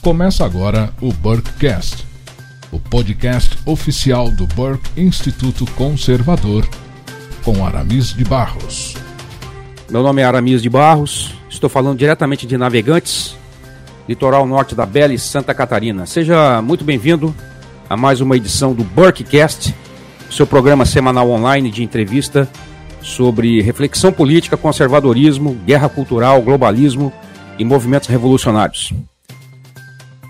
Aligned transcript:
Começa 0.00 0.44
agora 0.44 0.90
o 1.02 1.12
Burkecast, 1.12 2.06
o 2.70 2.78
podcast 2.78 3.58
oficial 3.66 4.30
do 4.30 4.46
Burke 4.46 4.88
Instituto 4.96 5.66
Conservador, 5.72 6.66
com 7.44 7.66
Aramis 7.66 8.14
de 8.14 8.24
Barros. 8.24 8.94
Meu 9.90 10.02
nome 10.02 10.22
é 10.22 10.24
Aramis 10.24 10.62
de 10.62 10.70
Barros, 10.70 11.34
estou 11.50 11.68
falando 11.68 11.98
diretamente 11.98 12.46
de 12.46 12.56
Navegantes, 12.56 13.36
litoral 14.08 14.46
norte 14.46 14.72
da 14.72 14.86
Bela 14.86 15.12
e 15.12 15.18
Santa 15.18 15.52
Catarina. 15.52 16.06
Seja 16.06 16.62
muito 16.62 16.84
bem-vindo 16.84 17.34
a 17.90 17.96
mais 17.96 18.20
uma 18.20 18.36
edição 18.36 18.72
do 18.72 18.84
Burkecast, 18.84 19.74
seu 20.30 20.46
programa 20.46 20.86
semanal 20.86 21.28
online 21.28 21.72
de 21.72 21.82
entrevista 21.82 22.48
sobre 23.02 23.60
reflexão 23.62 24.12
política, 24.12 24.56
conservadorismo, 24.56 25.54
guerra 25.66 25.88
cultural, 25.88 26.40
globalismo 26.40 27.12
e 27.58 27.64
movimentos 27.64 28.08
revolucionários. 28.08 28.94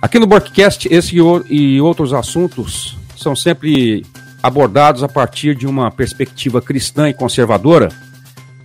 Aqui 0.09 0.19
no 0.19 0.27
Burkcast, 0.27 0.89
esse 0.91 1.17
e 1.51 1.81
outros 1.83 2.15
assuntos 2.15 2.97
são 3.15 3.37
sempre 3.37 4.07
abordados 4.43 5.03
a 5.03 5.09
partir 5.09 5.55
de 5.55 5.67
uma 5.67 5.91
perspectiva 5.91 6.63
cristã 6.63 7.11
e 7.11 7.13
conservadora, 7.13 7.91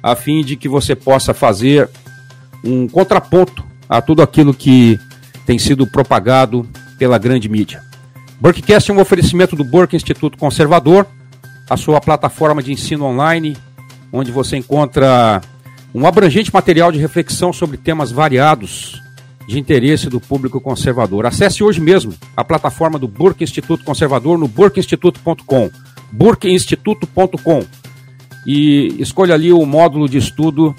a 0.02 0.16
fim 0.16 0.42
de 0.42 0.56
que 0.56 0.70
você 0.70 0.96
possa 0.96 1.34
fazer 1.34 1.90
um 2.64 2.88
contraponto 2.88 3.62
a 3.90 4.02
tudo 4.02 4.22
aquilo 4.22 4.54
que 4.54 4.98
tem 5.46 5.60
sido 5.60 5.86
propagado 5.86 6.66
pela 6.98 7.18
grande 7.18 7.50
mídia. 7.50 7.84
Burkcast 8.40 8.90
é 8.90 8.94
um 8.94 9.02
oferecimento 9.02 9.54
do 9.54 9.66
Burke 9.66 9.98
Instituto 9.98 10.38
Conservador, 10.38 11.06
a 11.70 11.76
sua 11.76 12.00
plataforma 12.00 12.64
de 12.64 12.72
ensino 12.72 13.04
online, 13.04 13.58
onde 14.14 14.32
você 14.32 14.56
encontra 14.56 15.42
um 15.94 16.08
abrangente 16.08 16.54
material 16.54 16.89
de 16.89 17.00
reflexão 17.00 17.52
sobre 17.52 17.76
temas 17.76 18.14
variados 18.14 19.04
de 19.47 19.59
interesse 19.59 20.09
do 20.09 20.19
público 20.19 20.59
conservador. 20.61 21.25
Acesse 21.25 21.63
hoje 21.63 21.81
mesmo 21.81 22.13
a 22.36 22.44
plataforma 22.44 22.97
do 22.97 23.08
Burke 23.08 23.44
Instituto 23.44 23.83
Conservador 23.83 24.38
no 24.38 24.47
burkeinstituto.com, 24.47 25.69
burkeinstituto.com 26.11 27.66
e 28.45 28.95
escolha 28.99 29.33
ali 29.33 29.52
o 29.52 29.66
módulo 29.66 30.08
de 30.08 30.17
estudo 30.17 30.75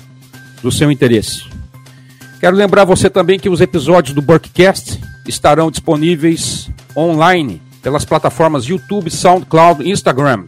do 0.62 0.72
seu 0.72 0.90
interesse. 0.90 1.44
Quero 2.40 2.56
lembrar 2.56 2.84
você 2.84 3.08
também 3.08 3.38
que 3.38 3.48
os 3.48 3.60
episódios 3.60 4.14
do 4.14 4.22
Burkecast 4.22 5.00
estarão 5.26 5.70
disponíveis 5.70 6.70
online 6.96 7.60
pelas 7.82 8.04
plataformas 8.04 8.64
YouTube, 8.64 9.10
SoundCloud, 9.10 9.88
Instagram, 9.88 10.44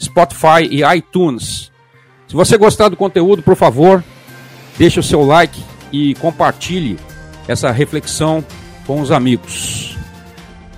Spotify 0.00 0.66
e 0.70 0.82
iTunes. 0.96 1.70
Se 2.26 2.34
você 2.34 2.56
gostar 2.56 2.88
do 2.88 2.96
conteúdo, 2.96 3.42
por 3.42 3.56
favor, 3.56 4.04
deixe 4.78 5.00
o 5.00 5.02
seu 5.02 5.24
like 5.24 5.62
e 5.92 6.14
compartilhe 6.14 6.98
essa 7.50 7.72
reflexão 7.72 8.44
com 8.86 9.00
os 9.00 9.10
amigos. 9.10 9.96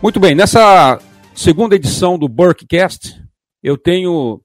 Muito 0.03 0.19
bem, 0.19 0.35
nessa 0.35 0.99
segunda 1.35 1.77
edição 1.77 2.19
do 2.19 2.27
Burkecast, 2.27 3.23
eu 3.63 3.77
tenho 3.77 4.41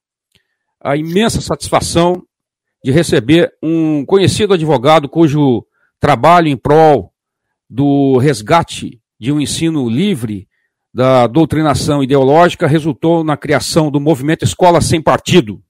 a 0.83 0.97
imensa 0.97 1.39
satisfação 1.39 2.21
de 2.83 2.91
receber 2.91 3.53
um 3.63 4.05
conhecido 4.05 4.53
advogado 4.53 5.07
cujo 5.07 5.65
trabalho 6.01 6.49
em 6.49 6.57
prol 6.57 7.13
do 7.69 8.17
resgate 8.17 9.01
de 9.17 9.31
um 9.31 9.39
ensino 9.39 9.89
livre 9.89 10.49
da 10.93 11.27
doutrinação 11.27 12.03
ideológica 12.03 12.67
resultou 12.67 13.23
na 13.23 13.37
criação 13.37 13.89
do 13.89 14.01
movimento 14.01 14.43
Escola 14.43 14.81
Sem 14.81 15.01
Partido. 15.01 15.63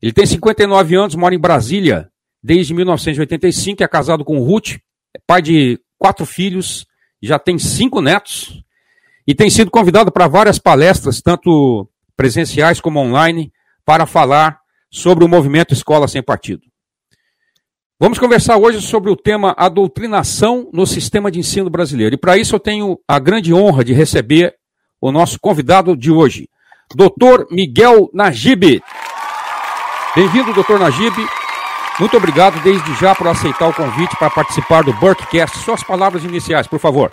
Ele 0.00 0.12
tem 0.12 0.26
59 0.26 0.94
anos, 0.94 1.16
mora 1.16 1.34
em 1.34 1.40
Brasília 1.40 2.08
desde 2.40 2.72
1985, 2.72 3.82
é 3.82 3.88
casado 3.88 4.24
com 4.24 4.38
Ruth, 4.38 4.76
é 5.16 5.18
pai 5.26 5.40
de 5.40 5.80
quatro 5.98 6.26
filhos, 6.26 6.86
já 7.22 7.38
tem 7.38 7.58
cinco 7.58 8.02
netos 8.02 8.62
e 9.26 9.34
tem 9.34 9.48
sido 9.48 9.70
convidado 9.70 10.12
para 10.12 10.28
várias 10.28 10.58
palestras, 10.58 11.22
tanto 11.22 11.88
presenciais 12.14 12.80
como 12.80 13.00
online, 13.00 13.50
para 13.84 14.04
falar 14.04 14.58
sobre 14.90 15.24
o 15.24 15.28
movimento 15.28 15.72
Escola 15.72 16.06
Sem 16.06 16.22
Partido. 16.22 16.62
Vamos 17.98 18.18
conversar 18.18 18.58
hoje 18.58 18.82
sobre 18.82 19.10
o 19.10 19.16
tema 19.16 19.54
a 19.56 19.70
doutrinação 19.70 20.68
no 20.70 20.86
sistema 20.86 21.30
de 21.30 21.38
ensino 21.38 21.70
brasileiro. 21.70 22.14
E 22.14 22.18
para 22.18 22.36
isso 22.36 22.54
eu 22.54 22.60
tenho 22.60 22.98
a 23.08 23.18
grande 23.18 23.54
honra 23.54 23.82
de 23.82 23.94
receber 23.94 24.54
o 25.00 25.10
nosso 25.10 25.40
convidado 25.40 25.96
de 25.96 26.10
hoje, 26.10 26.46
Dr. 26.94 27.46
Miguel 27.50 28.10
Najib. 28.12 28.82
Bem-vindo, 30.14 30.52
Dr. 30.52 30.78
Najib. 30.78 31.14
Muito 31.98 32.14
obrigado 32.14 32.62
desde 32.62 32.94
já 33.00 33.14
por 33.14 33.26
aceitar 33.26 33.68
o 33.68 33.72
convite 33.72 34.14
para 34.18 34.28
participar 34.28 34.82
do 34.82 34.92
Burkcast. 34.92 35.56
Suas 35.58 35.82
palavras 35.82 36.24
iniciais, 36.24 36.66
por 36.66 36.78
favor. 36.78 37.10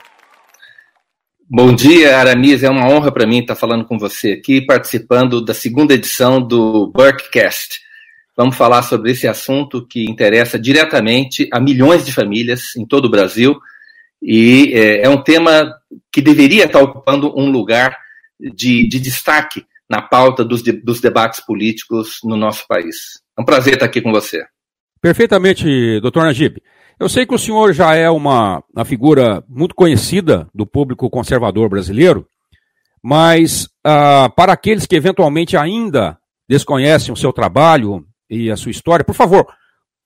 Bom 1.50 1.74
dia, 1.74 2.18
Aramis. 2.18 2.64
É 2.64 2.70
uma 2.70 2.90
honra 2.90 3.10
para 3.10 3.26
mim 3.26 3.40
estar 3.40 3.56
falando 3.56 3.86
com 3.86 3.98
você 3.98 4.34
aqui, 4.34 4.60
participando 4.60 5.40
da 5.40 5.54
segunda 5.54 5.94
edição 5.94 6.42
do 6.42 6.88
Burkcast. 6.88 7.80
Vamos 8.36 8.58
falar 8.58 8.82
sobre 8.82 9.12
esse 9.12 9.26
assunto 9.26 9.88
que 9.88 10.04
interessa 10.04 10.60
diretamente 10.60 11.48
a 11.54 11.62
milhões 11.62 12.06
de 12.06 12.12
famílias 12.12 12.76
em 12.76 12.86
todo 12.86 13.06
o 13.06 13.12
Brasil 13.12 13.58
e 14.22 14.74
é, 14.74 15.06
é 15.06 15.10
um 15.10 15.22
tema 15.22 15.74
que 16.12 16.22
deveria 16.22 16.66
estar 16.66 16.82
ocupando 16.82 17.34
um 17.40 17.50
lugar 17.50 17.98
de, 18.38 18.86
de 18.90 19.00
destaque 19.00 19.66
na 19.90 20.02
pauta 20.02 20.44
dos, 20.44 20.62
de, 20.62 20.74
dos 20.74 21.00
debates 21.00 21.40
políticos 21.40 22.20
no 22.22 22.36
nosso 22.36 22.68
país. 22.68 23.22
É 23.38 23.42
um 23.42 23.46
prazer 23.46 23.76
estar 23.76 23.86
aqui 23.86 24.02
com 24.02 24.12
você. 24.12 24.44
Perfeitamente, 25.04 26.00
doutor 26.00 26.24
Najib. 26.24 26.64
Eu 26.98 27.10
sei 27.10 27.26
que 27.26 27.36
o 27.36 27.38
senhor 27.38 27.74
já 27.74 27.94
é 27.94 28.10
uma, 28.10 28.64
uma 28.74 28.86
figura 28.86 29.44
muito 29.50 29.76
conhecida 29.76 30.48
do 30.56 30.66
público 30.66 31.10
conservador 31.10 31.68
brasileiro, 31.68 32.26
mas 33.04 33.68
ah, 33.84 34.32
para 34.34 34.54
aqueles 34.54 34.86
que 34.86 34.96
eventualmente 34.96 35.58
ainda 35.58 36.18
desconhecem 36.48 37.14
o 37.14 37.18
seu 37.18 37.34
trabalho 37.34 38.06
e 38.30 38.50
a 38.50 38.56
sua 38.56 38.72
história, 38.72 39.04
por 39.04 39.14
favor, 39.14 39.46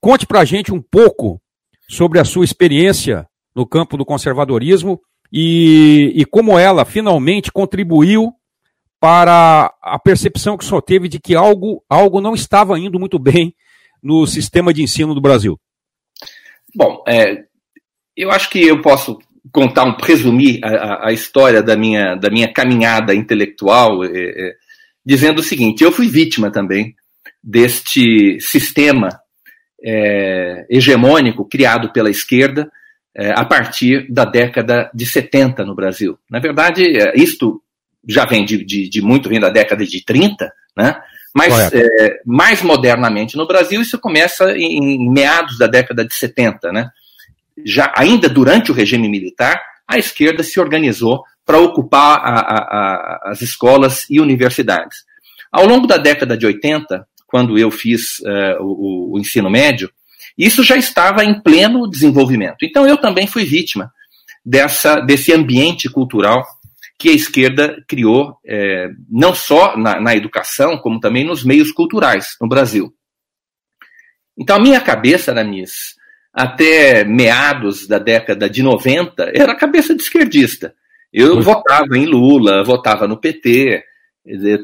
conte 0.01 0.25
para 0.25 0.39
a 0.39 0.45
gente 0.45 0.73
um 0.73 0.81
pouco 0.81 1.39
sobre 1.87 2.19
a 2.19 2.25
sua 2.25 2.43
experiência 2.43 3.27
no 3.55 3.67
campo 3.67 3.97
do 3.97 4.05
conservadorismo 4.05 4.99
e, 5.31 6.11
e 6.15 6.25
como 6.25 6.57
ela 6.57 6.83
finalmente 6.85 7.51
contribuiu 7.51 8.33
para 8.99 9.71
a 9.79 9.99
percepção 9.99 10.57
que 10.57 10.63
o 10.63 10.67
senhor 10.67 10.81
teve 10.81 11.07
de 11.07 11.19
que 11.19 11.35
algo, 11.35 11.83
algo 11.87 12.19
não 12.19 12.33
estava 12.33 12.79
indo 12.79 12.99
muito 12.99 13.19
bem 13.19 13.53
no 14.07 14.25
sistema 14.25 14.73
de 14.73 14.81
ensino 14.81 15.13
do 15.13 15.19
Brasil? 15.19 15.59
Bom, 16.73 17.03
é, 17.05 17.43
eu 18.15 18.31
acho 18.31 18.49
que 18.49 18.65
eu 18.65 18.81
posso 18.81 19.19
contar, 19.51 19.83
um, 19.83 19.97
resumir 20.01 20.61
a, 20.63 21.09
a, 21.09 21.11
história 21.11 21.61
da 21.61 21.75
minha, 21.75 22.15
da 22.15 22.29
minha 22.29 22.51
caminhada 22.51 23.13
intelectual, 23.13 24.05
é, 24.05 24.09
é, 24.09 24.55
dizendo 25.05 25.39
o 25.39 25.43
seguinte: 25.43 25.83
eu 25.83 25.91
fui 25.91 26.07
vítima 26.07 26.49
também 26.49 26.95
deste 27.43 28.39
sistema 28.39 29.09
é, 29.83 30.65
hegemônico 30.69 31.43
criado 31.43 31.91
pela 31.91 32.09
esquerda 32.09 32.71
é, 33.13 33.31
a 33.31 33.43
partir 33.43 34.09
da 34.09 34.23
década 34.23 34.89
de 34.93 35.05
70 35.05 35.65
no 35.65 35.75
Brasil. 35.75 36.17
Na 36.31 36.39
verdade, 36.39 36.83
é, 36.97 37.13
isto 37.17 37.61
já 38.07 38.25
vem 38.25 38.45
de, 38.45 38.63
de, 38.63 38.87
de 38.87 39.01
muito, 39.01 39.27
vem 39.27 39.39
da 39.39 39.49
década 39.49 39.85
de 39.85 40.01
30, 40.05 40.49
né? 40.77 40.95
Mas 41.37 41.71
é, 41.71 42.19
mais 42.25 42.63
modernamente 42.63 43.37
no 43.37 43.45
Brasil, 43.45 43.79
isso 43.79 43.99
começa 43.99 44.57
em, 44.57 45.07
meados 45.11 45.57
da 45.59 45.67
década 45.67 46.03
de 46.03 46.15
70. 46.15 46.71
Né? 46.71 46.89
Já, 47.63 47.93
ainda 47.95 48.27
durante 48.27 48.71
o 48.71 48.73
regime 48.73 49.07
militar, 49.07 49.61
a 49.87 49.99
esquerda 49.99 50.41
se 50.41 50.59
organizou 50.59 51.23
para 51.45 51.59
ocupar 51.59 52.17
a, 52.17 52.39
a, 52.39 52.57
a, 52.57 53.19
as 53.31 53.41
escolas 53.41 54.05
e 54.09 54.19
universidades. 54.19 55.05
Ao 55.51 55.65
longo 55.65 55.85
da 55.85 55.97
década 55.97 56.35
de 56.35 56.45
80, 56.45 57.07
quando 57.27 57.57
eu 57.57 57.69
fiz 57.69 58.19
uh, 58.19 58.61
o, 58.61 59.13
o 59.13 59.19
ensino 59.19 59.49
médio, 59.49 59.91
isso 60.37 60.63
já 60.63 60.75
estava 60.75 61.23
em 61.23 61.39
pleno 61.39 61.89
desenvolvimento. 61.89 62.63
Então 62.63 62.87
eu 62.87 62.97
também 62.97 63.27
fui 63.27 63.43
vítima 63.43 63.91
dessa, 64.43 64.99
desse 65.01 65.31
ambiente 65.31 65.87
cultural 65.89 66.43
que 66.97 67.09
a 67.09 67.13
esquerda 67.13 67.83
criou, 67.87 68.37
é, 68.45 68.89
não 69.09 69.35
só 69.35 69.77
na, 69.77 69.99
na, 70.01 70.15
educação, 70.15 70.77
como 70.77 70.99
também 70.99 71.23
nos 71.23 71.43
meios 71.43 71.71
culturais 71.71 72.35
no 72.41 72.47
Brasil. 72.47 72.91
Então, 74.37 74.55
a 74.55 74.59
minha 74.59 74.81
cabeça, 74.81 75.31
Aramis, 75.31 75.95
até 76.33 77.03
meados 77.03 77.87
da 77.87 77.99
década 77.99 78.49
de 78.49 78.63
90, 78.63 79.31
era 79.35 79.51
a 79.51 79.57
cabeça 79.57 79.95
de 79.95 80.01
esquerdista. 80.01 80.73
Eu 81.11 81.41
votava 81.41 81.97
em 81.97 82.05
Lula, 82.05 82.63
votava 82.63 83.07
no 83.07 83.17
PT, 83.17 83.83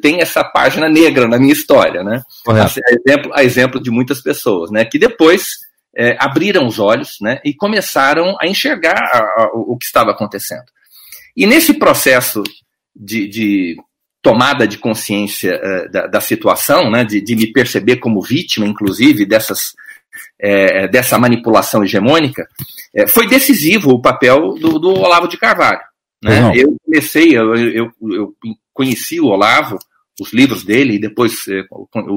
tenho 0.01 0.21
essa 0.21 0.43
página 0.43 0.89
negra 0.89 1.27
na 1.27 1.37
minha 1.37 1.53
história, 1.53 2.03
né? 2.03 2.21
Assim, 2.47 2.81
a, 2.85 2.93
exemplo, 2.93 3.31
a 3.33 3.43
exemplo 3.43 3.81
de 3.81 3.89
muitas 3.89 4.21
pessoas, 4.21 4.69
né? 4.69 4.83
Que 4.85 4.99
depois 4.99 5.47
é, 5.95 6.17
abriram 6.19 6.67
os 6.67 6.79
olhos, 6.79 7.17
né? 7.21 7.39
E 7.45 7.53
começaram 7.53 8.35
a 8.41 8.47
enxergar 8.47 8.97
a, 8.97 9.19
a, 9.19 9.51
o 9.53 9.77
que 9.77 9.85
estava 9.85 10.11
acontecendo. 10.11 10.65
E 11.35 11.45
nesse 11.45 11.73
processo 11.73 12.43
de, 12.95 13.27
de 13.27 13.77
tomada 14.21 14.67
de 14.67 14.77
consciência 14.77 15.59
uh, 15.59 15.91
da, 15.91 16.07
da, 16.07 16.21
situação, 16.21 16.89
né, 16.89 17.03
de, 17.03 17.19
de, 17.21 17.35
me 17.35 17.51
perceber 17.51 17.97
como 17.97 18.21
vítima, 18.21 18.65
inclusive, 18.65 19.25
dessas 19.25 19.73
é, 20.39 20.87
dessa 20.87 21.17
manipulação 21.17 21.83
hegemônica, 21.83 22.47
é, 22.93 23.07
foi 23.07 23.27
decisivo 23.27 23.91
o 23.91 24.01
papel 24.01 24.53
do, 24.53 24.77
do 24.77 24.89
Olavo 24.89 25.27
de 25.27 25.37
Carvalho. 25.37 25.81
Né? 26.23 26.51
Eu 26.55 26.75
comecei, 26.85 27.37
eu, 27.37 27.55
eu, 27.55 27.91
eu, 28.01 28.33
conheci 28.73 29.19
o 29.19 29.27
Olavo, 29.27 29.77
os 30.19 30.31
livros 30.33 30.63
dele, 30.63 30.95
e 30.95 30.99
depois 30.99 31.47
eu 31.47 31.65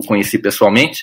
conheci 0.06 0.38
pessoalmente, 0.38 1.02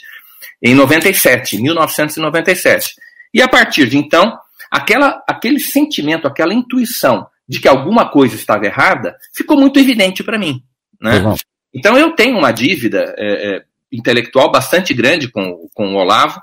em 0.62 0.76
97, 0.76 1.62
1997. 1.62 2.96
E 3.34 3.42
a 3.42 3.48
partir 3.48 3.88
de 3.88 3.98
então, 3.98 4.38
aquela, 4.70 5.22
aquele 5.28 5.60
sentimento, 5.60 6.28
aquela 6.28 6.54
intuição 6.54 7.28
de 7.54 7.60
que 7.60 7.68
alguma 7.68 8.10
coisa 8.10 8.34
estava 8.34 8.66
errada, 8.66 9.16
ficou 9.32 9.56
muito 9.56 9.80
evidente 9.80 10.24
para 10.24 10.40
mim. 10.40 10.64
Né? 11.00 11.20
Uhum. 11.20 11.36
Então 11.72 11.96
eu 11.96 12.16
tenho 12.16 12.36
uma 12.36 12.52
dívida 12.52 13.14
é, 13.16 13.58
é, 13.58 13.64
intelectual 13.92 14.52
bastante 14.52 14.92
grande 14.92 15.30
com, 15.30 15.70
com 15.76 15.94
o 15.94 15.98
Olavo, 15.98 16.42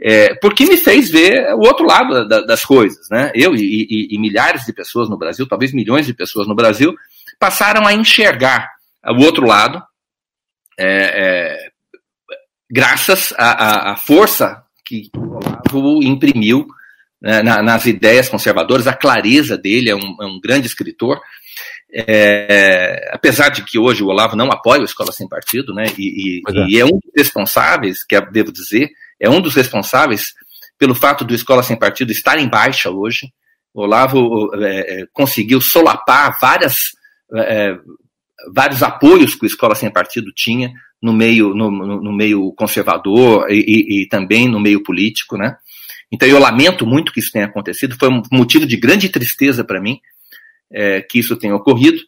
é, 0.00 0.32
porque 0.36 0.64
me 0.64 0.76
fez 0.76 1.10
ver 1.10 1.52
o 1.54 1.66
outro 1.66 1.84
lado 1.84 2.28
da, 2.28 2.42
das 2.42 2.64
coisas. 2.64 3.08
Né? 3.10 3.32
Eu 3.34 3.56
e, 3.56 3.58
e, 3.90 4.14
e, 4.14 4.18
milhares 4.20 4.64
de 4.64 4.72
pessoas 4.72 5.10
no 5.10 5.18
Brasil, 5.18 5.44
talvez 5.48 5.72
milhões 5.72 6.06
de 6.06 6.14
pessoas 6.14 6.46
no 6.46 6.54
Brasil, 6.54 6.94
passaram 7.36 7.84
a 7.84 7.92
enxergar 7.92 8.70
o 9.04 9.24
outro 9.24 9.44
lado, 9.44 9.82
é, 10.78 10.86
é, 10.86 11.68
graças 12.70 13.34
à 13.36 13.96
força 13.96 14.62
que 14.86 15.10
o 15.16 15.78
Olavo 15.78 16.02
imprimiu 16.04 16.64
né, 17.24 17.42
na, 17.42 17.62
nas 17.62 17.86
ideias 17.86 18.28
conservadoras, 18.28 18.86
a 18.86 18.92
clareza 18.92 19.56
dele, 19.56 19.88
é 19.88 19.96
um, 19.96 20.16
é 20.20 20.26
um 20.26 20.38
grande 20.38 20.66
escritor. 20.66 21.18
É, 21.90 23.08
apesar 23.12 23.48
de 23.48 23.64
que 23.64 23.78
hoje 23.78 24.02
o 24.02 24.08
Olavo 24.08 24.36
não 24.36 24.52
apoia 24.52 24.82
a 24.82 24.84
Escola 24.84 25.10
Sem 25.10 25.26
Partido, 25.26 25.72
né, 25.72 25.86
e, 25.96 26.40
e, 26.40 26.42
é. 26.46 26.66
e 26.68 26.78
é 26.78 26.84
um 26.84 26.90
dos 26.90 27.10
responsáveis, 27.16 28.04
que 28.04 28.20
devo 28.30 28.52
dizer, 28.52 28.90
é 29.18 29.30
um 29.30 29.40
dos 29.40 29.54
responsáveis 29.54 30.34
pelo 30.78 30.94
fato 30.94 31.24
do 31.24 31.34
Escola 31.34 31.62
Sem 31.62 31.78
Partido 31.78 32.12
estar 32.12 32.38
em 32.38 32.48
baixa 32.48 32.90
hoje. 32.90 33.32
O 33.72 33.82
Olavo 33.82 34.50
é, 34.62 35.02
é 35.02 35.06
conseguiu 35.10 35.62
solapar 35.62 36.36
várias, 36.38 36.76
é, 37.34 37.74
vários 38.52 38.82
apoios 38.82 39.34
que 39.34 39.44
o 39.44 39.46
Escola 39.46 39.74
Sem 39.74 39.90
Partido 39.90 40.30
tinha 40.34 40.72
no 41.00 41.12
meio, 41.12 41.54
no, 41.54 41.70
no 41.70 42.12
meio 42.12 42.52
conservador 42.52 43.46
e, 43.50 43.54
e, 43.56 44.02
e, 44.02 44.08
também 44.08 44.46
no 44.46 44.60
meio 44.60 44.82
político, 44.82 45.38
né? 45.38 45.56
Então 46.12 46.28
eu 46.28 46.38
lamento 46.38 46.86
muito 46.86 47.12
que 47.12 47.20
isso 47.20 47.32
tenha 47.32 47.46
acontecido, 47.46 47.96
foi 47.98 48.08
um 48.08 48.22
motivo 48.30 48.66
de 48.66 48.76
grande 48.76 49.08
tristeza 49.08 49.64
para 49.64 49.80
mim 49.80 50.00
é, 50.72 51.00
que 51.02 51.18
isso 51.18 51.36
tenha 51.36 51.54
ocorrido, 51.54 51.98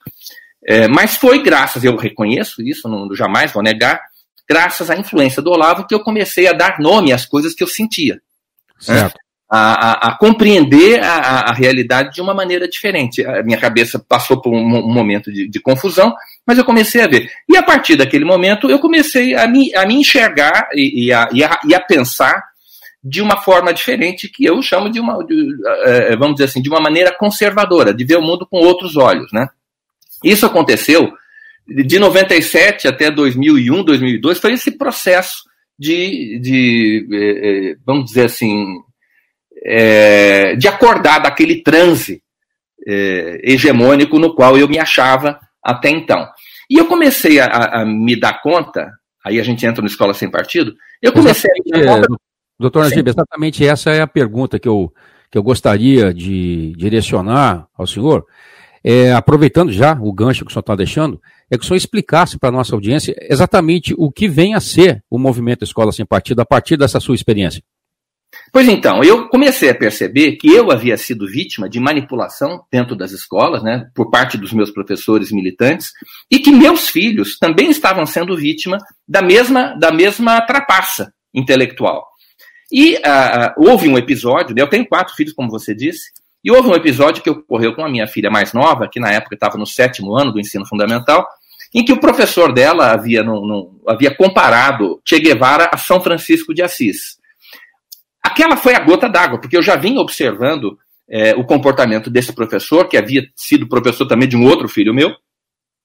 é, 0.66 0.88
mas 0.88 1.16
foi 1.16 1.43
graças, 1.43 1.84
eu 1.84 1.96
reconheço 1.96 2.60
isso, 2.62 2.88
não, 2.88 3.14
jamais 3.14 3.52
vou 3.52 3.62
negar, 3.62 4.00
graças 4.48 4.90
à 4.90 4.96
influência 4.96 5.40
do 5.40 5.50
Olavo 5.50 5.87
que 5.87 5.94
eu 5.94 6.00
comecei 6.00 6.46
a 6.48 6.52
dar 6.52 6.81
nome 6.81 7.12
às 7.12 7.25
coisas 7.25 7.54
que 7.54 7.62
eu 7.62 7.69
sentia. 7.69 8.20
Certo. 8.78 9.14
Né? 9.14 9.20
A, 9.48 9.58
a, 9.58 10.08
a, 10.08 10.19
compreender 10.19 11.00
a, 11.04 11.50
a, 11.50 11.52
realidade 11.52 12.12
de 12.12 12.20
uma 12.20 12.34
maneira 12.34 12.66
diferente. 12.66 13.25
A 13.25 13.44
minha 13.44 13.56
cabeça 13.56 13.96
passou 13.96 14.40
por 14.43 14.52
um, 14.52 14.58
um 14.58 14.93
momento 14.93 15.32
de, 15.32 15.48
de, 15.48 15.60
confusão, 15.60 16.12
mas 16.44 16.58
eu 16.58 16.64
comecei 16.64 17.00
a 17.00 17.06
ver. 17.06 17.31
E 17.48 17.56
a 17.56 17.62
partir 17.62 17.94
daquele 17.94 18.25
momento 18.25 18.69
eu 18.69 18.81
comecei 18.81 19.37
a 19.37 19.46
me, 19.46 19.72
a 19.72 19.87
me 19.87 19.94
enxergar 19.94 20.69
e, 20.75 21.06
e, 21.06 21.12
a, 21.12 21.28
e, 21.32 21.75
a, 21.76 21.81
pensar 21.81 22.43
de 23.08 23.23
uma 23.23 23.37
forma 23.37 23.73
diferente 23.73 24.29
que 24.29 24.44
eu 24.44 24.61
chamo 24.61 24.91
de 24.91 24.99
uma, 24.99 25.25
de, 25.25 25.49
é, 25.85 26.17
vamos 26.17 26.35
dizer 26.35 26.47
assim, 26.47 26.61
de 26.61 26.69
uma 26.69 26.81
maneira 26.81 27.14
conservadora, 27.17 27.94
de 27.94 28.05
ver 28.05 28.17
o 28.17 28.23
mundo 28.23 28.44
com 28.50 28.56
outros 28.56 28.97
olhos, 28.97 29.31
né? 29.32 29.49
Isso 30.25 30.44
aconteceu 30.44 31.12
de 31.69 31.99
97 32.00 32.88
até 32.88 33.08
2001, 33.08 33.85
2002, 33.85 34.41
foi 34.41 34.55
esse 34.55 34.73
processo 34.73 35.44
de, 35.79 36.41
de 36.41 37.08
é, 37.12 37.70
é, 37.70 37.76
vamos 37.87 38.06
dizer 38.06 38.25
assim, 38.25 38.76
é, 39.64 40.56
de 40.56 40.67
acordar 40.67 41.20
daquele 41.20 41.62
transe 41.62 42.20
é, 42.85 43.41
hegemônico 43.44 44.19
no 44.19 44.35
qual 44.35 44.58
eu 44.58 44.69
me 44.69 44.81
achava 44.81 45.38
até 45.62 45.91
então. 45.91 46.26
E 46.69 46.76
eu 46.76 46.87
comecei 46.87 47.38
a, 47.38 47.47
a, 47.47 47.85
me 47.85 48.19
dar 48.19 48.43
conta, 48.43 48.91
aí 49.25 49.38
a 49.38 49.44
gente 49.44 49.64
entra 49.64 49.81
no 49.81 49.87
Escola 49.87 50.12
Sem 50.12 50.29
Partido, 50.29 50.75
eu 51.00 51.12
comecei 51.12 51.49
a 51.49 51.79
me 51.79 51.85
dar 51.85 52.00
conta 52.00 52.25
Doutor 52.58 52.85
Najib, 52.85 53.08
exatamente 53.08 53.67
essa 53.67 53.91
é 53.91 54.00
a 54.00 54.06
pergunta 54.06 54.58
que 54.58 54.69
eu, 54.69 54.93
que 55.31 55.37
eu 55.37 55.43
gostaria 55.43 56.12
de 56.12 56.73
direcionar 56.76 57.67
ao 57.76 57.87
senhor. 57.87 58.25
É, 58.82 59.12
aproveitando 59.12 59.73
já 59.73 59.99
o 60.00 60.12
gancho 60.12 60.44
que 60.44 60.50
o 60.50 60.53
senhor 60.53 60.61
está 60.61 60.76
deixando, 60.76 61.20
é 61.50 61.58
que 61.58 61.64
o 61.64 61.67
senhor 61.67 61.76
explicasse 61.76 62.38
para 62.38 62.50
a 62.50 62.53
nossa 62.53 62.75
audiência 62.75 63.14
exatamente 63.20 63.94
o 63.99 64.11
que 64.11 64.29
vem 64.29 64.55
a 64.55 64.61
ser 64.61 65.03
o 65.11 65.19
movimento 65.19 65.64
Escola 65.64 65.93
Sem 65.93 66.06
Partido 66.06 66.41
a 66.41 66.47
partir 66.47 66.76
dessa 66.76 67.00
sua 67.00 67.14
experiência. 67.14 67.62
Pois 68.53 68.69
então, 68.69 69.03
eu 69.03 69.29
comecei 69.29 69.70
a 69.70 69.75
perceber 69.75 70.37
que 70.37 70.49
eu 70.49 70.70
havia 70.70 70.97
sido 70.97 71.26
vítima 71.26 71.69
de 71.69 71.81
manipulação 71.81 72.64
dentro 72.70 72.97
das 72.97 73.12
escolas, 73.12 73.62
né, 73.62 73.88
por 73.94 74.11
parte 74.11 74.38
dos 74.38 74.53
meus 74.53 74.70
professores 74.70 75.31
militantes, 75.31 75.91
e 76.31 76.38
que 76.38 76.50
meus 76.50 76.88
filhos 76.88 77.38
também 77.38 77.70
estavam 77.70 78.06
sendo 78.06 78.37
vítima 78.37 78.79
da 79.06 79.23
mesma, 79.23 79.75
da 79.79 79.91
mesma 79.91 80.41
trapaça 80.43 81.12
intelectual. 81.35 82.05
E 82.71 82.97
uh, 82.97 83.55
houve 83.57 83.89
um 83.89 83.97
episódio, 83.97 84.55
né, 84.55 84.63
eu 84.63 84.69
tenho 84.69 84.87
quatro 84.87 85.15
filhos, 85.15 85.33
como 85.33 85.51
você 85.51 85.75
disse, 85.75 86.11
e 86.45 86.51
houve 86.51 86.69
um 86.69 86.75
episódio 86.75 87.23
que 87.23 87.31
ocorreu 87.31 87.75
com 87.75 87.85
a 87.85 87.89
minha 87.89 88.07
filha 88.07 88.31
mais 88.31 88.53
nova, 88.53 88.89
que 88.89 89.01
na 89.01 89.11
época 89.11 89.35
estava 89.35 89.59
no 89.59 89.67
sétimo 89.67 90.17
ano 90.17 90.33
do 90.33 90.41
ensino 90.41 90.67
fundamental, 90.67 91.27
em 91.75 91.85
que 91.85 91.93
o 91.93 92.01
professor 92.01 92.53
dela 92.53 92.93
havia, 92.93 93.25
havia 93.87 94.15
comparado 94.15 95.01
Che 95.05 95.19
Guevara 95.19 95.69
a 95.73 95.77
São 95.77 96.01
Francisco 96.01 96.55
de 96.55 96.63
Assis. 96.63 97.19
Aquela 98.23 98.57
foi 98.57 98.75
a 98.75 98.81
gota 98.81 99.09
d'água, 99.09 99.41
porque 99.41 99.57
eu 99.57 99.63
já 99.63 99.77
vinha 99.77 100.01
observando 100.01 100.79
é, 101.09 101.35
o 101.35 101.45
comportamento 101.45 102.11
desse 102.11 102.33
professor, 102.33 102.89
que 102.89 102.97
havia 102.97 103.29
sido 103.37 103.69
professor 103.69 104.07
também 104.07 104.29
de 104.29 104.37
um 104.37 104.45
outro 104.45 104.69
filho 104.69 104.95
meu, 104.95 105.11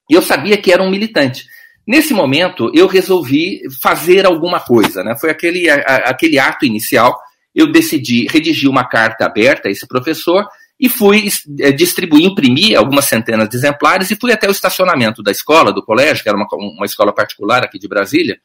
e 0.09 0.13
eu 0.13 0.21
sabia 0.21 0.57
que 0.57 0.71
era 0.71 0.83
um 0.83 0.89
militante. 0.89 1.45
Nesse 1.87 2.13
momento, 2.13 2.71
eu 2.73 2.87
resolvi 2.87 3.61
fazer 3.81 4.25
alguma 4.25 4.59
coisa, 4.59 5.03
né? 5.03 5.15
Foi 5.19 5.29
aquele, 5.29 5.69
a, 5.69 5.75
aquele 6.05 6.37
ato 6.37 6.65
inicial. 6.65 7.19
Eu 7.53 7.71
decidi 7.71 8.27
redigir 8.29 8.69
uma 8.69 8.87
carta 8.87 9.25
aberta 9.25 9.67
a 9.67 9.71
esse 9.71 9.87
professor 9.87 10.45
e 10.79 10.89
fui 10.89 11.27
é, 11.59 11.71
distribuir, 11.71 12.25
imprimir 12.25 12.77
algumas 12.77 13.05
centenas 13.05 13.47
de 13.49 13.55
exemplares 13.55 14.09
e 14.09 14.15
fui 14.15 14.31
até 14.31 14.47
o 14.47 14.51
estacionamento 14.51 15.21
da 15.21 15.31
escola, 15.31 15.71
do 15.71 15.83
colégio, 15.83 16.23
que 16.23 16.29
era 16.29 16.37
uma, 16.37 16.47
uma 16.51 16.85
escola 16.85 17.13
particular 17.13 17.63
aqui 17.63 17.77
de 17.77 17.87
Brasília, 17.87 18.39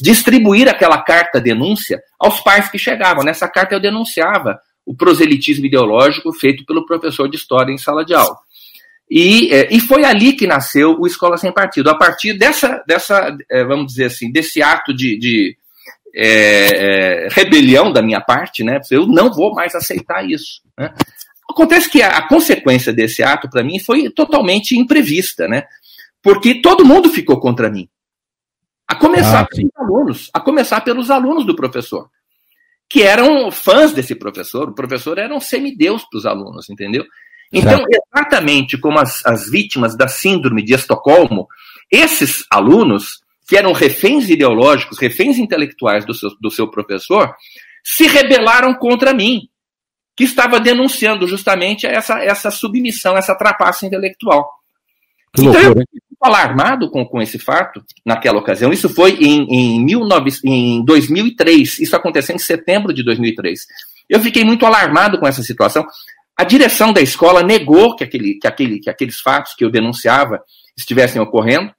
distribuir 0.00 0.68
aquela 0.68 1.00
carta 1.02 1.40
denúncia 1.40 2.00
aos 2.18 2.40
pais 2.40 2.70
que 2.70 2.78
chegavam. 2.78 3.24
Nessa 3.24 3.48
carta 3.48 3.74
eu 3.74 3.80
denunciava 3.80 4.60
o 4.84 4.94
proselitismo 4.94 5.66
ideológico 5.66 6.32
feito 6.32 6.64
pelo 6.66 6.84
professor 6.84 7.28
de 7.28 7.36
história 7.36 7.72
em 7.72 7.78
sala 7.78 8.04
de 8.04 8.14
aula. 8.14 8.36
E, 9.10 9.52
é, 9.52 9.74
e 9.74 9.80
foi 9.80 10.04
ali 10.04 10.34
que 10.34 10.46
nasceu 10.46 10.96
o 11.00 11.06
Escola 11.06 11.36
Sem 11.36 11.52
Partido. 11.52 11.90
A 11.90 11.96
partir 11.96 12.34
dessa, 12.34 12.82
dessa 12.86 13.36
é, 13.50 13.64
vamos 13.64 13.88
dizer 13.88 14.04
assim, 14.04 14.30
desse 14.30 14.62
ato 14.62 14.94
de, 14.94 15.18
de 15.18 15.56
é, 16.14 17.24
é, 17.24 17.28
rebelião 17.28 17.92
da 17.92 18.02
minha 18.02 18.20
parte, 18.20 18.62
né? 18.62 18.80
Eu 18.88 19.08
não 19.08 19.32
vou 19.32 19.52
mais 19.52 19.74
aceitar 19.74 20.24
isso. 20.24 20.62
Né? 20.78 20.94
Acontece 21.50 21.90
que 21.90 22.00
a, 22.00 22.18
a 22.18 22.28
consequência 22.28 22.92
desse 22.92 23.20
ato, 23.20 23.50
para 23.50 23.64
mim, 23.64 23.80
foi 23.80 24.08
totalmente 24.10 24.78
imprevista, 24.78 25.48
né? 25.48 25.64
Porque 26.22 26.60
todo 26.60 26.84
mundo 26.84 27.10
ficou 27.10 27.40
contra 27.40 27.68
mim. 27.68 27.88
A 28.86 28.94
começar 28.94 29.40
ah, 29.40 29.46
pelos 29.46 29.70
alunos, 29.76 30.30
a 30.32 30.40
começar 30.40 30.80
pelos 30.82 31.10
alunos 31.10 31.44
do 31.44 31.56
professor, 31.56 32.08
que 32.88 33.02
eram 33.02 33.50
fãs 33.50 33.92
desse 33.92 34.14
professor. 34.14 34.68
O 34.68 34.74
professor 34.74 35.18
era 35.18 35.34
um 35.34 35.40
semideus 35.40 36.04
para 36.04 36.18
os 36.18 36.26
alunos, 36.26 36.70
entendeu? 36.70 37.04
Então, 37.52 37.84
exatamente 37.88 38.78
como 38.78 38.98
as, 38.98 39.24
as 39.26 39.50
vítimas 39.50 39.96
da 39.96 40.06
síndrome 40.06 40.62
de 40.62 40.74
Estocolmo, 40.74 41.48
esses 41.90 42.44
alunos, 42.50 43.20
que 43.48 43.56
eram 43.56 43.72
reféns 43.72 44.28
ideológicos, 44.28 44.98
reféns 44.98 45.38
intelectuais 45.38 46.04
do 46.04 46.14
seu, 46.14 46.30
do 46.40 46.50
seu 46.50 46.70
professor, 46.70 47.34
se 47.82 48.06
rebelaram 48.06 48.74
contra 48.74 49.12
mim, 49.12 49.48
que 50.16 50.24
estava 50.24 50.60
denunciando 50.60 51.26
justamente 51.26 51.86
essa, 51.86 52.22
essa 52.22 52.50
submissão, 52.50 53.16
essa 53.16 53.34
trapaça 53.34 53.86
intelectual. 53.86 54.48
Que 55.34 55.42
então, 55.42 55.52
loucura, 55.52 55.80
eu 55.80 55.86
fiquei 55.86 56.00
alarmado 56.20 56.90
com, 56.90 57.04
com 57.06 57.22
esse 57.22 57.38
fato 57.38 57.82
naquela 58.04 58.38
ocasião. 58.38 58.72
Isso 58.72 58.88
foi 58.88 59.12
em, 59.12 59.78
em, 59.78 59.86
19, 59.86 60.30
em 60.44 60.84
2003, 60.84 61.80
isso 61.80 61.96
aconteceu 61.96 62.36
em 62.36 62.38
setembro 62.38 62.92
de 62.92 63.02
2003. 63.02 63.66
Eu 64.08 64.20
fiquei 64.20 64.44
muito 64.44 64.66
alarmado 64.66 65.18
com 65.18 65.26
essa 65.26 65.42
situação. 65.42 65.86
A 66.40 66.44
direção 66.44 66.90
da 66.90 67.02
escola 67.02 67.42
negou 67.42 67.94
que, 67.94 68.02
aquele, 68.02 68.38
que, 68.38 68.46
aquele, 68.46 68.80
que 68.80 68.88
aqueles 68.88 69.20
fatos 69.20 69.52
que 69.52 69.62
eu 69.62 69.68
denunciava 69.68 70.42
estivessem 70.74 71.20
ocorrendo. 71.20 71.70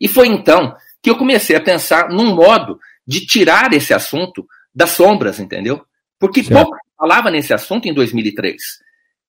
E 0.00 0.06
foi 0.06 0.28
então 0.28 0.76
que 1.02 1.10
eu 1.10 1.16
comecei 1.16 1.56
a 1.56 1.60
pensar 1.60 2.08
num 2.08 2.36
modo 2.36 2.78
de 3.04 3.26
tirar 3.26 3.72
esse 3.72 3.92
assunto 3.92 4.46
das 4.72 4.90
sombras, 4.90 5.40
entendeu? 5.40 5.84
Porque 6.20 6.44
certo. 6.44 6.54
pouco 6.54 6.76
falava 6.96 7.32
nesse 7.32 7.52
assunto 7.52 7.88
em 7.88 7.92
2003. 7.92 8.62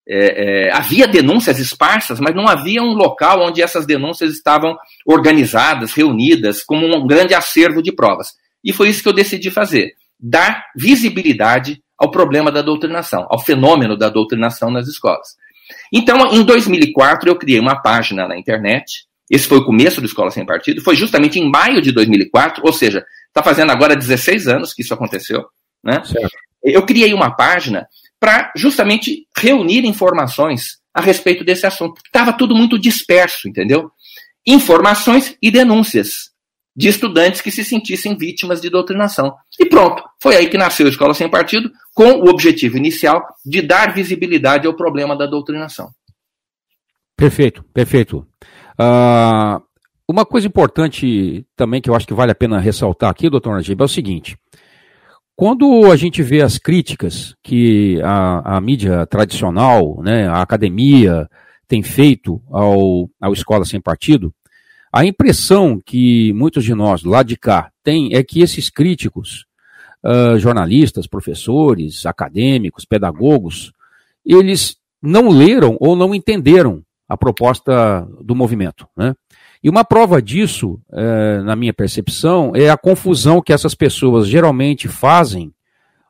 É, 0.08 0.68
é, 0.68 0.72
havia 0.72 1.08
denúncias 1.08 1.58
esparsas, 1.58 2.20
mas 2.20 2.36
não 2.36 2.48
havia 2.48 2.84
um 2.84 2.94
local 2.94 3.42
onde 3.42 3.64
essas 3.64 3.88
denúncias 3.88 4.32
estavam 4.32 4.78
organizadas, 5.08 5.92
reunidas, 5.92 6.62
como 6.62 6.86
um 6.86 7.08
grande 7.08 7.34
acervo 7.34 7.82
de 7.82 7.92
provas. 7.92 8.36
E 8.64 8.72
foi 8.72 8.90
isso 8.90 9.02
que 9.02 9.10
eu 9.10 9.14
decidi 9.14 9.50
fazer. 9.50 9.96
dar 10.20 10.66
visibilidade 10.78 11.82
ao 11.98 12.12
problema 12.12 12.52
da 12.52 12.62
doutrinação, 12.62 13.26
ao 13.30 13.40
fenômeno 13.40 13.98
da 13.98 14.10
doutrinação 14.10 14.70
nas 14.70 14.88
escolas. 14.88 15.36
Então, 15.92 16.34
em 16.34 16.44
2004, 16.44 17.30
eu 17.30 17.36
criei 17.36 17.60
uma 17.60 17.82
página 17.82 18.28
na 18.28 18.38
internet. 18.38 19.06
Esse 19.30 19.48
foi 19.48 19.60
o 19.60 19.66
começo 19.66 20.00
do 20.00 20.08
Escola 20.08 20.30
Sem 20.30 20.46
Partido. 20.46 20.82
Foi 20.82 20.96
justamente 20.96 21.40
em 21.40 21.50
maio 21.50 21.82
de 21.82 21.92
2004, 21.92 22.62
ou 22.66 22.74
seja, 22.74 23.04
está 23.28 23.42
fazendo 23.42 23.72
agora 23.72 23.96
16 23.96 24.48
anos 24.48 24.74
que 24.74 24.82
isso 24.82 24.94
aconteceu. 24.94 25.46
Né? 25.84 26.02
Eu 26.64 26.86
criei 26.86 27.14
uma 27.14 27.36
página 27.36 27.88
para 28.20 28.52
justamente 28.56 29.28
reunir 29.36 29.86
informações 29.86 30.80
a 30.94 31.02
respeito 31.02 31.44
desse 31.44 31.66
assunto. 31.66 32.02
Estava 32.06 32.34
tudo 32.34 32.56
muito 32.56 32.80
disperso, 32.80 33.48
entendeu? 33.48 33.92
Informações 34.48 35.36
e 35.42 35.52
denúncias 35.52 36.32
de 36.76 36.90
estudantes 36.90 37.42
que 37.42 37.52
se 37.52 37.64
sentissem 37.64 38.18
vítimas 38.18 38.62
de 38.62 38.70
doutrinação. 38.70 39.34
E 39.60 39.66
pronto, 39.66 40.04
foi 40.22 40.36
aí 40.36 40.50
que 40.50 40.58
nasceu 40.58 40.86
a 40.86 40.90
Escola 40.90 41.14
Sem 41.14 41.30
Partido, 41.30 41.72
com 41.94 42.12
o 42.20 42.30
objetivo 42.30 42.78
inicial 42.78 43.24
de 43.46 43.62
dar 43.62 43.94
visibilidade 43.94 44.68
ao 44.68 44.76
problema 44.76 45.16
da 45.16 45.26
doutrinação. 45.26 45.90
Perfeito, 47.16 47.64
perfeito. 47.74 48.28
Uh, 48.80 49.64
uma 50.08 50.26
coisa 50.26 50.48
importante 50.48 51.46
também 51.56 51.82
que 51.82 51.90
eu 51.90 51.96
acho 51.96 52.06
que 52.06 52.14
vale 52.14 52.32
a 52.32 52.36
pena 52.36 52.60
ressaltar 52.60 53.10
aqui, 53.10 53.30
doutor 53.30 53.54
Najib, 53.54 53.82
é 53.82 53.86
o 53.86 53.88
seguinte. 53.88 54.38
Quando 55.38 55.92
a 55.92 55.96
gente 55.96 56.22
vê 56.22 56.42
as 56.42 56.58
críticas 56.58 57.36
que 57.44 58.02
a, 58.02 58.58
a 58.58 58.62
mídia 58.62 59.06
tradicional, 59.06 60.02
né, 60.02 60.28
a 60.28 60.42
academia 60.42 61.30
tem 61.68 61.82
feito 61.82 62.42
ao, 62.50 63.10
ao 63.20 63.34
Escola 63.34 63.66
Sem 63.66 63.82
Partido, 63.82 64.34
a 64.96 65.04
impressão 65.04 65.78
que 65.86 66.32
muitos 66.32 66.64
de 66.64 66.74
nós, 66.74 67.04
lá 67.04 67.22
de 67.22 67.36
cá, 67.36 67.70
tem 67.84 68.16
é 68.16 68.24
que 68.24 68.40
esses 68.40 68.70
críticos, 68.70 69.46
uh, 70.02 70.40
jornalistas, 70.40 71.06
professores, 71.06 72.06
acadêmicos, 72.06 72.86
pedagogos, 72.86 73.74
eles 74.26 74.78
não 75.02 75.28
leram 75.28 75.76
ou 75.82 75.98
não 75.98 76.16
entenderam 76.16 76.82
a 77.10 77.18
proposta 77.18 78.08
do 78.22 78.34
movimento. 78.34 78.88
Né? 78.96 79.14
E 79.62 79.70
uma 79.70 79.84
prova 79.84 80.22
disso, 80.22 80.80
é, 80.94 81.42
na 81.42 81.58
minha 81.58 81.74
percepção, 81.74 82.54
é 82.56 82.70
a 82.70 82.78
confusão 82.78 83.42
que 83.42 83.52
essas 83.52 83.76
pessoas 83.76 84.28
geralmente 84.28 84.88
fazem 84.88 85.52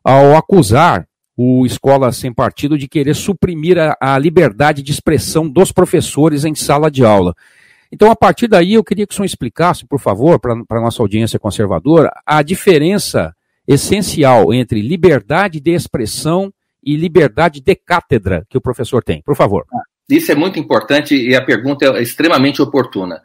ao 0.03 0.35
acusar 0.37 1.07
o 1.35 1.65
Escola 1.65 2.11
Sem 2.11 2.31
Partido 2.31 2.77
de 2.77 2.87
querer 2.87 3.15
suprimir 3.15 3.79
a, 3.79 3.97
a 3.99 4.17
liberdade 4.19 4.83
de 4.83 4.91
expressão 4.91 5.49
dos 5.49 5.71
professores 5.71 6.45
em 6.45 6.53
sala 6.53 6.91
de 6.91 7.03
aula. 7.03 7.33
Então, 7.95 8.11
a 8.11 8.15
partir 8.15 8.49
daí, 8.49 8.73
eu 8.73 8.83
queria 8.83 9.07
que 9.07 9.13
o 9.13 9.15
senhor 9.15 9.25
explicasse, 9.25 9.87
por 9.87 10.01
favor, 10.01 10.37
para 10.37 10.51
a 10.53 10.81
nossa 10.81 11.01
audiência 11.01 11.39
conservadora, 11.39 12.11
a 12.25 12.43
diferença 12.43 13.33
essencial 13.65 14.53
entre 14.53 14.81
liberdade 14.81 15.61
de 15.61 15.71
expressão 15.71 16.53
e 16.83 16.97
liberdade 16.97 17.61
de 17.61 17.73
cátedra 17.73 18.45
que 18.49 18.57
o 18.57 18.61
professor 18.61 19.01
tem. 19.01 19.21
Por 19.21 19.33
favor. 19.33 19.65
Isso 20.09 20.29
é 20.29 20.35
muito 20.35 20.59
importante 20.59 21.15
e 21.15 21.33
a 21.33 21.41
pergunta 21.41 21.85
é 21.85 22.01
extremamente 22.01 22.61
oportuna. 22.61 23.21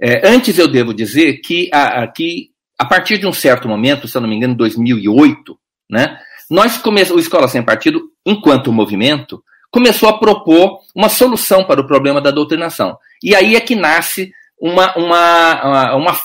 É, 0.00 0.28
antes 0.28 0.58
eu 0.58 0.66
devo 0.66 0.92
dizer 0.92 1.34
que 1.34 1.70
a, 1.72 2.02
a, 2.02 2.08
que 2.08 2.50
a 2.76 2.84
partir 2.84 3.18
de 3.18 3.26
um 3.26 3.32
certo 3.32 3.68
momento, 3.68 4.08
se 4.08 4.16
eu 4.16 4.20
não 4.20 4.28
me 4.28 4.34
engano, 4.34 4.56
2008, 4.56 5.56
né, 5.88 6.18
nós 6.50 6.76
começamos, 6.76 7.22
o 7.22 7.24
Escola 7.24 7.46
Sem 7.46 7.62
Partido, 7.62 8.02
enquanto 8.26 8.72
movimento, 8.72 9.40
começou 9.70 10.08
a 10.08 10.18
propor 10.18 10.80
uma 10.94 11.08
solução 11.08 11.64
para 11.64 11.80
o 11.80 11.86
problema 11.86 12.20
da 12.20 12.30
doutrinação. 12.30 12.96
E 13.22 13.34
aí 13.34 13.56
é 13.56 13.60
que 13.60 13.74
nasce 13.74 14.32
uma, 14.60 14.94
uma, 14.96 15.94
uma, 15.94 16.18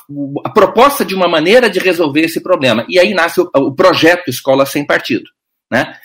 a 0.43 0.49
proposta 0.49 1.05
de 1.05 1.13
uma 1.13 1.27
maneira 1.27 1.69
de 1.69 1.79
resolver 1.79 2.21
esse 2.21 2.41
problema. 2.41 2.85
E 2.89 2.99
aí 2.99 3.13
nasce 3.13 3.41
o, 3.41 3.49
o 3.55 3.73
projeto 3.73 4.29
Escola 4.29 4.65
Sem 4.65 4.85
Partido. 4.85 5.29
Né? 5.71 5.95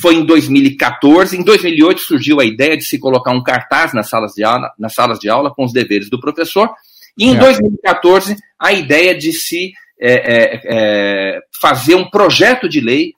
foi 0.00 0.14
em 0.14 0.24
2014. 0.24 1.36
Em 1.36 1.42
2008 1.42 2.00
surgiu 2.00 2.40
a 2.40 2.44
ideia 2.44 2.76
de 2.76 2.84
se 2.84 2.98
colocar 2.98 3.32
um 3.32 3.42
cartaz 3.42 3.92
nas 3.92 4.08
salas 4.08 4.32
de 4.32 4.44
aula, 4.44 4.72
nas 4.78 4.94
salas 4.94 5.18
de 5.18 5.28
aula 5.28 5.52
com 5.52 5.64
os 5.64 5.72
deveres 5.72 6.08
do 6.08 6.20
professor. 6.20 6.70
E 7.18 7.26
em 7.26 7.36
2014, 7.36 8.36
a 8.58 8.72
ideia 8.72 9.16
de 9.16 9.32
se 9.32 9.72
é, 10.00 10.12
é, 10.12 10.60
é, 10.64 11.40
fazer 11.60 11.94
um 11.94 12.08
projeto 12.08 12.68
de 12.68 12.80
lei 12.80 13.14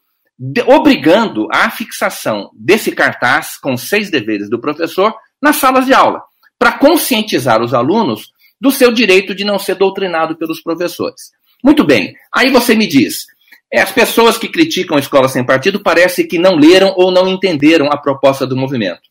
obrigando 0.67 1.49
a 1.53 1.69
fixação 1.71 2.51
desse 2.55 2.93
cartaz 2.93 3.57
com 3.57 3.77
seis 3.77 4.11
deveres 4.11 4.49
do 4.49 4.61
professor 4.61 5.15
nas 5.41 5.57
salas 5.57 5.87
de 5.87 5.93
aula, 5.93 6.23
para 6.59 6.73
conscientizar 6.73 7.63
os 7.63 7.75
alunos 7.75 8.33
do 8.61 8.71
seu 8.71 8.93
direito 8.93 9.35
de 9.35 9.45
não 9.45 9.59
ser 9.59 9.77
doutrinado 9.77 10.37
pelos 10.37 10.61
professores. 10.61 11.33
Muito 11.63 11.85
bem, 11.85 12.15
aí 12.33 12.51
você 12.51 12.75
me 12.75 12.87
diz, 12.87 13.27
é, 13.73 13.81
as 13.81 13.93
pessoas 13.93 14.39
que 14.39 14.49
criticam 14.49 14.97
a 14.97 15.01
escola 15.01 15.29
sem 15.29 15.45
partido 15.45 15.81
parece 15.81 16.25
que 16.25 16.39
não 16.39 16.57
leram 16.57 16.95
ou 16.97 17.11
não 17.11 17.29
entenderam 17.29 17.87
a 17.87 17.97
proposta 17.97 18.47
do 18.47 18.57
movimento. 18.57 19.03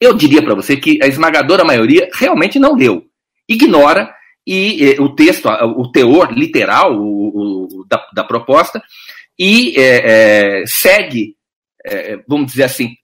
Eu 0.00 0.14
diria 0.14 0.42
para 0.42 0.54
você 0.54 0.76
que 0.76 0.98
a 1.02 1.06
esmagadora 1.06 1.64
maioria 1.64 2.08
realmente 2.14 2.58
não 2.58 2.74
leu, 2.74 3.04
ignora 3.48 4.12
e, 4.46 4.84
e 4.84 5.00
o 5.00 5.14
texto, 5.14 5.48
o 5.48 5.90
teor 5.90 6.32
literal 6.32 6.94
o, 6.94 7.68
o, 7.68 7.86
da, 7.88 8.04
da, 8.12 8.24
proposta 8.24 8.82
e 9.38 9.78
é, 9.78 10.60
é, 10.60 10.64
segue, 10.66 11.36
é, 11.84 12.18
vamos 12.28 12.52
dizer 12.52 12.64
assim, 12.64 12.94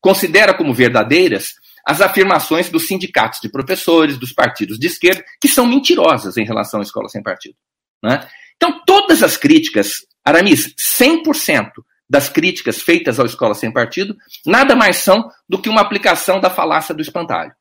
considera 0.00 0.54
como 0.54 0.74
verdadeiras 0.74 1.54
as 1.86 2.00
afirmações 2.00 2.68
dos 2.68 2.88
sindicatos 2.88 3.38
de 3.40 3.48
professores, 3.48 4.18
dos 4.18 4.32
partidos 4.32 4.78
de 4.78 4.88
esquerda, 4.88 5.24
que 5.40 5.46
são 5.46 5.64
mentirosas 5.64 6.36
em 6.36 6.44
relação 6.44 6.80
à 6.80 6.82
escola 6.82 7.08
sem 7.08 7.22
partido. 7.22 7.54
Né? 8.02 8.26
Então, 8.56 8.82
todas 8.84 9.22
as 9.22 9.36
críticas, 9.36 9.90
Aramis, 10.24 10.74
100% 11.00 11.70
das 12.08 12.28
críticas 12.28 12.80
feitas 12.80 13.20
à 13.20 13.24
escola 13.24 13.54
sem 13.54 13.72
partido, 13.72 14.16
nada 14.44 14.74
mais 14.74 14.96
são 14.96 15.30
do 15.48 15.60
que 15.60 15.68
uma 15.68 15.80
aplicação 15.80 16.40
da 16.40 16.50
falácia 16.50 16.94
do 16.94 17.02
espantalho. 17.02 17.52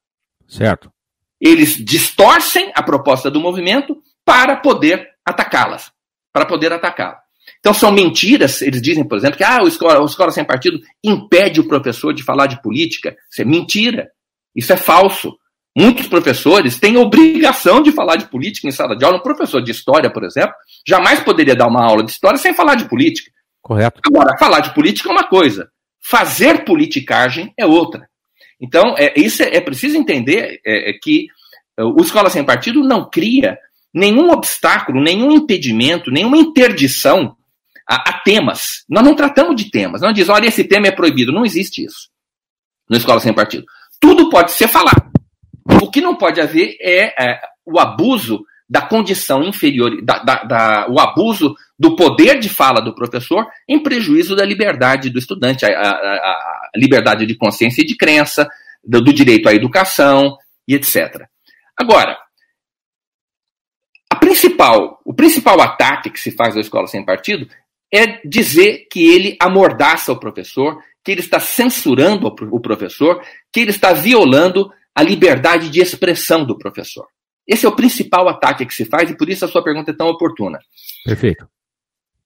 Certo. 0.48 0.92
Eles 1.40 1.76
distorcem 1.76 2.72
a 2.76 2.82
proposta 2.82 3.30
do 3.30 3.40
movimento 3.40 4.02
para 4.24 4.56
poder 4.56 5.08
atacá-las. 5.24 5.92
Para 6.34 6.46
poder 6.46 6.74
atacá-la. 6.74 7.25
Então 7.66 7.74
são 7.74 7.92
mentiras, 7.92 8.62
eles 8.62 8.80
dizem, 8.80 9.04
por 9.04 9.18
exemplo, 9.18 9.38
que 9.38 9.44
ah, 9.44 9.64
o 9.64 9.68
escola, 9.68 10.00
o 10.00 10.06
escola 10.06 10.30
sem 10.30 10.46
partido 10.46 10.80
impede 11.04 11.60
o 11.60 11.68
professor 11.68 12.14
de 12.14 12.22
falar 12.22 12.46
de 12.46 12.62
política. 12.62 13.18
Isso 13.28 13.42
é 13.42 13.46
mentira. 13.46 14.08
Isso 14.56 14.72
é 14.72 14.78
falso. 14.78 15.36
Muitos 15.76 16.08
professores 16.08 16.80
têm 16.80 16.96
obrigação 16.96 17.82
de 17.82 17.92
falar 17.92 18.18
de 18.18 18.28
política 18.28 18.68
em 18.68 18.72
sala 18.72 18.96
de 18.96 19.04
aula. 19.04 19.18
Um 19.18 19.24
professor 19.24 19.64
de 19.64 19.72
história, 19.72 20.12
por 20.12 20.24
exemplo, 20.24 20.54
jamais 20.88 21.22
poderia 21.22 21.56
dar 21.56 21.66
uma 21.66 21.84
aula 21.84 22.04
de 22.04 22.12
história 22.12 22.38
sem 22.38 22.54
falar 22.54 22.76
de 22.76 22.88
política. 22.88 23.32
Correto. 23.64 24.00
Agora, 24.06 24.38
falar 24.38 24.60
de 24.60 24.72
política 24.76 25.10
é 25.10 25.12
uma 25.12 25.28
coisa, 25.28 25.68
fazer 26.00 26.66
politicagem 26.66 27.52
é 27.58 27.66
outra. 27.66 28.08
Então, 28.62 28.94
é, 28.96 29.12
isso 29.20 29.42
é, 29.42 29.56
é 29.56 29.60
preciso 29.60 29.98
entender 29.98 30.62
é, 30.64 30.92
é 30.92 30.94
que 30.94 31.30
é, 31.76 31.84
o 31.84 32.00
Escola 32.00 32.30
Sem 32.30 32.46
Partido 32.46 32.84
não 32.84 33.10
cria 33.10 33.58
nenhum 33.92 34.30
obstáculo, 34.30 35.02
nenhum 35.02 35.32
impedimento, 35.32 36.12
nenhuma 36.12 36.38
interdição 36.38 37.36
a, 37.88 38.10
a, 38.10 38.22
temas. 38.22 38.84
Nós 38.90 39.04
não 39.04 39.16
tratamos 39.16 39.56
de 39.56 39.70
temas. 39.70 40.02
Não 40.02 40.14
diz, 40.14 40.30
olha, 40.30 40.48
esse 40.48 40.64
tema 40.64 40.88
é 40.88 40.92
proibido. 40.92 41.32
Não 41.32 41.46
existe 41.46 41.86
isso 41.86 42.10
no 42.90 42.98
Escola 42.98 43.20
Sem 43.20 43.34
Partido. 43.34 43.66
Tudo 44.00 44.30
pode 44.30 44.52
ser 44.52 44.68
falado. 44.68 45.12
O 45.82 45.90
que 45.90 46.02
não 46.02 46.16
pode 46.16 46.40
haver 46.40 46.78
é, 46.80 47.32
é 47.32 47.40
o 47.66 47.80
abuso 47.80 48.44
da 48.68 48.82
condição 48.82 49.44
inferior, 49.44 50.02
da, 50.04 50.20
da, 50.20 50.44
da, 50.44 50.88
o 50.90 51.00
abuso 51.00 51.56
do 51.78 51.96
poder 51.96 52.40
de 52.40 52.50
fala 52.50 52.82
do 52.82 52.96
professor 52.96 53.46
em 53.68 53.82
prejuízo 53.82 54.36
da 54.36 54.44
liberdade 54.44 55.10
do 55.10 55.20
estudante, 55.20 55.66
a, 55.66 55.70
a, 55.70 55.92
a 55.92 56.72
liberdade 56.76 57.26
de 57.26 57.36
consciência 57.36 57.82
e 57.82 57.86
de 57.86 57.96
crença, 57.96 58.50
do, 58.84 59.02
do, 59.02 59.14
direito 59.14 59.48
à 59.48 59.54
educação 59.54 60.38
e 60.68 60.74
etc. 60.74 61.28
Agora, 61.78 62.18
a 64.10 64.16
principal, 64.16 65.00
o 65.06 65.14
principal 65.14 65.62
ataque 65.62 66.10
que 66.10 66.20
se 66.20 66.32
faz 66.32 66.58
à 66.58 66.60
escola 66.60 66.88
sem 66.88 67.06
partido 67.06 67.48
é 67.94 68.20
dizer 68.28 68.88
que 68.92 69.06
ele 69.08 69.38
amordaça 69.40 70.12
o 70.12 70.20
professor, 70.20 70.82
que 71.04 71.12
ele 71.12 71.22
está 71.22 71.40
censurando 71.40 72.28
o 72.28 72.60
professor, 72.60 73.22
que 73.52 73.60
ele 73.60 73.72
está 73.72 73.94
violando 73.94 74.72
a 74.94 75.04
liberdade 75.04 75.70
de 75.70 75.82
expressão 75.82 76.46
do 76.46 76.58
professor. 76.58 77.08
Esse 77.48 77.66
é 77.66 77.70
o 77.70 77.76
principal 77.76 78.28
ataque 78.28 78.66
que 78.66 78.74
se 78.74 78.86
faz 78.86 79.10
e 79.10 79.18
por 79.18 79.30
isso 79.30 79.46
a 79.46 79.48
sua 79.48 79.64
pergunta 79.64 79.92
é 79.92 79.96
tão 79.96 80.08
oportuna. 80.08 80.60
Perfeito. 81.04 81.48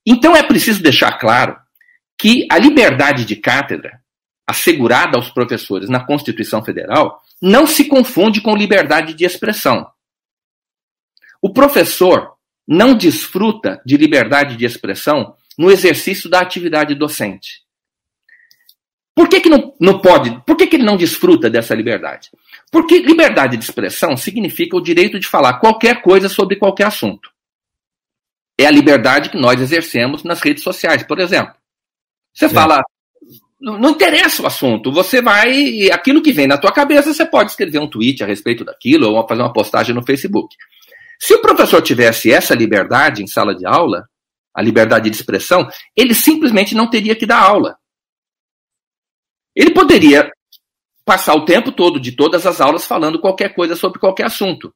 Então 0.05 0.35
é 0.35 0.43
preciso 0.43 0.81
deixar 0.81 1.17
claro 1.17 1.57
que 2.17 2.47
a 2.51 2.57
liberdade 2.57 3.25
de 3.25 3.35
cátedra 3.35 4.01
assegurada 4.47 5.17
aos 5.17 5.29
professores 5.29 5.89
na 5.89 6.05
Constituição 6.05 6.63
Federal 6.63 7.21
não 7.41 7.67
se 7.67 7.85
confunde 7.85 8.41
com 8.41 8.55
liberdade 8.55 9.13
de 9.13 9.25
expressão. 9.25 9.87
O 11.41 11.53
professor 11.53 12.33
não 12.67 12.95
desfruta 12.95 13.81
de 13.85 13.97
liberdade 13.97 14.55
de 14.55 14.65
expressão 14.65 15.35
no 15.59 15.69
exercício 15.69 16.29
da 16.29 16.39
atividade 16.39 16.95
docente. 16.95 17.63
Por 19.13 19.27
que, 19.27 19.41
que 19.41 19.49
não, 19.49 19.75
não 19.77 19.99
pode? 19.99 20.41
Por 20.45 20.55
que, 20.55 20.65
que 20.65 20.77
ele 20.77 20.85
não 20.85 20.95
desfruta 20.95 21.49
dessa 21.49 21.75
liberdade? 21.75 22.29
Porque 22.71 22.99
liberdade 22.99 23.57
de 23.57 23.65
expressão 23.65 24.15
significa 24.15 24.77
o 24.77 24.81
direito 24.81 25.19
de 25.19 25.27
falar 25.27 25.59
qualquer 25.59 26.01
coisa 26.01 26.29
sobre 26.29 26.55
qualquer 26.55 26.85
assunto. 26.85 27.29
é 28.57 28.65
a 28.65 28.71
liberdade 28.71 29.29
que 29.29 29.37
nós 29.37 29.59
exercemos 29.59 30.23
nas 30.23 30.39
redes 30.39 30.63
sociais, 30.63 31.03
por 31.03 31.19
exemplo. 31.19 31.53
Você 32.33 32.47
fala, 32.47 32.81
não 33.59 33.89
interessa 33.89 34.41
o 34.41 34.47
assunto, 34.47 34.93
você 34.93 35.21
vai, 35.21 35.91
aquilo 35.91 36.21
que 36.21 36.31
vem 36.31 36.47
na 36.47 36.57
tua 36.57 36.71
cabeça, 36.71 37.13
você 37.13 37.25
pode 37.25 37.51
escrever 37.51 37.79
um 37.79 37.89
tweet 37.89 38.23
a 38.23 38.27
respeito 38.27 38.63
daquilo, 38.63 39.11
ou 39.11 39.27
fazer 39.27 39.41
uma 39.41 39.51
postagem 39.51 39.93
no 39.93 40.05
Facebook. 40.05 40.55
Se 41.19 41.33
o 41.33 41.41
professor 41.41 41.81
tivesse 41.81 42.31
essa 42.31 42.55
liberdade 42.55 43.21
em 43.21 43.27
sala 43.27 43.53
de 43.53 43.65
aula, 43.65 44.07
a 44.59 44.61
liberdade 44.61 45.09
de 45.09 45.15
expressão, 45.15 45.69
ele 45.95 46.13
simplesmente 46.13 46.75
não 46.75 46.89
teria 46.89 47.15
que 47.15 47.25
dar 47.25 47.41
aula. 47.41 47.77
Ele 49.55 49.71
poderia 49.71 50.29
passar 51.05 51.33
o 51.33 51.45
tempo 51.45 51.71
todo 51.71 51.97
de 51.97 52.11
todas 52.11 52.45
as 52.45 52.59
aulas 52.59 52.85
falando 52.85 53.21
qualquer 53.21 53.55
coisa 53.55 53.73
sobre 53.73 53.99
qualquer 53.99 54.25
assunto. 54.25 54.73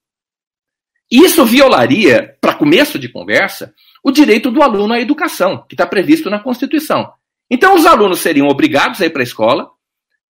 Isso 1.11 1.43
violaria, 1.43 2.37
para 2.39 2.55
começo 2.55 2.97
de 2.97 3.09
conversa, 3.09 3.73
o 4.01 4.09
direito 4.09 4.49
do 4.49 4.63
aluno 4.63 4.93
à 4.93 5.01
educação, 5.01 5.65
que 5.67 5.73
está 5.73 5.85
previsto 5.85 6.29
na 6.29 6.39
Constituição. 6.39 7.11
Então, 7.51 7.75
os 7.75 7.85
alunos 7.85 8.21
seriam 8.21 8.47
obrigados 8.47 9.01
a 9.01 9.05
ir 9.05 9.09
para 9.09 9.21
a 9.21 9.23
escola, 9.23 9.69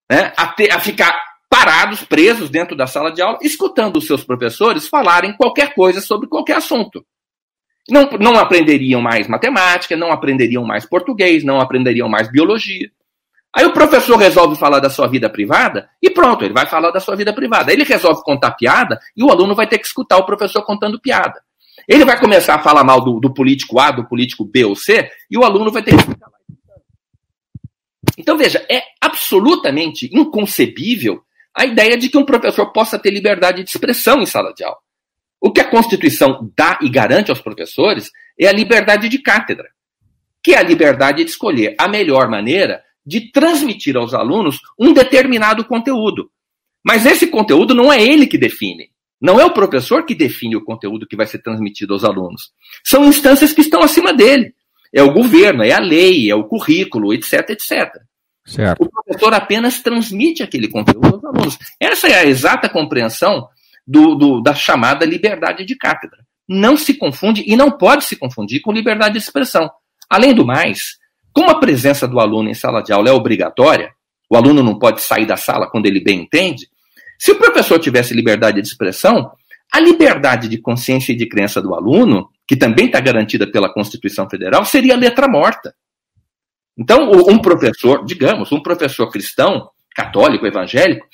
né, 0.09 0.33
a, 0.35 0.47
ter, 0.47 0.71
a 0.71 0.79
ficar 0.79 1.15
parados, 1.47 2.03
presos 2.03 2.49
dentro 2.49 2.75
da 2.75 2.87
sala 2.87 3.11
de 3.11 3.21
aula, 3.21 3.37
escutando 3.43 3.97
os 3.97 4.07
seus 4.07 4.23
professores 4.23 4.87
falarem 4.87 5.37
qualquer 5.37 5.75
coisa 5.75 6.01
sobre 6.01 6.27
qualquer 6.27 6.57
assunto. 6.57 7.05
Não, 7.89 8.09
não 8.19 8.37
aprenderiam 8.37 9.01
mais 9.01 9.27
matemática, 9.27 9.95
não 9.95 10.11
aprenderiam 10.11 10.63
mais 10.63 10.85
português, 10.85 11.43
não 11.43 11.59
aprenderiam 11.59 12.07
mais 12.07 12.31
biologia. 12.31 12.89
Aí 13.55 13.65
o 13.65 13.73
professor 13.73 14.17
resolve 14.17 14.55
falar 14.55 14.79
da 14.79 14.89
sua 14.89 15.07
vida 15.07 15.29
privada 15.29 15.87
e 16.01 16.09
pronto, 16.09 16.43
ele 16.43 16.53
vai 16.53 16.65
falar 16.65 16.89
da 16.89 16.99
sua 16.99 17.15
vida 17.15 17.31
privada. 17.33 17.71
Ele 17.71 17.83
resolve 17.83 18.23
contar 18.23 18.51
piada 18.51 18.99
e 19.15 19.23
o 19.23 19.29
aluno 19.29 19.53
vai 19.53 19.67
ter 19.67 19.77
que 19.77 19.85
escutar 19.85 20.17
o 20.17 20.25
professor 20.25 20.63
contando 20.63 20.99
piada. 20.99 21.39
Ele 21.87 22.03
vai 22.03 22.19
começar 22.19 22.55
a 22.55 22.63
falar 22.63 22.83
mal 22.83 23.01
do, 23.01 23.19
do 23.19 23.31
político 23.33 23.79
A, 23.79 23.91
do 23.91 24.07
político 24.07 24.43
B 24.43 24.65
ou 24.65 24.75
C 24.75 25.09
e 25.29 25.37
o 25.37 25.43
aluno 25.43 25.71
vai 25.71 25.83
ter 25.83 25.91
que 25.91 25.97
escutar 25.97 26.27
lá. 26.27 26.37
Então 28.17 28.37
veja, 28.37 28.65
é 28.71 28.81
absolutamente 28.99 30.09
inconcebível 30.11 31.21
a 31.55 31.65
ideia 31.65 31.97
de 31.97 32.09
que 32.09 32.17
um 32.17 32.25
professor 32.25 32.71
possa 32.71 32.97
ter 32.97 33.11
liberdade 33.11 33.63
de 33.63 33.69
expressão 33.69 34.21
em 34.21 34.25
sala 34.25 34.51
de 34.53 34.63
aula. 34.63 34.77
O 35.43 35.51
que 35.51 35.59
a 35.59 35.69
Constituição 35.69 36.49
dá 36.55 36.79
e 36.81 36.87
garante 36.87 37.29
aos 37.29 37.41
professores 37.41 38.09
é 38.39 38.47
a 38.47 38.53
liberdade 38.53 39.09
de 39.09 39.17
cátedra, 39.17 39.67
que 40.41 40.53
é 40.53 40.57
a 40.57 40.63
liberdade 40.63 41.21
de 41.21 41.29
escolher 41.29 41.75
a 41.77 41.85
melhor 41.85 42.29
maneira 42.29 42.81
de 43.05 43.29
transmitir 43.29 43.97
aos 43.97 44.13
alunos 44.13 44.61
um 44.79 44.93
determinado 44.93 45.65
conteúdo. 45.65 46.31
Mas 46.81 47.05
esse 47.05 47.27
conteúdo 47.27 47.75
não 47.75 47.91
é 47.91 48.01
ele 48.01 48.25
que 48.25 48.37
define. 48.37 48.89
Não 49.19 49.37
é 49.37 49.43
o 49.43 49.51
professor 49.51 50.05
que 50.05 50.15
define 50.15 50.55
o 50.55 50.63
conteúdo 50.63 51.05
que 51.05 51.17
vai 51.17 51.27
ser 51.27 51.39
transmitido 51.39 51.93
aos 51.93 52.05
alunos. 52.05 52.53
São 52.81 53.03
instâncias 53.03 53.51
que 53.51 53.59
estão 53.59 53.81
acima 53.83 54.13
dele. 54.13 54.55
É 54.93 55.03
o 55.03 55.11
governo, 55.11 55.61
é 55.61 55.73
a 55.73 55.79
lei, 55.79 56.31
é 56.31 56.35
o 56.35 56.45
currículo, 56.45 57.13
etc, 57.13 57.49
etc. 57.49 57.91
Certo. 58.45 58.81
O 58.81 58.89
professor 58.89 59.33
apenas 59.33 59.81
transmite 59.81 60.41
aquele 60.41 60.69
conteúdo 60.69 61.15
aos 61.15 61.25
alunos. 61.25 61.59
Essa 61.81 62.07
é 62.07 62.15
a 62.15 62.25
exata 62.25 62.69
compreensão 62.69 63.49
do, 63.85 64.15
do, 64.15 64.41
da 64.41 64.53
chamada 64.53 65.05
liberdade 65.05 65.65
de 65.65 65.75
cátedra. 65.75 66.19
Não 66.47 66.75
se 66.75 66.93
confunde 66.93 67.43
e 67.45 67.55
não 67.55 67.71
pode 67.71 68.05
se 68.05 68.15
confundir 68.15 68.61
com 68.61 68.71
liberdade 68.71 69.13
de 69.13 69.19
expressão. 69.19 69.69
Além 70.09 70.33
do 70.33 70.45
mais, 70.45 70.97
como 71.33 71.49
a 71.49 71.59
presença 71.59 72.07
do 72.07 72.19
aluno 72.19 72.49
em 72.49 72.53
sala 72.53 72.81
de 72.81 72.93
aula 72.93 73.09
é 73.09 73.11
obrigatória, 73.11 73.91
o 74.29 74.35
aluno 74.35 74.61
não 74.61 74.77
pode 74.77 75.01
sair 75.01 75.25
da 75.25 75.37
sala 75.37 75.69
quando 75.69 75.85
ele 75.85 76.03
bem 76.03 76.21
entende. 76.21 76.67
Se 77.17 77.31
o 77.31 77.37
professor 77.37 77.79
tivesse 77.79 78.13
liberdade 78.13 78.61
de 78.61 78.67
expressão, 78.67 79.31
a 79.71 79.79
liberdade 79.79 80.47
de 80.47 80.57
consciência 80.59 81.13
e 81.13 81.15
de 81.15 81.27
crença 81.27 81.61
do 81.61 81.73
aluno, 81.73 82.29
que 82.47 82.55
também 82.55 82.87
está 82.87 82.99
garantida 82.99 83.49
pela 83.49 83.73
Constituição 83.73 84.29
Federal, 84.29 84.65
seria 84.65 84.95
letra 84.95 85.27
morta. 85.27 85.73
Então, 86.77 87.11
um 87.11 87.39
professor, 87.39 88.03
digamos, 88.05 88.51
um 88.51 88.61
professor 88.61 89.09
cristão, 89.09 89.69
católico, 89.95 90.45
evangélico, 90.45 91.07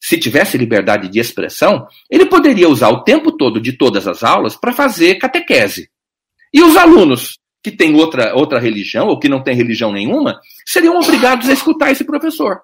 se 0.00 0.18
tivesse 0.18 0.56
liberdade 0.56 1.08
de 1.08 1.18
expressão, 1.18 1.86
ele 2.10 2.26
poderia 2.26 2.68
usar 2.68 2.90
o 2.90 3.02
tempo 3.02 3.32
todo 3.32 3.60
de 3.60 3.72
todas 3.72 4.06
as 4.06 4.22
aulas 4.22 4.56
para 4.56 4.72
fazer 4.72 5.16
catequese. 5.16 5.90
E 6.52 6.62
os 6.62 6.76
alunos 6.76 7.38
que 7.62 7.70
têm 7.70 7.96
outra, 7.96 8.34
outra 8.34 8.60
religião 8.60 9.08
ou 9.08 9.18
que 9.18 9.28
não 9.28 9.42
têm 9.42 9.56
religião 9.56 9.92
nenhuma 9.92 10.40
seriam 10.64 10.96
obrigados 10.96 11.48
a 11.48 11.52
escutar 11.52 11.90
esse 11.90 12.04
professor. 12.04 12.60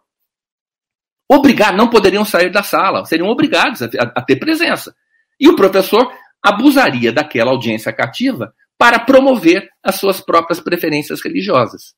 Obrigados, 1.28 1.76
não 1.76 1.88
poderiam 1.88 2.24
sair 2.24 2.50
da 2.50 2.62
sala, 2.62 3.04
seriam 3.04 3.28
obrigados 3.28 3.82
a, 3.82 3.86
a, 3.86 4.12
a 4.16 4.22
ter 4.22 4.36
presença. 4.36 4.94
E 5.40 5.48
o 5.48 5.56
professor 5.56 6.12
abusaria 6.42 7.12
daquela 7.12 7.50
audiência 7.50 7.92
cativa 7.92 8.54
para 8.78 8.98
promover 8.98 9.68
as 9.82 9.96
suas 9.96 10.20
próprias 10.20 10.60
preferências 10.60 11.20
religiosas. 11.22 11.94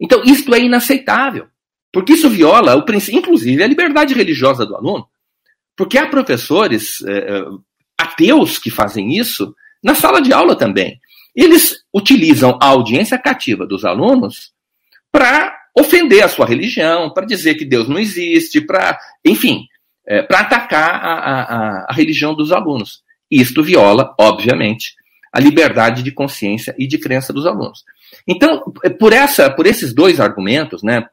Então, 0.00 0.22
isto 0.24 0.54
é 0.54 0.58
inaceitável, 0.58 1.48
porque 1.92 2.14
isso 2.14 2.30
viola, 2.30 2.74
o 2.74 2.84
princípio, 2.84 3.18
inclusive, 3.18 3.62
a 3.62 3.66
liberdade 3.66 4.14
religiosa 4.14 4.64
do 4.64 4.74
aluno. 4.74 5.06
Porque 5.76 5.98
há 5.98 6.06
professores 6.06 7.02
é, 7.06 7.44
ateus 7.98 8.58
que 8.58 8.70
fazem 8.70 9.16
isso 9.16 9.54
na 9.82 9.94
sala 9.94 10.20
de 10.20 10.32
aula 10.32 10.56
também. 10.56 10.98
Eles 11.34 11.84
utilizam 11.94 12.58
a 12.60 12.66
audiência 12.66 13.18
cativa 13.18 13.66
dos 13.66 13.84
alunos 13.84 14.52
para 15.10 15.54
ofender 15.76 16.22
a 16.22 16.28
sua 16.28 16.46
religião, 16.46 17.10
para 17.10 17.26
dizer 17.26 17.54
que 17.54 17.64
Deus 17.64 17.88
não 17.88 17.98
existe, 17.98 18.60
para, 18.60 18.98
enfim, 19.24 19.66
é, 20.06 20.22
para 20.22 20.40
atacar 20.40 20.94
a, 20.94 21.12
a, 21.12 21.86
a 21.88 21.92
religião 21.92 22.34
dos 22.34 22.52
alunos. 22.52 23.02
Isto 23.30 23.62
viola, 23.62 24.14
obviamente, 24.18 24.94
a 25.32 25.40
liberdade 25.40 26.02
de 26.02 26.12
consciência 26.12 26.74
e 26.78 26.86
de 26.86 26.98
crença 26.98 27.32
dos 27.32 27.46
alunos. 27.46 27.84
Então, 28.28 28.62
por, 28.98 29.12
essa, 29.12 29.50
por 29.50 29.66
esses 29.66 29.94
dois 29.94 30.20
argumentos, 30.20 30.82
né, 30.82 31.06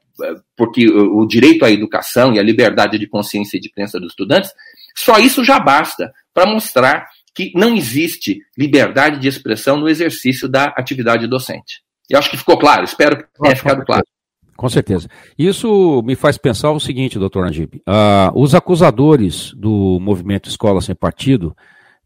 porque 0.55 0.87
o 0.89 1.25
direito 1.25 1.65
à 1.65 1.71
educação 1.71 2.33
e 2.33 2.39
a 2.39 2.43
liberdade 2.43 2.97
de 2.97 3.07
consciência 3.07 3.57
e 3.57 3.59
de 3.59 3.69
crença 3.69 3.99
dos 3.99 4.11
estudantes, 4.11 4.51
só 4.95 5.19
isso 5.19 5.43
já 5.43 5.59
basta 5.59 6.11
para 6.33 6.45
mostrar 6.45 7.07
que 7.33 7.51
não 7.55 7.75
existe 7.75 8.39
liberdade 8.57 9.19
de 9.19 9.27
expressão 9.27 9.77
no 9.77 9.87
exercício 9.87 10.47
da 10.49 10.65
atividade 10.77 11.27
docente. 11.27 11.81
Eu 12.09 12.17
acho 12.17 12.29
que 12.29 12.37
ficou 12.37 12.57
claro, 12.57 12.83
espero 12.83 13.17
que 13.17 13.25
tenha 13.41 13.55
ficado 13.55 13.85
claro. 13.85 14.03
Com 14.57 14.67
certeza. 14.67 15.07
Isso 15.37 16.01
me 16.03 16.15
faz 16.15 16.37
pensar 16.37 16.71
o 16.71 16.81
seguinte, 16.81 17.17
doutor 17.17 17.45
Najib. 17.45 17.77
Uh, 17.77 18.31
os 18.35 18.53
acusadores 18.53 19.53
do 19.53 19.99
movimento 20.01 20.49
Escola 20.49 20.81
Sem 20.81 20.93
Partido, 20.93 21.55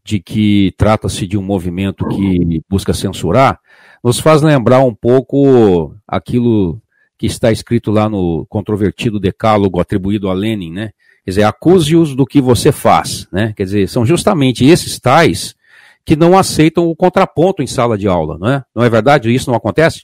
de 0.04 0.20
que 0.20 0.72
trata-se 0.76 1.26
de 1.26 1.36
um 1.36 1.42
movimento 1.42 2.06
que 2.06 2.62
busca 2.68 2.94
censurar, 2.94 3.58
nos 4.04 4.20
faz 4.20 4.40
lembrar 4.40 4.84
um 4.84 4.94
pouco 4.94 5.96
aquilo 6.06 6.80
que 7.18 7.26
está 7.26 7.52
escrito 7.52 7.90
lá 7.90 8.08
no 8.08 8.46
controvertido 8.48 9.20
decálogo 9.20 9.80
atribuído 9.80 10.28
a 10.28 10.34
Lenin, 10.34 10.72
né? 10.72 10.90
Quer 11.24 11.30
dizer, 11.30 11.42
acuse-os 11.44 12.14
do 12.14 12.26
que 12.26 12.40
você 12.40 12.70
faz, 12.70 13.26
né? 13.32 13.52
Quer 13.56 13.64
dizer, 13.64 13.88
são 13.88 14.04
justamente 14.04 14.64
esses 14.64 14.98
tais 14.98 15.54
que 16.04 16.16
não 16.16 16.36
aceitam 16.36 16.86
o 16.86 16.94
contraponto 16.94 17.62
em 17.62 17.66
sala 17.66 17.96
de 17.96 18.06
aula, 18.06 18.36
não 18.38 18.48
é? 18.48 18.62
Não 18.74 18.84
é 18.84 18.90
verdade? 18.90 19.34
Isso 19.34 19.48
não 19.48 19.56
acontece? 19.56 20.02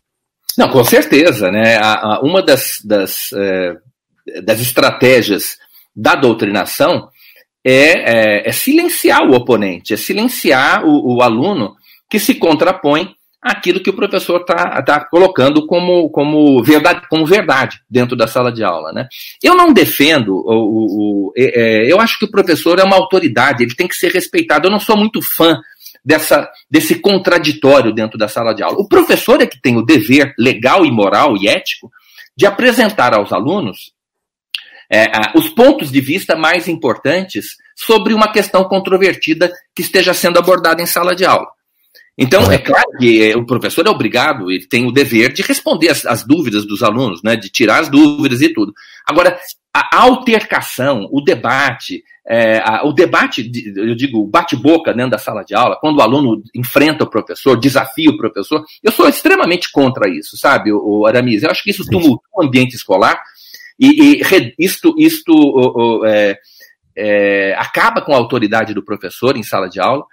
Não, 0.57 0.70
com 0.70 0.83
certeza, 0.83 1.51
né? 1.51 1.79
uma 2.23 2.42
das, 2.42 2.81
das, 2.85 3.33
é, 3.35 3.77
das 4.42 4.61
estratégias 4.61 5.59
da 5.94 6.14
doutrinação 6.14 7.09
é, 7.64 7.73
é, 7.73 8.49
é, 8.49 8.53
silenciar 8.53 9.23
o 9.23 9.35
oponente, 9.35 9.92
é 9.92 9.96
silenciar 9.96 10.85
o, 10.85 11.16
o 11.16 11.23
aluno 11.23 11.77
que 12.09 12.18
se 12.18 12.35
contrapõe 12.35 13.14
aquilo 13.42 13.81
que 13.81 13.90
o 13.90 13.96
professor 13.96 14.40
está 14.42 14.83
tá 14.83 15.00
colocando 15.05 15.66
como, 15.66 16.11
como, 16.11 16.62
verdade, 16.62 17.09
como 17.09 17.24
verdade 17.24 17.81
dentro 17.88 18.14
da 18.14 18.26
sala 18.26 18.53
de 18.53 18.62
aula. 18.62 18.92
Né? 18.92 19.09
Eu 19.42 19.55
não 19.55 19.72
defendo, 19.72 20.35
o, 20.35 20.53
o, 20.53 21.29
o 21.29 21.33
é, 21.37 21.90
eu 21.90 22.00
acho 22.00 22.18
que 22.18 22.26
o 22.26 22.31
professor 22.31 22.79
é 22.79 22.85
uma 22.85 22.96
autoridade, 22.96 23.62
ele 23.62 23.74
tem 23.74 23.88
que 23.88 23.96
ser 23.96 24.12
respeitado. 24.12 24.66
Eu 24.66 24.72
não 24.72 24.81
sou 24.81 24.96
muito 24.96 25.20
fã 25.22 25.59
dessa, 26.05 26.50
desse 26.70 26.96
contraditório 26.96 27.92
dentro 27.92 28.18
da 28.18 28.29
sala 28.29 28.55
de 28.55 28.62
aula. 28.62 28.79
O 28.79 28.88
professor 28.88 29.40
é 29.40 29.46
que 29.46 29.61
tem 29.61 29.76
o 29.76 29.85
dever 29.85 30.35
legal 30.38 30.85
e 30.85 30.90
moral 30.90 31.37
e 31.37 31.48
ético 31.48 31.90
de 32.37 32.46
apresentar 32.46 33.14
aos 33.14 33.33
alunos 33.33 33.92
é, 34.92 35.07
os 35.37 35.48
pontos 35.48 35.90
de 35.90 36.00
vista 36.00 36.35
mais 36.35 36.66
importantes 36.66 37.57
sobre 37.76 38.12
uma 38.12 38.33
questão 38.33 38.64
controvertida 38.64 39.50
que 39.74 39.83
esteja 39.83 40.12
sendo 40.12 40.38
abordada 40.38 40.83
em 40.83 40.87
sala 40.87 41.14
de 41.14 41.24
aula. 41.24 41.46
Então, 42.18 42.51
é 42.53 42.59
claro 42.59 42.90
que 42.99 43.35
o 43.35 43.46
professor 43.46 43.87
é 43.87 43.90
obrigado, 43.90 44.51
ele 44.51 44.66
tem 44.66 44.87
o 44.87 44.92
dever 44.92 45.33
de 45.33 45.42
responder 45.42 45.88
as, 45.88 46.05
as 46.05 46.23
dúvidas 46.25 46.66
dos 46.66 46.83
alunos, 46.83 47.23
né, 47.23 47.37
de 47.37 47.49
tirar 47.49 47.81
as 47.81 47.88
dúvidas 47.88 48.42
e 48.42 48.53
tudo. 48.53 48.75
Agora, 49.07 49.38
a 49.73 50.03
altercação, 50.03 51.09
o 51.11 51.20
debate, 51.23 52.03
é, 52.29 52.59
a, 52.59 52.85
o 52.85 52.92
debate, 52.92 53.51
eu 53.77 53.94
digo, 53.94 54.27
bate-boca 54.27 54.92
dentro 54.92 55.12
da 55.12 55.18
sala 55.18 55.42
de 55.42 55.55
aula, 55.55 55.79
quando 55.81 55.99
o 55.99 56.03
aluno 56.03 56.42
enfrenta 56.55 57.05
o 57.05 57.11
professor, 57.11 57.59
desafia 57.59 58.11
o 58.11 58.18
professor, 58.18 58.64
eu 58.83 58.92
sou 58.92 59.09
extremamente 59.09 59.70
contra 59.73 60.09
isso, 60.09 60.37
sabe, 60.37 60.73
o, 60.73 61.01
o 61.01 61.07
Aramis? 61.07 61.42
Eu 61.42 61.51
acho 61.51 61.62
que 61.62 61.70
isso 61.70 61.87
tumultua 61.87 62.20
o 62.35 62.42
ambiente 62.42 62.75
escolar 62.75 63.23
e, 63.81 64.20
e 64.20 64.55
isto, 64.59 64.94
isto 64.99 65.33
o, 65.33 66.01
o, 66.01 66.07
é, 66.07 66.38
é, 66.94 67.55
acaba 67.57 68.03
com 68.03 68.12
a 68.12 68.16
autoridade 68.16 68.75
do 68.75 68.85
professor 68.85 69.37
em 69.37 69.42
sala 69.42 69.68
de 69.68 69.81
aula. 69.81 70.05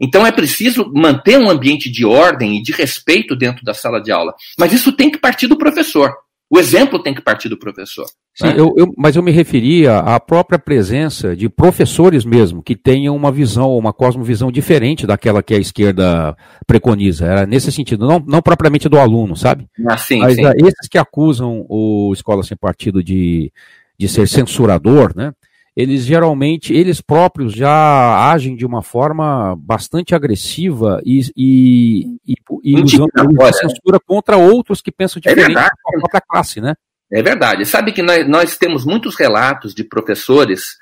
Então 0.00 0.26
é 0.26 0.32
preciso 0.32 0.90
manter 0.92 1.38
um 1.38 1.48
ambiente 1.48 1.90
de 1.90 2.04
ordem 2.04 2.58
e 2.58 2.62
de 2.62 2.72
respeito 2.72 3.36
dentro 3.36 3.64
da 3.64 3.74
sala 3.74 4.00
de 4.00 4.10
aula. 4.10 4.34
Mas 4.58 4.72
isso 4.72 4.92
tem 4.92 5.10
que 5.10 5.18
partir 5.18 5.46
do 5.46 5.56
professor. 5.56 6.12
O 6.50 6.58
exemplo 6.58 7.02
tem 7.02 7.14
que 7.14 7.22
partir 7.22 7.48
do 7.48 7.58
professor. 7.58 8.06
Sim, 8.34 8.46
né? 8.46 8.54
eu, 8.56 8.74
eu, 8.76 8.92
mas 8.96 9.16
eu 9.16 9.22
me 9.22 9.32
referia 9.32 9.98
à 9.98 10.20
própria 10.20 10.58
presença 10.58 11.34
de 11.34 11.48
professores 11.48 12.24
mesmo, 12.24 12.62
que 12.62 12.76
tenham 12.76 13.16
uma 13.16 13.32
visão, 13.32 13.76
uma 13.76 13.92
cosmovisão 13.92 14.52
diferente 14.52 15.06
daquela 15.06 15.42
que 15.42 15.54
a 15.54 15.58
esquerda 15.58 16.36
preconiza. 16.66 17.26
Era 17.26 17.46
nesse 17.46 17.72
sentido, 17.72 18.06
não, 18.06 18.22
não 18.24 18.42
propriamente 18.42 18.88
do 18.88 18.98
aluno, 18.98 19.34
sabe? 19.34 19.66
Ah, 19.88 19.96
sim, 19.96 20.18
mas 20.18 20.34
sim. 20.34 20.44
Uh, 20.44 20.52
esses 20.58 20.88
que 20.88 20.98
acusam 20.98 21.64
o 21.68 22.12
Escola 22.12 22.42
Sem 22.42 22.56
Partido 22.56 23.02
de, 23.02 23.50
de 23.98 24.08
ser 24.08 24.28
censurador, 24.28 25.12
né? 25.16 25.32
Eles 25.76 26.04
geralmente, 26.04 26.72
eles 26.72 27.00
próprios 27.00 27.52
já 27.52 28.30
agem 28.30 28.54
de 28.54 28.64
uma 28.64 28.80
forma 28.80 29.56
bastante 29.58 30.14
agressiva 30.14 31.00
e, 31.04 31.20
e, 31.36 32.06
e, 32.26 32.34
e 32.62 32.80
usando 32.80 33.42
a 33.42 33.52
censura 33.52 33.98
contra 34.06 34.36
outros 34.36 34.80
que 34.80 34.92
pensam 34.92 35.20
é 35.24 35.28
diferente 35.28 35.58
é 35.58 35.62
da 35.62 35.70
própria 36.00 36.22
classe, 36.28 36.60
né? 36.60 36.74
É 37.12 37.22
verdade. 37.22 37.66
Sabe 37.66 37.92
que 37.92 38.02
nós, 38.02 38.28
nós 38.28 38.56
temos 38.56 38.84
muitos 38.84 39.16
relatos 39.16 39.74
de 39.74 39.82
professores 39.82 40.76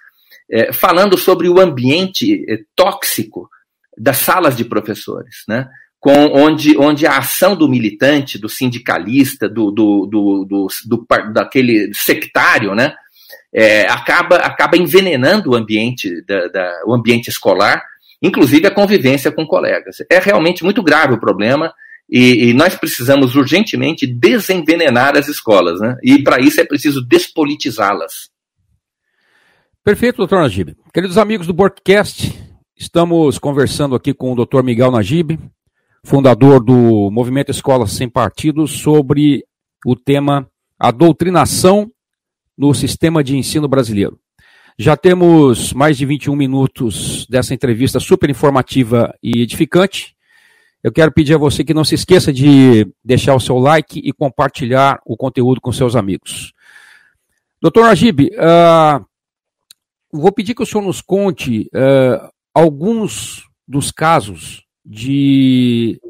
é, 0.50 0.72
falando 0.72 1.16
sobre 1.16 1.48
o 1.48 1.59
ambiente 1.59 2.44
é, 2.48 2.59
tóxico 2.76 3.48
das 3.96 4.18
salas 4.18 4.57
de 4.57 4.64
professores, 4.64 5.44
né? 5.48 5.68
Com, 5.98 6.33
onde, 6.35 6.76
onde 6.76 7.07
a 7.07 7.18
ação 7.18 7.55
do 7.55 7.68
militante, 7.68 8.37
do 8.37 8.48
sindicalista, 8.48 9.48
do, 9.48 9.70
do, 9.70 10.07
do, 10.07 10.44
do, 10.44 10.66
do 10.87 11.07
daquele 11.33 11.92
sectário, 11.94 12.74
né? 12.74 12.94
É, 13.53 13.83
acaba, 13.83 14.37
acaba 14.37 14.77
envenenando 14.77 15.51
o 15.51 15.55
ambiente, 15.55 16.25
da, 16.25 16.49
da, 16.49 16.83
o 16.87 16.95
ambiente 16.95 17.29
escolar, 17.29 17.83
inclusive 18.23 18.67
a 18.67 18.75
convivência 18.75 19.31
com 19.31 19.47
colegas. 19.47 19.97
É 20.11 20.19
realmente 20.19 20.65
muito 20.65 20.83
grave 20.83 21.15
o 21.15 21.21
problema 21.21 21.73
e, 22.09 22.51
e 22.51 22.55
nós 22.55 22.75
precisamos 22.75 23.35
urgentemente 23.37 24.07
desenvenenar 24.07 25.17
as 25.17 25.29
escolas, 25.29 25.81
né? 25.81 25.97
E 26.03 26.23
para 26.23 26.41
isso 26.41 26.61
é 26.61 26.65
preciso 26.65 27.07
despolitizá-las. 27.07 28.31
Perfeito, 29.85 30.19
doutor 30.19 30.41
Najib. 30.41 30.77
Queridos 30.95 31.19
amigos 31.19 31.47
do 31.47 31.53
Borkcast, 31.53 32.33
estamos 32.77 33.38
conversando 33.38 33.97
aqui 33.97 34.15
com 34.15 34.33
o 34.33 34.37
doutor 34.37 34.62
Miguel 34.62 34.93
Najib, 34.93 35.38
fundador 36.05 36.62
do 36.62 37.11
Movimento 37.11 37.51
Escolas 37.51 37.93
Sem 37.93 38.09
Partido, 38.09 38.67
sobre 38.69 39.45
o 39.85 39.97
tema 39.97 40.49
a 40.79 40.91
doutrinação 40.91 41.91
no 42.57 42.73
sistema 42.75 43.23
de 43.23 43.37
ensino 43.37 43.69
brasileiro. 43.69 44.19
Já 44.79 44.97
temos 44.97 45.73
mais 45.73 45.97
de 45.97 46.07
21 46.07 46.35
minutos 46.35 47.27
dessa 47.29 47.55
entrevista 47.55 48.01
super 48.01 48.31
informativa 48.31 49.15
e 49.23 49.43
edificante. 49.43 50.17
Eu 50.83 50.91
quero 50.91 51.12
pedir 51.12 51.35
a 51.35 51.38
você 51.38 51.62
que 51.62 51.75
não 51.75 51.85
se 51.85 51.95
esqueça 51.95 52.33
de 52.33 52.87
deixar 53.05 53.35
o 53.35 53.41
seu 53.41 53.59
like 53.59 54.01
e 54.03 54.12
compartilhar 54.12 55.01
o 55.05 55.17
conteúdo 55.17 55.61
com 55.61 55.73
seus 55.73 55.95
amigos. 55.95 56.53
Doutor 57.61 57.85
Najib, 57.85 58.31
uh, 58.33 59.05
vou 60.11 60.33
pedir 60.33 60.55
que 60.55 60.62
o 60.62 60.67
senhor 60.67 60.83
nos 60.83 61.01
conte 61.01 61.69
uh, 61.75 62.29
alguns 62.53 63.47
dos 63.69 63.93
casos 63.93 64.65
de 64.85 66.01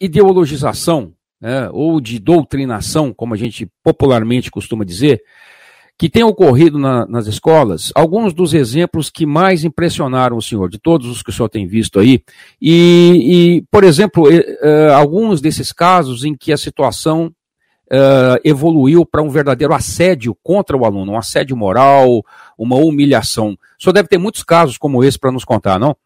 ideologização 0.00 1.12
né, 1.40 1.68
ou 1.72 2.00
de 2.00 2.18
doutrinação, 2.18 3.12
como 3.12 3.34
a 3.34 3.36
gente 3.36 3.68
popularmente 3.82 4.50
costuma 4.50 4.84
dizer, 4.84 5.22
que 6.02 6.10
tem 6.10 6.24
ocorrido 6.24 6.80
na, 6.80 7.06
nas 7.06 7.28
escolas, 7.28 7.92
alguns 7.94 8.34
dos 8.34 8.54
exemplos 8.54 9.08
que 9.08 9.24
mais 9.24 9.62
impressionaram 9.62 10.36
o 10.36 10.42
senhor, 10.42 10.68
de 10.68 10.76
todos 10.76 11.06
os 11.06 11.22
que 11.22 11.30
o 11.30 11.32
senhor 11.32 11.48
tem 11.48 11.64
visto 11.64 12.00
aí, 12.00 12.24
e, 12.60 13.60
e 13.60 13.62
por 13.70 13.84
exemplo, 13.84 14.28
uh, 14.28 14.92
alguns 14.96 15.40
desses 15.40 15.70
casos 15.70 16.24
em 16.24 16.34
que 16.34 16.52
a 16.52 16.56
situação 16.56 17.26
uh, 17.86 18.36
evoluiu 18.42 19.06
para 19.06 19.22
um 19.22 19.30
verdadeiro 19.30 19.72
assédio 19.72 20.36
contra 20.42 20.76
o 20.76 20.84
aluno, 20.84 21.12
um 21.12 21.16
assédio 21.16 21.56
moral, 21.56 22.24
uma 22.58 22.74
humilhação. 22.74 23.56
O 23.78 23.80
senhor 23.80 23.92
deve 23.92 24.08
ter 24.08 24.18
muitos 24.18 24.42
casos 24.42 24.76
como 24.76 25.04
esse 25.04 25.16
para 25.16 25.30
nos 25.30 25.44
contar, 25.44 25.78
não? 25.78 25.96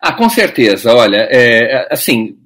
Ah, 0.00 0.12
com 0.12 0.28
certeza. 0.30 0.94
Olha, 0.94 1.26
é, 1.28 1.88
assim, 1.90 2.36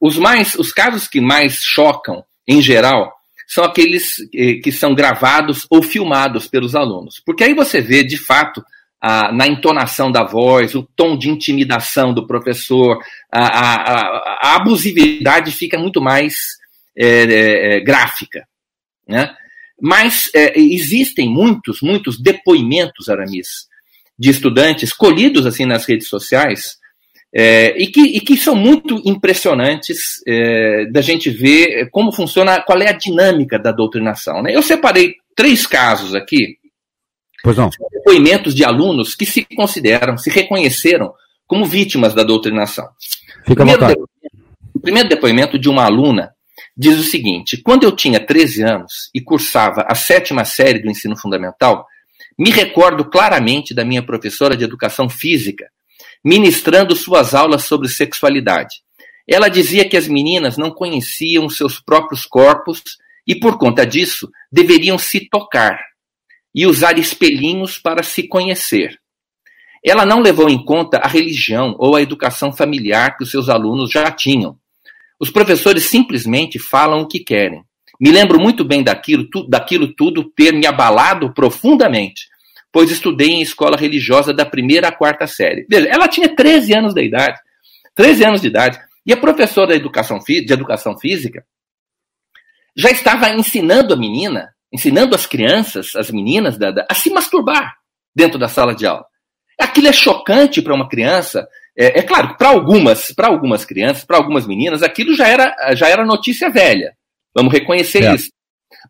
os 0.00 0.18
mais, 0.18 0.56
os 0.56 0.72
casos 0.72 1.06
que 1.06 1.20
mais 1.20 1.60
chocam, 1.62 2.24
em 2.48 2.60
geral, 2.60 3.12
são 3.52 3.64
aqueles 3.64 4.14
eh, 4.34 4.54
que 4.54 4.72
são 4.72 4.94
gravados 4.94 5.66
ou 5.68 5.82
filmados 5.82 6.46
pelos 6.46 6.74
alunos. 6.74 7.20
Porque 7.24 7.44
aí 7.44 7.52
você 7.52 7.82
vê, 7.82 8.02
de 8.02 8.16
fato, 8.16 8.64
a, 8.98 9.30
na 9.30 9.46
entonação 9.46 10.10
da 10.10 10.24
voz, 10.24 10.74
o 10.74 10.88
tom 10.96 11.18
de 11.18 11.28
intimidação 11.28 12.14
do 12.14 12.26
professor, 12.26 12.98
a, 13.30 13.42
a, 13.42 14.48
a 14.52 14.56
abusividade 14.56 15.52
fica 15.52 15.78
muito 15.78 16.00
mais 16.00 16.34
é, 16.96 17.76
é, 17.76 17.80
gráfica. 17.80 18.48
Né? 19.06 19.30
Mas 19.78 20.30
é, 20.34 20.58
existem 20.58 21.28
muitos, 21.28 21.82
muitos 21.82 22.18
depoimentos, 22.18 23.10
Aramis, 23.10 23.66
de 24.18 24.30
estudantes 24.30 24.94
colhidos 24.94 25.44
assim 25.44 25.66
nas 25.66 25.84
redes 25.84 26.08
sociais, 26.08 26.78
é, 27.34 27.82
e, 27.82 27.86
que, 27.86 28.00
e, 28.00 28.20
que, 28.20 28.36
são 28.36 28.54
muito 28.54 29.00
impressionantes 29.06 30.22
é, 30.26 30.84
da 30.86 31.00
gente 31.00 31.30
ver 31.30 31.88
como 31.90 32.12
funciona, 32.12 32.60
qual 32.60 32.80
é 32.82 32.90
a 32.90 32.96
dinâmica 32.96 33.58
da 33.58 33.72
doutrinação. 33.72 34.42
Né? 34.42 34.54
Eu 34.54 34.62
separei 34.62 35.14
três 35.34 35.66
casos 35.66 36.14
aqui, 36.14 36.58
pois 37.42 37.56
não. 37.56 37.70
depoimentos 37.90 38.54
de 38.54 38.64
alunos 38.64 39.14
que 39.14 39.24
se 39.24 39.46
consideram, 39.56 40.18
se 40.18 40.28
reconheceram 40.28 41.14
como 41.46 41.64
vítimas 41.64 42.14
da 42.14 42.22
doutrinação. 42.22 42.86
Fica 43.46 43.64
primeiro, 43.64 43.86
de, 43.86 43.94
o 44.74 44.80
primeiro 44.80 45.08
depoimento 45.08 45.58
de 45.58 45.70
uma 45.70 45.84
aluna 45.84 46.34
diz 46.76 46.98
o 46.98 47.02
seguinte: 47.02 47.56
quando 47.62 47.84
eu 47.84 47.92
tinha 47.92 48.20
13 48.20 48.62
anos 48.62 49.10
e 49.14 49.22
cursava 49.22 49.86
a 49.88 49.94
sétima 49.94 50.44
série 50.44 50.80
do 50.80 50.90
ensino 50.90 51.16
fundamental, 51.16 51.86
me 52.38 52.50
recordo 52.50 53.06
claramente 53.06 53.74
da 53.74 53.86
minha 53.86 54.02
professora 54.02 54.54
de 54.54 54.64
educação 54.64 55.08
física 55.08 55.66
ministrando 56.24 56.94
suas 56.94 57.34
aulas 57.34 57.64
sobre 57.64 57.88
sexualidade. 57.88 58.76
Ela 59.26 59.48
dizia 59.48 59.88
que 59.88 59.96
as 59.96 60.06
meninas 60.06 60.56
não 60.56 60.70
conheciam 60.70 61.48
seus 61.48 61.80
próprios 61.80 62.24
corpos 62.24 62.82
e, 63.26 63.34
por 63.34 63.58
conta 63.58 63.86
disso, 63.86 64.30
deveriam 64.50 64.98
se 64.98 65.28
tocar 65.28 65.78
e 66.54 66.66
usar 66.66 66.98
espelhinhos 66.98 67.78
para 67.78 68.02
se 68.02 68.28
conhecer. 68.28 68.98
Ela 69.84 70.04
não 70.04 70.20
levou 70.20 70.48
em 70.48 70.64
conta 70.64 70.98
a 70.98 71.08
religião 71.08 71.74
ou 71.78 71.96
a 71.96 72.02
educação 72.02 72.52
familiar 72.52 73.16
que 73.16 73.24
os 73.24 73.30
seus 73.30 73.48
alunos 73.48 73.90
já 73.90 74.10
tinham. 74.10 74.56
Os 75.18 75.30
professores 75.30 75.84
simplesmente 75.84 76.58
falam 76.58 77.00
o 77.00 77.08
que 77.08 77.20
querem. 77.20 77.64
Me 78.00 78.10
lembro 78.10 78.40
muito 78.40 78.64
bem 78.64 78.82
daquilo, 78.82 79.28
tu, 79.30 79.46
daquilo 79.48 79.92
tudo 79.94 80.24
ter 80.24 80.52
me 80.52 80.66
abalado 80.66 81.32
profundamente 81.32 82.31
pois 82.72 82.90
estudei 82.90 83.28
em 83.28 83.42
escola 83.42 83.76
religiosa 83.76 84.32
da 84.32 84.46
primeira 84.46 84.88
à 84.88 84.92
quarta 84.92 85.26
série. 85.26 85.66
Veja, 85.68 85.88
ela 85.88 86.08
tinha 86.08 86.34
13 86.34 86.74
anos 86.74 86.94
de 86.94 87.02
idade. 87.02 87.38
13 87.94 88.24
anos 88.24 88.40
de 88.40 88.48
idade. 88.48 88.80
E 89.04 89.12
a 89.12 89.16
professora 89.16 89.72
de 89.72 89.80
educação, 89.80 90.18
de 90.18 90.52
educação 90.52 90.98
física 90.98 91.44
já 92.74 92.90
estava 92.90 93.28
ensinando 93.30 93.92
a 93.92 93.96
menina, 93.96 94.54
ensinando 94.72 95.14
as 95.14 95.26
crianças, 95.26 95.94
as 95.94 96.10
meninas, 96.10 96.56
a 96.88 96.94
se 96.94 97.10
masturbar 97.10 97.74
dentro 98.14 98.38
da 98.38 98.48
sala 98.48 98.74
de 98.74 98.86
aula. 98.86 99.04
Aquilo 99.60 99.88
é 99.88 99.92
chocante 99.92 100.62
para 100.62 100.74
uma 100.74 100.88
criança. 100.88 101.46
É, 101.76 102.00
é 102.00 102.02
claro, 102.02 102.36
para 102.36 102.48
algumas, 102.48 103.12
para 103.12 103.28
algumas 103.28 103.64
crianças, 103.64 104.04
para 104.04 104.16
algumas 104.16 104.46
meninas, 104.46 104.82
aquilo 104.82 105.14
já 105.14 105.28
era, 105.28 105.74
já 105.74 105.88
era 105.88 106.06
notícia 106.06 106.50
velha. 106.50 106.96
Vamos 107.34 107.52
reconhecer 107.52 108.04
é. 108.04 108.14
isso. 108.14 108.30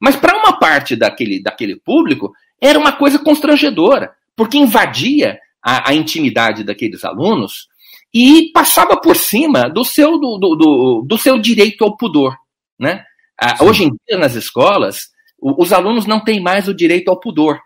Mas 0.01 0.17
para 0.17 0.37
uma 0.37 0.59
parte 0.59 0.95
daquele, 0.95 1.43
daquele 1.43 1.77
público, 1.77 2.33
era 2.63 2.79
uma 2.79 2.93
coisa 2.93 3.19
constrangedora, 3.19 4.15
porque 4.37 4.57
invadia 4.57 5.41
a, 5.61 5.91
a 5.91 5.95
intimidade 5.95 6.63
daqueles 6.63 7.05
alunos 7.05 7.67
e 8.15 8.53
passava 8.53 8.97
por 8.97 9.17
cima 9.17 9.69
do 9.69 9.85
seu, 9.85 10.19
do, 10.19 10.39
do, 10.39 10.55
do, 10.55 11.03
do 11.03 11.19
seu 11.19 11.39
direito 11.39 11.83
ao 11.83 11.97
pudor. 11.97 12.37
Né? 12.79 13.05
Ah, 13.41 13.65
hoje 13.65 13.85
em 13.85 13.89
dia, 13.89 14.19
nas 14.19 14.35
escolas, 14.35 15.09
os 15.41 15.73
alunos 15.73 16.07
não 16.07 16.23
têm 16.23 16.41
mais 16.41 16.69
o 16.69 16.75
direito 16.75 17.09
ao 17.09 17.19
pudor. 17.19 17.61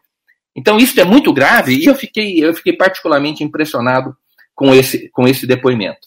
Então, 0.57 0.79
isso 0.79 0.99
é 0.99 1.05
muito 1.05 1.33
grave 1.33 1.77
e 1.77 1.85
eu 1.85 1.95
fiquei, 1.95 2.43
eu 2.43 2.55
fiquei 2.55 2.73
particularmente 2.73 3.45
impressionado 3.45 4.17
com 4.55 4.75
esse, 4.75 5.11
com 5.11 5.29
esse 5.29 5.47
depoimento. 5.47 6.01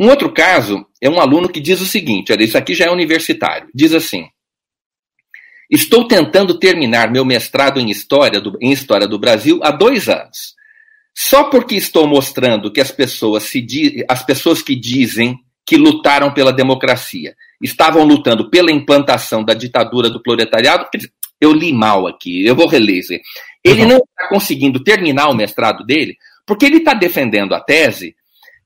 Um 0.00 0.08
outro 0.08 0.32
caso 0.32 0.86
é 1.02 1.10
um 1.10 1.20
aluno 1.20 1.48
que 1.48 1.60
diz 1.60 1.80
o 1.80 1.86
seguinte: 1.86 2.32
olha, 2.32 2.44
isso 2.44 2.56
aqui 2.56 2.72
já 2.72 2.86
é 2.86 2.90
universitário. 2.90 3.68
Diz 3.74 3.92
assim: 3.92 4.28
Estou 5.70 6.08
tentando 6.08 6.58
terminar 6.58 7.10
meu 7.10 7.24
mestrado 7.24 7.78
em 7.78 7.90
História 7.90 8.40
do, 8.40 8.56
em 8.60 8.72
História 8.72 9.06
do 9.06 9.18
Brasil 9.18 9.60
há 9.62 9.70
dois 9.70 10.08
anos. 10.08 10.54
Só 11.14 11.44
porque 11.44 11.74
estou 11.74 12.06
mostrando 12.06 12.72
que 12.72 12.80
as 12.80 12.90
pessoas, 12.90 13.42
se, 13.44 13.66
as 14.08 14.22
pessoas 14.22 14.62
que 14.62 14.74
dizem 14.74 15.38
que 15.66 15.76
lutaram 15.76 16.32
pela 16.32 16.52
democracia 16.52 17.34
estavam 17.60 18.04
lutando 18.04 18.48
pela 18.48 18.70
implantação 18.70 19.44
da 19.44 19.52
ditadura 19.52 20.08
do 20.08 20.22
proletariado, 20.22 20.86
eu 21.40 21.52
li 21.52 21.72
mal 21.72 22.06
aqui, 22.06 22.46
eu 22.46 22.54
vou 22.54 22.66
reler. 22.66 23.02
Ele 23.62 23.82
uhum. 23.82 23.88
não 23.88 23.96
está 23.96 24.28
conseguindo 24.28 24.82
terminar 24.82 25.28
o 25.28 25.34
mestrado 25.34 25.84
dele 25.84 26.16
porque 26.46 26.64
ele 26.64 26.78
está 26.78 26.94
defendendo 26.94 27.54
a 27.54 27.60
tese 27.60 28.16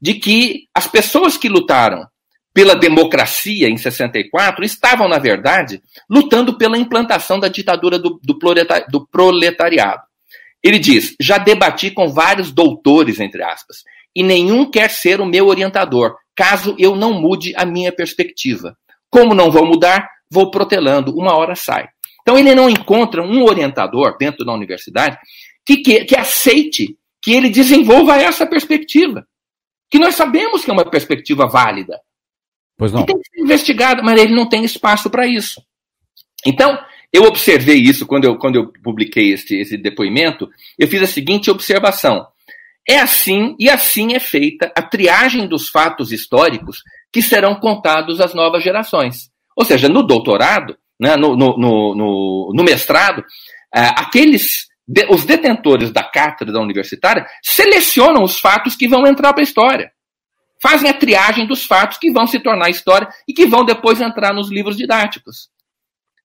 de 0.00 0.14
que 0.14 0.68
as 0.74 0.86
pessoas 0.86 1.36
que 1.36 1.48
lutaram 1.48 2.06
pela 2.54 2.74
democracia 2.74 3.68
em 3.68 3.76
64 3.76 4.64
estavam, 4.64 5.08
na 5.08 5.18
verdade, 5.18 5.82
lutando 6.08 6.56
pela 6.58 6.76
implantação 6.76 7.40
da 7.40 7.48
ditadura 7.48 7.98
do, 7.98 8.20
do, 8.22 8.38
do 8.90 9.06
proletariado. 9.06 10.02
Ele 10.62 10.78
diz: 10.78 11.16
já 11.18 11.38
debati 11.38 11.90
com 11.90 12.08
vários 12.08 12.52
doutores, 12.52 13.18
entre 13.20 13.42
aspas, 13.42 13.78
e 14.14 14.22
nenhum 14.22 14.70
quer 14.70 14.90
ser 14.90 15.20
o 15.20 15.26
meu 15.26 15.46
orientador, 15.46 16.16
caso 16.34 16.76
eu 16.78 16.94
não 16.94 17.14
mude 17.14 17.54
a 17.56 17.64
minha 17.64 17.90
perspectiva. 17.90 18.76
Como 19.10 19.34
não 19.34 19.50
vou 19.50 19.66
mudar, 19.66 20.08
vou 20.30 20.50
protelando, 20.50 21.16
uma 21.16 21.36
hora 21.36 21.54
sai. 21.54 21.88
Então 22.22 22.38
ele 22.38 22.54
não 22.54 22.70
encontra 22.70 23.22
um 23.22 23.42
orientador 23.44 24.16
dentro 24.16 24.44
da 24.44 24.52
universidade 24.52 25.18
que, 25.66 25.78
que, 25.78 26.04
que 26.04 26.16
aceite 26.16 26.96
que 27.20 27.32
ele 27.32 27.50
desenvolva 27.50 28.16
essa 28.16 28.46
perspectiva. 28.46 29.26
Que 29.90 29.98
nós 29.98 30.14
sabemos 30.14 30.64
que 30.64 30.70
é 30.70 30.72
uma 30.72 30.88
perspectiva 30.88 31.46
válida. 31.46 32.00
Pois 32.76 32.92
não. 32.92 33.04
Que 33.04 33.12
tem 33.12 33.20
que 33.20 33.30
ser 33.30 33.42
investigada, 33.42 34.02
mas 34.02 34.20
ele 34.20 34.34
não 34.34 34.48
tem 34.48 34.64
espaço 34.64 35.10
para 35.10 35.26
isso. 35.26 35.62
Então, 36.46 36.78
eu 37.12 37.24
observei 37.24 37.76
isso 37.76 38.06
quando 38.06 38.24
eu, 38.24 38.36
quando 38.36 38.56
eu 38.56 38.72
publiquei 38.82 39.32
esse, 39.32 39.56
esse 39.56 39.76
depoimento, 39.76 40.48
eu 40.78 40.88
fiz 40.88 41.02
a 41.02 41.06
seguinte 41.06 41.50
observação. 41.50 42.26
É 42.88 42.98
assim 42.98 43.54
e 43.60 43.70
assim 43.70 44.14
é 44.14 44.20
feita 44.20 44.72
a 44.74 44.82
triagem 44.82 45.46
dos 45.46 45.68
fatos 45.68 46.10
históricos 46.10 46.82
que 47.12 47.22
serão 47.22 47.54
contados 47.56 48.20
às 48.20 48.34
novas 48.34 48.64
gerações. 48.64 49.30
Ou 49.56 49.64
seja, 49.64 49.88
no 49.88 50.02
doutorado, 50.02 50.76
né, 50.98 51.16
no, 51.16 51.36
no, 51.36 51.56
no, 51.58 52.52
no, 52.54 52.64
mestrado, 52.64 53.22
é, 53.74 53.80
aqueles 53.96 54.70
os 55.10 55.24
detentores 55.24 55.90
da 55.90 56.02
cátedra 56.02 56.60
universitária 56.60 57.26
selecionam 57.42 58.22
os 58.22 58.40
fatos 58.40 58.74
que 58.74 58.88
vão 58.88 59.06
entrar 59.06 59.32
para 59.32 59.42
a 59.42 59.44
história. 59.44 59.92
Fazem 60.62 60.88
a 60.88 60.94
triagem 60.94 61.46
dos 61.46 61.64
fatos 61.64 61.98
que 61.98 62.12
vão 62.12 62.24
se 62.24 62.38
tornar 62.38 62.70
história 62.70 63.08
e 63.26 63.32
que 63.32 63.46
vão 63.46 63.64
depois 63.64 64.00
entrar 64.00 64.32
nos 64.32 64.48
livros 64.48 64.76
didáticos. 64.76 65.48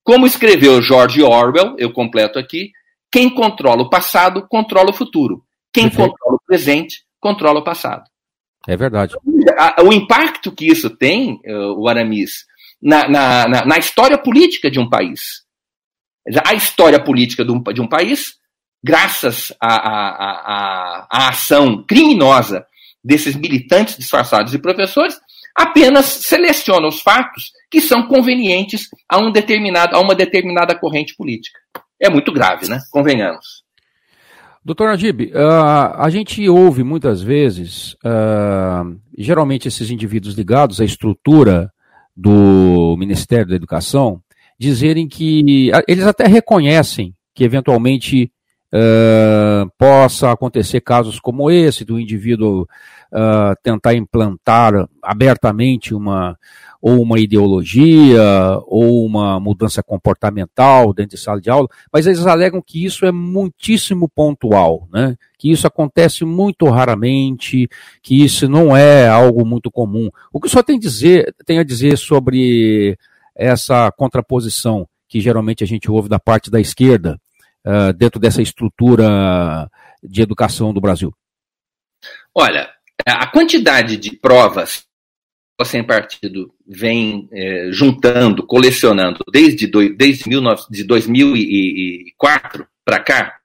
Como 0.04 0.28
escreveu 0.28 0.80
George 0.80 1.24
Orwell, 1.24 1.76
eu 1.80 1.92
completo 1.92 2.38
aqui, 2.38 2.72
quem 3.12 3.34
controla 3.34 3.82
o 3.82 3.90
passado 3.90 4.48
controla 4.48 4.92
o 4.92 4.94
futuro. 4.94 5.44
Quem 5.74 5.86
Perfeito. 5.86 6.12
controla 6.12 6.36
o 6.36 6.42
presente 6.46 7.04
controla 7.20 7.60
o 7.60 7.64
passado. 7.64 8.04
É 8.68 8.78
verdade. 8.78 9.16
O 9.84 9.92
impacto 9.92 10.52
que 10.52 10.68
isso 10.68 10.90
tem, 10.90 11.40
eh, 11.44 11.58
o 11.76 11.88
Aramis, 11.88 12.46
na, 12.82 13.10
na, 13.10 13.48
na, 13.48 13.66
na 13.66 13.78
história 13.78 14.18
política 14.18 14.70
de 14.70 14.80
um 14.80 14.88
país. 14.88 15.46
A 16.46 16.54
história 16.54 17.04
política 17.04 17.44
de 17.44 17.52
um, 17.52 17.64
de 17.64 17.82
um 17.82 17.88
país, 17.88 18.36
graças 18.84 19.52
à 19.60 21.30
ação 21.30 21.84
criminosa 21.88 22.68
desses 23.08 23.36
militantes 23.36 23.98
disfarçados 23.98 24.54
e 24.54 24.60
professores, 24.60 25.18
apenas 25.56 26.06
seleciona 26.06 26.88
os 26.88 27.02
fatos 27.02 27.52
que 27.72 27.80
são 27.80 28.08
convenientes 28.08 28.90
a, 29.10 29.18
um 29.18 29.32
determinado, 29.32 29.96
a 29.96 30.00
uma 30.00 30.14
determinada 30.14 30.78
corrente 30.78 31.16
política. 31.16 31.58
É 32.00 32.10
muito 32.10 32.32
grave, 32.32 32.70
né? 32.70 32.80
Convenhamos. 32.92 33.66
Doutor 34.64 34.90
Najib, 34.90 35.32
uh, 35.34 35.96
a 35.98 36.10
gente 36.10 36.48
ouve 36.50 36.84
muitas 36.84 37.22
vezes, 37.22 37.94
uh, 38.04 39.00
geralmente 39.18 39.70
esses 39.70 39.90
indivíduos 39.90 40.36
ligados 40.36 40.82
à 40.82 40.86
estrutura 40.86 41.72
do 42.16 42.96
Ministério 43.00 43.48
da 43.48 43.56
Educação, 43.56 44.22
dizerem 44.60 45.08
que 45.08 45.72
uh, 45.74 45.82
eles 45.88 46.06
até 46.06 46.28
reconhecem 46.28 47.16
que 47.34 47.46
eventualmente 47.46 48.32
possa 49.78 50.30
acontecer 50.30 50.82
casos 50.82 51.22
como 51.22 51.50
esse, 51.50 51.86
do 51.86 51.98
indivíduo 51.98 52.68
tentar 53.64 53.94
implantar 53.94 54.74
abertamente 55.02 55.94
uma, 55.94 56.38
ou 56.82 57.02
uma 57.02 57.20
ideologia, 57.20 58.22
ou 58.66 59.06
uma 59.06 59.40
mudança 59.40 59.82
comportamental 59.82 60.94
dentro 60.94 61.16
de 61.16 61.22
sala 61.22 61.42
de 61.42 61.50
aula, 61.50 61.68
mas 61.92 62.06
eles 62.06 62.26
alegam 62.26 62.62
que 62.62 62.86
isso 62.86 63.06
é 63.06 63.12
muitíssimo 63.12 64.10
pontual, 64.10 64.88
né? 64.92 65.16
que 65.38 65.52
isso 65.52 65.68
acontece 65.68 66.26
muito 66.26 66.66
raramente, 66.70 67.68
que 68.02 68.24
isso 68.24 68.48
não 68.48 68.76
é 68.76 69.08
algo 69.08 69.46
muito 69.46 69.72
comum. 69.72 70.10
O 70.32 70.40
que 70.40 70.50
senhor 70.50 70.64
tem, 70.64 70.80
dizer, 70.80 71.34
tem 71.46 71.60
a 71.60 71.64
dizer 71.64 71.98
sobre 71.98 72.98
essa 73.36 73.92
contraposição 73.92 74.88
que 75.08 75.22
geralmente 75.22 75.64
a 75.64 75.68
gente 75.68 75.90
ouve 75.90 76.10
da 76.10 76.20
parte 76.20 76.52
da 76.52 76.60
esquerda, 76.60 77.20
uh, 77.66 77.94
dentro 77.94 78.20
dessa 78.20 78.42
estrutura 78.42 79.70
de 80.04 80.22
educação 80.22 80.74
do 80.74 80.82
Brasil? 80.82 81.14
Olha, 82.34 82.70
a 83.06 83.28
quantidade 83.28 83.98
de 83.98 84.16
provas 84.16 84.88
sem 85.66 85.84
partido 85.84 86.54
vem 86.68 87.28
é, 87.32 87.70
juntando, 87.72 88.46
colecionando 88.46 89.24
desde, 89.32 89.66
do, 89.66 89.96
desde 89.96 90.26
19, 90.26 90.64
de 90.70 90.84
2004 90.84 92.68
para 92.86 93.00
cá, 93.00 93.36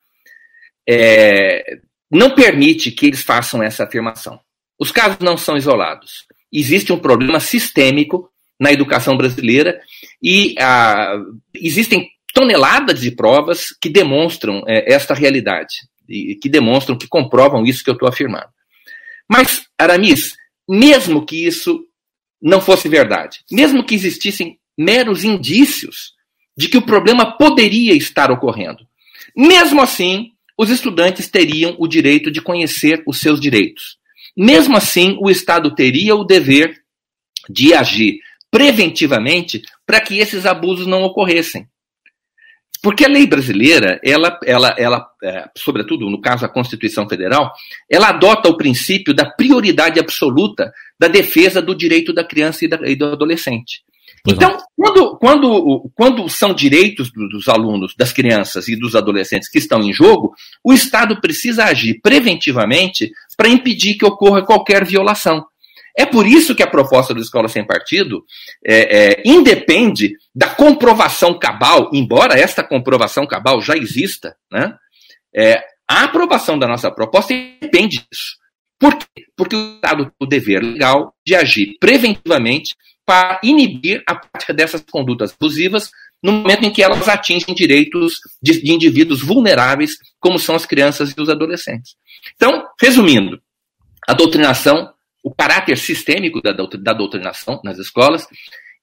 é, 0.86 1.78
não 2.10 2.34
permite 2.34 2.90
que 2.90 3.06
eles 3.06 3.22
façam 3.22 3.62
essa 3.62 3.84
afirmação. 3.84 4.38
Os 4.78 4.92
casos 4.92 5.18
não 5.20 5.38
são 5.38 5.56
isolados. 5.56 6.26
Existe 6.52 6.92
um 6.92 6.98
problema 6.98 7.40
sistêmico 7.40 8.30
na 8.60 8.72
educação 8.72 9.16
brasileira 9.16 9.80
e 10.22 10.54
a, 10.58 11.16
existem 11.54 12.10
toneladas 12.34 13.00
de 13.00 13.10
provas 13.10 13.68
que 13.80 13.88
demonstram 13.88 14.62
é, 14.66 14.92
esta 14.92 15.14
realidade, 15.14 15.74
e 16.08 16.34
que 16.34 16.48
demonstram, 16.48 16.96
que 16.96 17.08
comprovam 17.08 17.64
isso 17.64 17.82
que 17.82 17.88
eu 17.88 17.94
estou 17.94 18.08
afirmando. 18.08 18.48
Mas, 19.32 19.66
Aramis, 19.78 20.36
mesmo 20.68 21.24
que 21.24 21.46
isso 21.46 21.86
não 22.40 22.60
fosse 22.60 22.86
verdade, 22.86 23.38
mesmo 23.50 23.82
que 23.82 23.94
existissem 23.94 24.58
meros 24.76 25.24
indícios 25.24 26.12
de 26.54 26.68
que 26.68 26.76
o 26.76 26.82
problema 26.82 27.38
poderia 27.38 27.94
estar 27.94 28.30
ocorrendo, 28.30 28.86
mesmo 29.34 29.80
assim, 29.80 30.32
os 30.58 30.68
estudantes 30.68 31.28
teriam 31.28 31.74
o 31.78 31.88
direito 31.88 32.30
de 32.30 32.42
conhecer 32.42 33.02
os 33.06 33.20
seus 33.20 33.40
direitos. 33.40 33.96
Mesmo 34.36 34.76
assim, 34.76 35.16
o 35.18 35.30
Estado 35.30 35.74
teria 35.74 36.14
o 36.14 36.24
dever 36.24 36.82
de 37.48 37.72
agir 37.72 38.18
preventivamente 38.50 39.62
para 39.86 39.98
que 39.98 40.18
esses 40.18 40.44
abusos 40.44 40.86
não 40.86 41.04
ocorressem. 41.04 41.66
Porque 42.82 43.04
a 43.04 43.08
lei 43.08 43.26
brasileira, 43.28 44.00
ela, 44.04 44.38
ela, 44.44 44.74
ela 44.76 45.06
é, 45.22 45.48
sobretudo 45.56 46.10
no 46.10 46.20
caso 46.20 46.42
da 46.42 46.48
Constituição 46.48 47.08
Federal, 47.08 47.52
ela 47.88 48.08
adota 48.08 48.48
o 48.48 48.56
princípio 48.56 49.14
da 49.14 49.24
prioridade 49.24 50.00
absoluta 50.00 50.72
da 50.98 51.06
defesa 51.06 51.62
do 51.62 51.76
direito 51.76 52.12
da 52.12 52.24
criança 52.24 52.64
e, 52.64 52.68
da, 52.68 52.78
e 52.82 52.96
do 52.96 53.06
adolescente. 53.06 53.84
Pois 54.24 54.36
então, 54.36 54.56
quando, 54.76 55.16
quando, 55.16 55.90
quando 55.94 56.28
são 56.28 56.52
direitos 56.52 57.10
dos 57.12 57.48
alunos, 57.48 57.94
das 57.96 58.12
crianças 58.12 58.66
e 58.68 58.76
dos 58.76 58.96
adolescentes 58.96 59.48
que 59.48 59.58
estão 59.58 59.80
em 59.80 59.92
jogo, 59.92 60.32
o 60.62 60.72
Estado 60.72 61.20
precisa 61.20 61.64
agir 61.64 62.00
preventivamente 62.00 63.12
para 63.36 63.48
impedir 63.48 63.94
que 63.94 64.04
ocorra 64.04 64.44
qualquer 64.44 64.84
violação. 64.84 65.44
É 65.96 66.06
por 66.06 66.26
isso 66.26 66.54
que 66.54 66.62
a 66.62 66.70
proposta 66.70 67.12
do 67.12 67.20
Escola 67.20 67.48
Sem 67.48 67.66
Partido 67.66 68.24
é, 68.64 69.12
é, 69.12 69.22
independe 69.24 70.16
da 70.34 70.48
comprovação 70.48 71.38
cabal, 71.38 71.90
embora 71.92 72.38
esta 72.38 72.62
comprovação 72.62 73.26
cabal 73.26 73.60
já 73.60 73.76
exista, 73.76 74.36
né? 74.50 74.76
É, 75.34 75.62
a 75.88 76.04
aprovação 76.04 76.58
da 76.58 76.66
nossa 76.66 76.90
proposta 76.90 77.34
depende 77.60 78.06
disso. 78.10 78.36
Por 78.78 78.96
quê? 78.96 79.26
Porque 79.36 79.54
o 79.54 79.74
Estado 79.74 80.04
tem 80.04 80.12
o 80.20 80.26
dever 80.26 80.62
legal 80.62 81.14
de 81.24 81.34
agir 81.34 81.76
preventivamente 81.78 82.74
para 83.04 83.40
inibir 83.42 84.02
a 84.06 84.14
prática 84.14 84.54
dessas 84.54 84.82
condutas 84.90 85.32
abusivas 85.32 85.90
no 86.22 86.32
momento 86.32 86.64
em 86.64 86.72
que 86.72 86.82
elas 86.82 87.08
atingem 87.08 87.54
direitos 87.54 88.14
de, 88.40 88.62
de 88.62 88.72
indivíduos 88.72 89.22
vulneráveis, 89.22 89.96
como 90.20 90.38
são 90.38 90.54
as 90.54 90.64
crianças 90.64 91.10
e 91.10 91.20
os 91.20 91.28
adolescentes. 91.28 91.96
Então, 92.36 92.66
resumindo, 92.80 93.40
a 94.08 94.14
doutrinação 94.14 94.92
o 95.22 95.32
caráter 95.32 95.78
sistêmico 95.78 96.42
da, 96.42 96.52
da 96.52 96.92
doutrinação 96.92 97.60
nas 97.62 97.78
escolas 97.78 98.26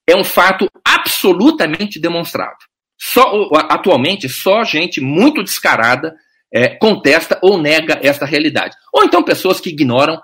é 0.10 0.16
um 0.16 0.24
fato 0.24 0.70
absolutamente 0.86 2.00
demonstrado. 2.00 2.58
Só, 3.00 3.50
atualmente, 3.70 4.28
só 4.28 4.64
gente 4.64 5.00
muito 5.00 5.44
descarada 5.44 6.14
é, 6.54 6.70
contesta 6.70 7.40
ou 7.42 7.58
nega 7.58 8.00
esta 8.02 8.26
realidade. 8.26 8.76
Ou 8.94 9.04
então 9.04 9.24
pessoas 9.24 9.60
que 9.60 9.70
ignoram 9.70 10.20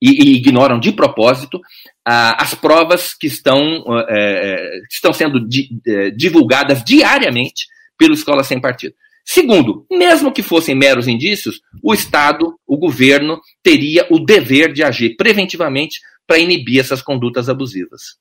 e, 0.00 0.10
e 0.10 0.36
ignoram 0.36 0.78
de 0.78 0.92
propósito 0.92 1.60
ah, 2.06 2.36
as 2.40 2.54
provas 2.54 3.14
que 3.14 3.26
estão, 3.26 3.84
é, 4.08 4.80
que 4.88 4.94
estão 4.94 5.12
sendo 5.12 5.46
di, 5.46 5.68
é, 5.86 6.10
divulgadas 6.10 6.82
diariamente 6.82 7.66
pela 7.98 8.14
Escola 8.14 8.42
Sem 8.42 8.60
Partido. 8.60 8.94
Segundo, 9.24 9.84
mesmo 9.90 10.32
que 10.32 10.42
fossem 10.42 10.74
meros 10.74 11.06
indícios, 11.06 11.60
o 11.82 11.92
Estado, 11.92 12.58
o 12.66 12.78
governo, 12.78 13.38
teria 13.62 14.06
o 14.10 14.18
dever 14.18 14.72
de 14.72 14.82
agir 14.82 15.16
preventivamente 15.16 16.00
para 16.26 16.38
inibir 16.38 16.80
essas 16.80 17.02
condutas 17.02 17.48
abusivas. 17.48 18.16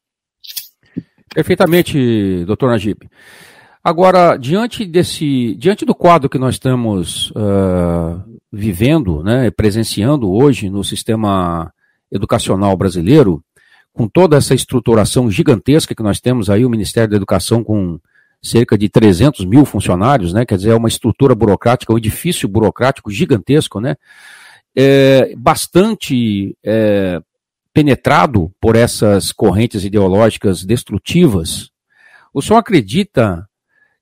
Perfeitamente, 1.33 2.43
doutor 2.45 2.69
Najib. 2.69 3.09
Agora, 3.83 4.35
diante 4.35 4.85
desse, 4.85 5.55
diante 5.55 5.85
do 5.85 5.95
quadro 5.95 6.29
que 6.29 6.37
nós 6.37 6.55
estamos 6.55 7.31
uh, 7.31 8.21
vivendo, 8.51 9.23
né, 9.23 9.49
presenciando 9.49 10.29
hoje 10.29 10.69
no 10.69 10.83
sistema 10.83 11.71
educacional 12.11 12.75
brasileiro, 12.75 13.41
com 13.93 14.07
toda 14.07 14.37
essa 14.37 14.53
estruturação 14.53 15.31
gigantesca 15.31 15.95
que 15.95 16.03
nós 16.03 16.19
temos 16.19 16.49
aí, 16.49 16.65
o 16.65 16.69
Ministério 16.69 17.09
da 17.09 17.15
Educação 17.15 17.63
com 17.63 17.99
cerca 18.41 18.77
de 18.77 18.87
300 18.89 19.45
mil 19.45 19.65
funcionários, 19.65 20.33
né? 20.33 20.45
Quer 20.45 20.57
dizer, 20.57 20.71
é 20.71 20.75
uma 20.75 20.87
estrutura 20.87 21.33
burocrática, 21.33 21.93
um 21.93 21.97
edifício 21.97 22.47
burocrático 22.47 23.09
gigantesco, 23.09 23.79
né? 23.79 23.95
É, 24.75 25.33
bastante 25.35 26.55
é, 26.63 27.19
penetrado 27.77 28.51
por 28.59 28.75
essas 28.75 29.31
correntes 29.31 29.85
ideológicas 29.85 30.65
destrutivas. 30.65 31.69
O 32.33 32.41
senhor 32.41 32.57
acredita 32.57 33.47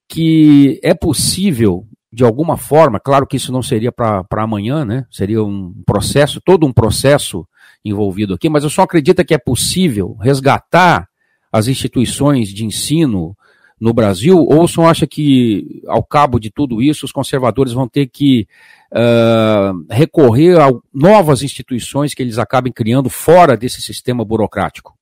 que 0.07 0.79
é 0.81 0.93
possível, 0.93 1.85
de 2.09 2.23
alguma 2.23 2.55
forma, 2.55 3.01
claro 3.01 3.27
que 3.27 3.35
isso 3.35 3.51
não 3.51 3.61
seria 3.61 3.91
para 3.91 4.25
amanhã, 4.37 4.85
né? 4.85 5.05
Seria 5.11 5.43
um 5.43 5.73
processo, 5.85 6.39
todo 6.39 6.65
um 6.65 6.71
processo 6.71 7.45
envolvido 7.83 8.35
aqui, 8.35 8.47
mas 8.47 8.63
eu 8.63 8.69
só 8.69 8.83
acredita 8.83 9.25
que 9.25 9.33
é 9.33 9.37
possível 9.37 10.15
resgatar 10.21 11.09
as 11.51 11.67
instituições 11.67 12.53
de 12.53 12.63
ensino 12.63 13.35
no 13.77 13.93
Brasil, 13.93 14.37
ou 14.37 14.63
o 14.63 14.67
senhor 14.69 14.87
acha 14.87 15.05
que, 15.05 15.81
ao 15.85 16.01
cabo 16.01 16.39
de 16.39 16.49
tudo 16.49 16.81
isso, 16.81 17.03
os 17.05 17.11
conservadores 17.11 17.73
vão 17.73 17.89
ter 17.89 18.07
que 18.07 18.47
uh, 18.95 19.85
recorrer 19.91 20.59
a 20.59 20.71
novas 20.93 21.43
instituições 21.43 22.13
que 22.13 22.23
eles 22.23 22.37
acabem 22.37 22.71
criando 22.71 23.09
fora 23.09 23.57
desse 23.57 23.81
sistema 23.81 24.23
burocrático? 24.23 24.97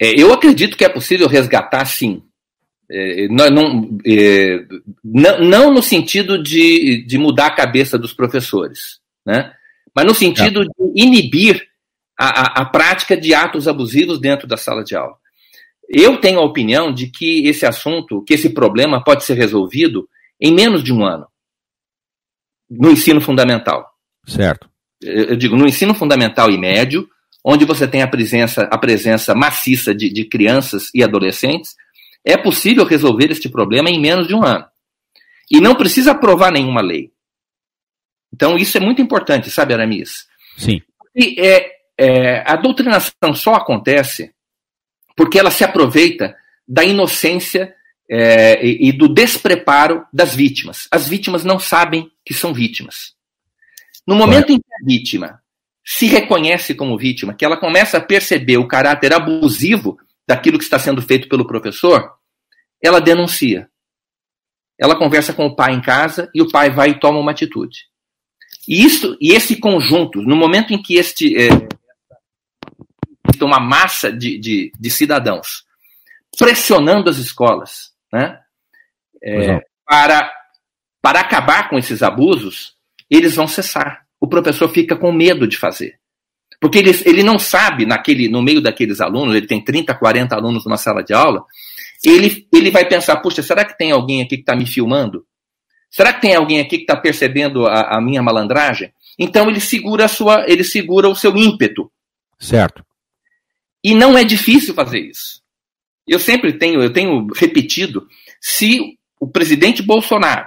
É, 0.00 0.20
eu 0.20 0.32
acredito 0.32 0.76
que 0.76 0.84
é 0.84 0.88
possível 0.88 1.28
resgatar, 1.28 1.84
sim. 1.86 2.22
É, 2.90 3.28
não, 3.28 3.50
não, 3.50 3.98
é, 4.06 4.64
não, 5.02 5.40
não, 5.40 5.74
no 5.74 5.82
sentido 5.82 6.40
de, 6.42 7.04
de 7.04 7.18
mudar 7.18 7.46
a 7.46 7.54
cabeça 7.54 7.98
dos 7.98 8.12
professores, 8.12 9.00
né? 9.24 9.52
mas 9.94 10.04
no 10.04 10.14
sentido 10.14 10.62
de 10.62 10.70
inibir 10.94 11.66
a, 12.16 12.60
a, 12.60 12.62
a 12.62 12.64
prática 12.66 13.16
de 13.16 13.34
atos 13.34 13.66
abusivos 13.66 14.20
dentro 14.20 14.46
da 14.46 14.56
sala 14.56 14.84
de 14.84 14.94
aula. 14.94 15.16
Eu 15.88 16.18
tenho 16.18 16.38
a 16.38 16.44
opinião 16.44 16.92
de 16.92 17.08
que 17.08 17.46
esse 17.46 17.66
assunto, 17.66 18.22
que 18.22 18.34
esse 18.34 18.50
problema 18.50 19.02
pode 19.02 19.24
ser 19.24 19.34
resolvido 19.34 20.08
em 20.40 20.52
menos 20.52 20.82
de 20.84 20.92
um 20.92 21.04
ano 21.04 21.26
no 22.68 22.90
ensino 22.90 23.20
fundamental. 23.20 23.88
Certo. 24.26 24.68
Eu 25.00 25.36
digo, 25.36 25.56
no 25.56 25.66
ensino 25.66 25.94
fundamental 25.94 26.50
e 26.50 26.58
médio, 26.58 27.08
onde 27.44 27.64
você 27.64 27.86
tem 27.86 28.02
a 28.02 28.08
presença, 28.08 28.62
a 28.62 28.78
presença 28.78 29.34
maciça 29.34 29.94
de, 29.94 30.12
de 30.12 30.24
crianças 30.24 30.90
e 30.94 31.04
adolescentes, 31.04 31.76
é 32.24 32.36
possível 32.36 32.84
resolver 32.84 33.30
este 33.30 33.48
problema 33.48 33.88
em 33.88 34.00
menos 34.00 34.26
de 34.26 34.34
um 34.34 34.44
ano. 34.44 34.64
E 35.48 35.60
não 35.60 35.76
precisa 35.76 36.10
aprovar 36.10 36.50
nenhuma 36.50 36.80
lei. 36.80 37.12
Então, 38.34 38.56
isso 38.56 38.76
é 38.76 38.80
muito 38.80 39.00
importante, 39.00 39.48
sabe, 39.48 39.74
Aramis? 39.74 40.26
Sim. 40.56 40.82
E 41.14 41.40
é, 41.40 41.70
é, 41.96 42.50
a 42.50 42.56
doutrinação 42.56 43.32
só 43.32 43.54
acontece 43.54 44.34
porque 45.16 45.38
ela 45.38 45.50
se 45.50 45.62
aproveita 45.62 46.36
da 46.66 46.84
inocência 46.84 47.72
é, 48.08 48.64
e, 48.64 48.88
e, 48.88 48.92
do 48.92 49.08
despreparo 49.08 50.06
das 50.12 50.34
vítimas. 50.34 50.86
As 50.90 51.08
vítimas 51.08 51.44
não 51.44 51.58
sabem 51.58 52.10
que 52.24 52.32
são 52.32 52.54
vítimas. 52.54 53.14
No 54.06 54.14
momento 54.14 54.52
em 54.52 54.58
que 54.58 54.74
a 54.80 54.84
vítima 54.84 55.40
se 55.84 56.06
reconhece 56.06 56.74
como 56.74 56.98
vítima, 56.98 57.34
que 57.34 57.44
ela 57.44 57.56
começa 57.56 57.98
a 57.98 58.00
perceber 58.00 58.58
o 58.58 58.68
caráter 58.68 59.12
abusivo 59.12 59.98
daquilo 60.26 60.58
que 60.58 60.64
está 60.64 60.78
sendo 60.78 61.02
feito 61.02 61.28
pelo 61.28 61.46
professor, 61.46 62.12
ela 62.82 63.00
denuncia. 63.00 63.68
Ela 64.78 64.98
conversa 64.98 65.32
com 65.32 65.46
o 65.46 65.56
pai 65.56 65.72
em 65.72 65.80
casa 65.80 66.30
e 66.34 66.42
o 66.42 66.50
pai 66.50 66.70
vai 66.70 66.90
e 66.90 67.00
toma 67.00 67.18
uma 67.18 67.30
atitude. 67.30 67.86
E, 68.68 68.84
isso, 68.84 69.16
e 69.20 69.32
esse 69.32 69.56
conjunto, 69.56 70.20
no 70.22 70.36
momento 70.36 70.72
em 70.72 70.82
que 70.82 70.96
este, 70.96 71.36
é, 71.36 71.48
uma 73.40 73.60
massa 73.60 74.12
de, 74.12 74.38
de, 74.38 74.72
de 74.78 74.90
cidadãos 74.90 75.64
pressionando 76.38 77.08
as 77.08 77.16
escolas 77.16 77.95
né, 78.12 78.38
é, 79.22 79.60
para, 79.84 80.30
para 81.02 81.20
acabar 81.20 81.68
com 81.68 81.78
esses 81.78 82.02
abusos, 82.02 82.74
eles 83.10 83.34
vão 83.34 83.46
cessar. 83.46 84.06
O 84.20 84.28
professor 84.28 84.68
fica 84.68 84.96
com 84.96 85.12
medo 85.12 85.46
de 85.46 85.56
fazer. 85.56 85.98
Porque 86.60 86.78
ele, 86.78 86.90
ele 87.04 87.22
não 87.22 87.38
sabe, 87.38 87.84
naquele, 87.84 88.28
no 88.28 88.42
meio 88.42 88.60
daqueles 88.60 89.00
alunos, 89.00 89.34
ele 89.34 89.46
tem 89.46 89.62
30, 89.62 89.94
40 89.94 90.34
alunos 90.34 90.64
numa 90.64 90.78
sala 90.78 91.02
de 91.02 91.12
aula, 91.12 91.44
ele, 92.04 92.46
ele 92.52 92.70
vai 92.70 92.86
pensar, 92.88 93.16
puxa, 93.16 93.42
será 93.42 93.64
que 93.64 93.76
tem 93.76 93.92
alguém 93.92 94.22
aqui 94.22 94.36
que 94.36 94.42
está 94.42 94.54
me 94.54 94.66
filmando? 94.66 95.26
Será 95.90 96.12
que 96.12 96.20
tem 96.20 96.34
alguém 96.34 96.60
aqui 96.60 96.78
que 96.78 96.82
está 96.82 96.96
percebendo 96.96 97.66
a, 97.66 97.96
a, 97.96 98.00
minha 98.00 98.22
malandragem? 98.22 98.92
Então 99.18 99.48
ele 99.48 99.60
segura 99.60 100.04
a 100.04 100.08
sua, 100.08 100.44
ele 100.46 100.64
segura 100.64 101.08
o 101.08 101.14
seu 101.14 101.36
ímpeto. 101.36 101.90
Certo. 102.38 102.84
E 103.82 103.94
não 103.94 104.16
é 104.16 104.24
difícil 104.24 104.74
fazer 104.74 105.00
isso. 105.00 105.42
Eu 106.06 106.18
sempre 106.18 106.52
tenho, 106.52 106.82
eu 106.82 106.92
tenho 106.92 107.26
repetido, 107.34 108.06
se 108.40 108.96
o 109.20 109.28
presidente 109.28 109.82
Bolsonaro, 109.82 110.46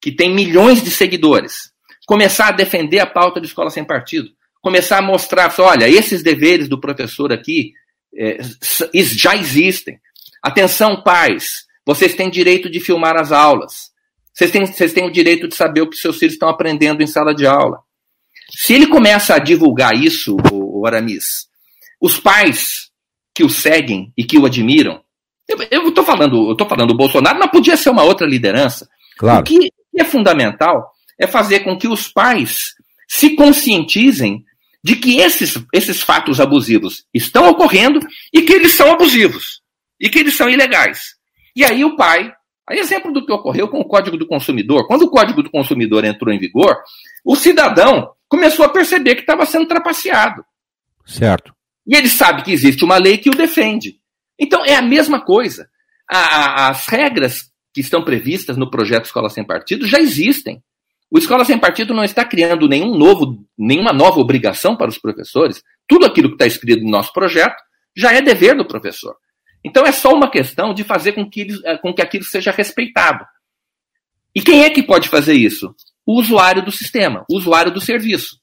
que 0.00 0.10
tem 0.10 0.34
milhões 0.34 0.82
de 0.82 0.90
seguidores, 0.90 1.70
começar 2.06 2.48
a 2.48 2.52
defender 2.52 2.98
a 2.98 3.06
pauta 3.06 3.40
de 3.40 3.46
escola 3.46 3.70
sem 3.70 3.84
partido, 3.84 4.30
começar 4.60 4.98
a 4.98 5.02
mostrar, 5.02 5.54
olha, 5.58 5.88
esses 5.88 6.22
deveres 6.22 6.68
do 6.68 6.80
professor 6.80 7.32
aqui 7.32 7.72
é, 8.16 8.38
já 8.94 9.36
existem. 9.36 9.98
Atenção, 10.42 11.02
pais, 11.02 11.66
vocês 11.84 12.14
têm 12.14 12.28
direito 12.28 12.68
de 12.68 12.80
filmar 12.80 13.16
as 13.16 13.30
aulas. 13.30 13.90
Vocês 14.34 14.50
têm, 14.50 14.66
vocês 14.66 14.92
têm 14.92 15.06
o 15.06 15.12
direito 15.12 15.48
de 15.48 15.54
saber 15.54 15.82
o 15.82 15.88
que 15.88 15.96
seus 15.96 16.18
filhos 16.18 16.34
estão 16.34 16.48
aprendendo 16.48 17.02
em 17.02 17.06
sala 17.06 17.34
de 17.34 17.46
aula. 17.46 17.78
Se 18.50 18.74
ele 18.74 18.86
começa 18.86 19.34
a 19.34 19.38
divulgar 19.38 19.94
isso, 19.94 20.36
o, 20.52 20.80
o 20.80 20.86
Aramis, 20.86 21.48
os 22.00 22.18
pais 22.18 22.85
que 23.36 23.44
o 23.44 23.50
seguem 23.50 24.10
e 24.16 24.24
que 24.24 24.38
o 24.38 24.46
admiram, 24.46 25.02
eu 25.70 25.88
estou 25.90 26.02
falando, 26.02 26.48
eu 26.48 26.56
tô 26.56 26.64
falando 26.64 26.88
do 26.88 26.96
Bolsonaro, 26.96 27.38
mas 27.38 27.50
podia 27.50 27.76
ser 27.76 27.90
uma 27.90 28.02
outra 28.02 28.26
liderança. 28.26 28.88
Claro. 29.18 29.40
O 29.40 29.44
que 29.44 29.70
é 29.94 30.04
fundamental 30.04 30.90
é 31.18 31.26
fazer 31.26 31.60
com 31.60 31.76
que 31.76 31.86
os 31.86 32.08
pais 32.08 32.74
se 33.06 33.36
conscientizem 33.36 34.42
de 34.82 34.96
que 34.96 35.18
esses, 35.18 35.62
esses 35.70 36.00
fatos 36.00 36.40
abusivos 36.40 37.04
estão 37.12 37.46
ocorrendo 37.50 38.00
e 38.32 38.40
que 38.40 38.54
eles 38.54 38.72
são 38.72 38.90
abusivos 38.90 39.60
e 40.00 40.08
que 40.08 40.18
eles 40.18 40.34
são 40.34 40.48
ilegais. 40.48 41.16
E 41.54 41.62
aí 41.62 41.84
o 41.84 41.94
pai, 41.94 42.32
a 42.66 42.74
exemplo 42.74 43.12
do 43.12 43.26
que 43.26 43.32
ocorreu 43.32 43.68
com 43.68 43.80
o 43.80 43.84
Código 43.84 44.16
do 44.16 44.26
Consumidor, 44.26 44.86
quando 44.86 45.02
o 45.02 45.10
Código 45.10 45.42
do 45.42 45.50
Consumidor 45.50 46.06
entrou 46.06 46.32
em 46.32 46.38
vigor, 46.38 46.74
o 47.22 47.36
cidadão 47.36 48.12
começou 48.28 48.64
a 48.64 48.70
perceber 48.70 49.14
que 49.14 49.20
estava 49.20 49.44
sendo 49.44 49.66
trapaceado. 49.66 50.42
Certo. 51.04 51.55
E 51.86 51.94
ele 51.94 52.08
sabe 52.08 52.42
que 52.42 52.52
existe 52.52 52.84
uma 52.84 52.98
lei 52.98 53.18
que 53.18 53.30
o 53.30 53.34
defende. 53.34 54.00
Então 54.38 54.64
é 54.64 54.74
a 54.74 54.82
mesma 54.82 55.20
coisa. 55.20 55.68
A, 56.10 56.18
a, 56.18 56.68
as 56.70 56.86
regras 56.86 57.50
que 57.72 57.80
estão 57.80 58.02
previstas 58.02 58.56
no 58.56 58.70
projeto 58.70 59.04
Escola 59.04 59.28
Sem 59.28 59.44
Partido 59.44 59.86
já 59.86 59.98
existem. 59.98 60.62
O 61.10 61.18
Escola 61.18 61.44
Sem 61.44 61.58
Partido 61.58 61.94
não 61.94 62.02
está 62.02 62.24
criando 62.24 62.68
nenhum 62.68 62.96
novo, 62.96 63.44
nenhuma 63.56 63.92
nova 63.92 64.18
obrigação 64.18 64.76
para 64.76 64.88
os 64.88 64.98
professores. 64.98 65.62
Tudo 65.86 66.04
aquilo 66.06 66.28
que 66.28 66.34
está 66.34 66.46
escrito 66.46 66.82
no 66.82 66.90
nosso 66.90 67.12
projeto 67.12 67.62
já 67.96 68.12
é 68.12 68.20
dever 68.20 68.56
do 68.56 68.66
professor. 68.66 69.14
Então 69.64 69.84
é 69.84 69.92
só 69.92 70.12
uma 70.12 70.30
questão 70.30 70.74
de 70.74 70.84
fazer 70.84 71.12
com 71.12 71.28
que, 71.28 71.46
eh, 71.64 71.78
com 71.78 71.92
que 71.92 72.02
aquilo 72.02 72.24
seja 72.24 72.50
respeitado. 72.50 73.24
E 74.34 74.42
quem 74.42 74.64
é 74.64 74.70
que 74.70 74.82
pode 74.82 75.08
fazer 75.08 75.34
isso? 75.34 75.74
O 76.04 76.18
usuário 76.20 76.64
do 76.64 76.70
sistema, 76.70 77.24
o 77.30 77.36
usuário 77.36 77.72
do 77.72 77.80
serviço. 77.80 78.38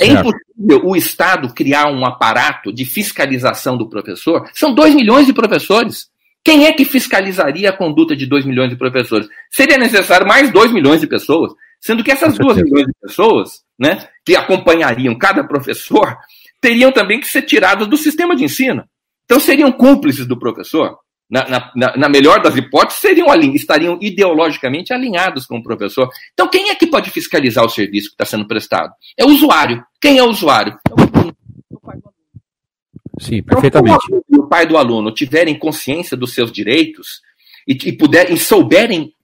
É 0.00 0.06
impossível 0.06 0.82
o 0.84 0.96
Estado 0.96 1.52
criar 1.52 1.90
um 1.90 2.04
aparato 2.04 2.72
de 2.72 2.84
fiscalização 2.84 3.76
do 3.76 3.88
professor. 3.88 4.48
São 4.54 4.74
2 4.74 4.94
milhões 4.94 5.26
de 5.26 5.32
professores. 5.32 6.06
Quem 6.44 6.66
é 6.66 6.72
que 6.72 6.84
fiscalizaria 6.84 7.70
a 7.70 7.76
conduta 7.76 8.16
de 8.16 8.26
2 8.26 8.44
milhões 8.44 8.70
de 8.70 8.76
professores? 8.76 9.28
Seria 9.50 9.78
necessário 9.78 10.26
mais 10.26 10.50
2 10.50 10.72
milhões 10.72 11.00
de 11.00 11.06
pessoas, 11.06 11.52
sendo 11.80 12.02
que 12.02 12.10
essas 12.10 12.36
2 12.36 12.62
milhões 12.62 12.86
de 12.86 12.92
pessoas, 13.00 13.62
né, 13.78 14.08
que 14.24 14.34
acompanhariam 14.34 15.16
cada 15.16 15.44
professor, 15.44 16.16
teriam 16.60 16.90
também 16.90 17.20
que 17.20 17.28
ser 17.28 17.42
tiradas 17.42 17.86
do 17.86 17.96
sistema 17.96 18.34
de 18.34 18.44
ensino. 18.44 18.84
Então 19.24 19.38
seriam 19.38 19.70
cúmplices 19.70 20.26
do 20.26 20.38
professor 20.38 20.98
na, 21.30 21.72
na, 21.74 21.96
na, 21.96 22.08
melhor 22.08 22.42
das 22.42 22.56
hipóteses, 22.56 23.00
seriam, 23.00 23.26
estariam 23.54 23.98
ideologicamente 24.00 24.92
alinhados 24.92 25.46
com 25.46 25.58
o 25.58 25.62
professor. 25.62 26.08
Então, 26.34 26.48
quem 26.48 26.68
é 26.68 26.74
que 26.74 26.86
pode 26.86 27.10
fiscalizar 27.10 27.64
o 27.64 27.70
serviço 27.70 28.08
que 28.08 28.14
está 28.14 28.24
sendo 28.24 28.46
prestado? 28.46 28.92
É 29.16 29.24
o 29.24 29.28
usuário. 29.28 29.82
Quem 30.00 30.18
é 30.18 30.22
o 30.22 30.28
usuário? 30.28 30.78
É 30.90 30.92
o 30.92 31.02
aluno. 31.02 31.36
Sim, 33.18 33.36
então, 33.36 33.60
perfeitamente. 33.60 34.06
Então, 34.06 34.44
o 34.44 34.48
pai 34.48 34.66
do 34.66 34.76
aluno 34.76 35.12
tiverem 35.12 35.58
consciência 35.58 36.16
dos 36.16 36.34
seus 36.34 36.52
direitos 36.52 37.22
e, 37.66 37.72
e, 37.72 37.92
puderem, 37.92 38.34
e 38.34 38.38
souberem 38.38 39.14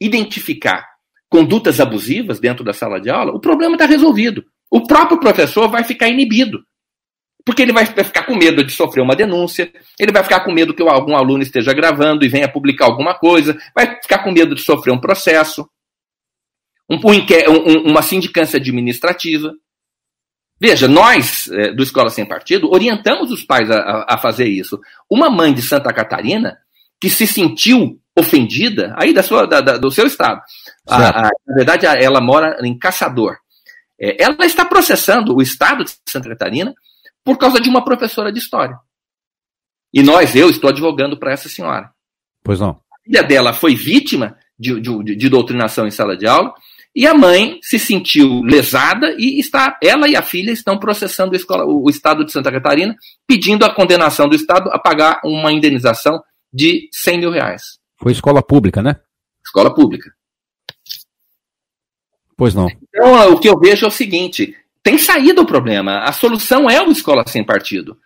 identificar 0.00 0.86
condutas 1.28 1.80
abusivas 1.80 2.38
dentro 2.38 2.64
da 2.64 2.72
sala 2.72 3.00
de 3.00 3.08
aula, 3.08 3.32
o 3.32 3.40
problema 3.40 3.74
está 3.74 3.86
resolvido. 3.86 4.44
O 4.70 4.86
próprio 4.86 5.18
professor 5.18 5.68
vai 5.68 5.84
ficar 5.84 6.08
inibido. 6.08 6.62
Porque 7.44 7.62
ele 7.62 7.72
vai 7.72 7.84
ficar 7.86 8.24
com 8.24 8.36
medo 8.36 8.62
de 8.64 8.72
sofrer 8.72 9.02
uma 9.02 9.16
denúncia, 9.16 9.72
ele 9.98 10.12
vai 10.12 10.22
ficar 10.22 10.40
com 10.40 10.52
medo 10.52 10.74
que 10.74 10.82
algum 10.82 11.16
aluno 11.16 11.42
esteja 11.42 11.72
gravando 11.72 12.24
e 12.24 12.28
venha 12.28 12.48
publicar 12.48 12.84
alguma 12.84 13.14
coisa, 13.14 13.58
vai 13.74 14.00
ficar 14.00 14.18
com 14.18 14.30
medo 14.30 14.54
de 14.54 14.62
sofrer 14.62 14.92
um 14.92 15.00
processo, 15.00 15.68
um, 16.88 16.96
um, 16.96 17.90
uma 17.90 18.02
sindicância 18.02 18.58
administrativa. 18.58 19.52
Veja, 20.60 20.86
nós, 20.86 21.48
é, 21.50 21.72
do 21.72 21.82
Escola 21.82 22.10
Sem 22.10 22.24
Partido, 22.24 22.70
orientamos 22.70 23.32
os 23.32 23.42
pais 23.42 23.68
a, 23.68 24.06
a, 24.08 24.18
fazer 24.18 24.46
isso. 24.46 24.80
Uma 25.10 25.28
mãe 25.28 25.52
de 25.52 25.62
Santa 25.62 25.92
Catarina 25.92 26.56
que 27.00 27.10
se 27.10 27.26
sentiu 27.26 27.98
ofendida, 28.16 28.94
aí 28.96 29.12
da 29.12 29.22
sua, 29.24 29.46
da, 29.46 29.60
da, 29.60 29.76
do 29.76 29.90
seu 29.90 30.06
estado, 30.06 30.40
a, 30.88 31.26
a, 31.26 31.30
na 31.46 31.54
verdade 31.56 31.86
ela 31.86 32.20
mora 32.20 32.58
em 32.62 32.78
Caçador, 32.78 33.38
é, 34.00 34.22
ela 34.22 34.44
está 34.44 34.64
processando 34.64 35.34
o 35.34 35.42
estado 35.42 35.82
de 35.84 35.92
Santa 36.08 36.28
Catarina 36.28 36.74
por 37.24 37.38
causa 37.38 37.60
de 37.60 37.68
uma 37.68 37.84
professora 37.84 38.32
de 38.32 38.38
história. 38.38 38.78
E 39.92 40.02
nós, 40.02 40.34
eu 40.34 40.48
estou 40.48 40.70
advogando 40.70 41.18
para 41.18 41.32
essa 41.32 41.48
senhora. 41.48 41.90
Pois 42.42 42.58
não. 42.60 42.80
A 42.92 43.02
filha 43.04 43.22
dela 43.22 43.52
foi 43.52 43.74
vítima 43.74 44.36
de, 44.58 44.80
de, 44.80 45.16
de 45.16 45.28
doutrinação 45.28 45.86
em 45.86 45.90
sala 45.90 46.16
de 46.16 46.26
aula 46.26 46.54
e 46.94 47.06
a 47.06 47.14
mãe 47.14 47.58
se 47.62 47.78
sentiu 47.78 48.42
lesada 48.42 49.14
e 49.18 49.40
está, 49.40 49.78
ela 49.82 50.08
e 50.08 50.14
a 50.14 50.22
filha 50.22 50.50
estão 50.50 50.78
processando 50.78 51.34
escola, 51.34 51.64
o, 51.64 51.88
Estado 51.88 52.24
de 52.24 52.32
Santa 52.32 52.52
Catarina, 52.52 52.94
pedindo 53.26 53.64
a 53.64 53.74
condenação 53.74 54.28
do 54.28 54.36
Estado 54.36 54.70
a 54.70 54.78
pagar 54.78 55.20
uma 55.24 55.50
indenização 55.52 56.22
de 56.52 56.88
100 56.92 57.18
mil 57.18 57.30
reais. 57.30 57.78
Foi 57.98 58.12
escola 58.12 58.42
pública, 58.42 58.82
né? 58.82 59.00
Escola 59.44 59.74
pública. 59.74 60.10
Pois 62.36 62.54
não. 62.54 62.68
Então, 62.68 63.32
o 63.32 63.40
que 63.40 63.48
eu 63.48 63.58
vejo 63.58 63.86
é 63.86 63.88
o 63.88 63.92
seguinte: 63.92 64.54
tem 64.82 64.98
saído 64.98 65.42
o 65.42 65.46
problema. 65.46 66.00
A 66.00 66.12
solução 66.12 66.68
é 66.68 66.82
o 66.82 66.90
Escola 66.90 67.24
Sem 67.26 67.44
Partido. 67.44 67.96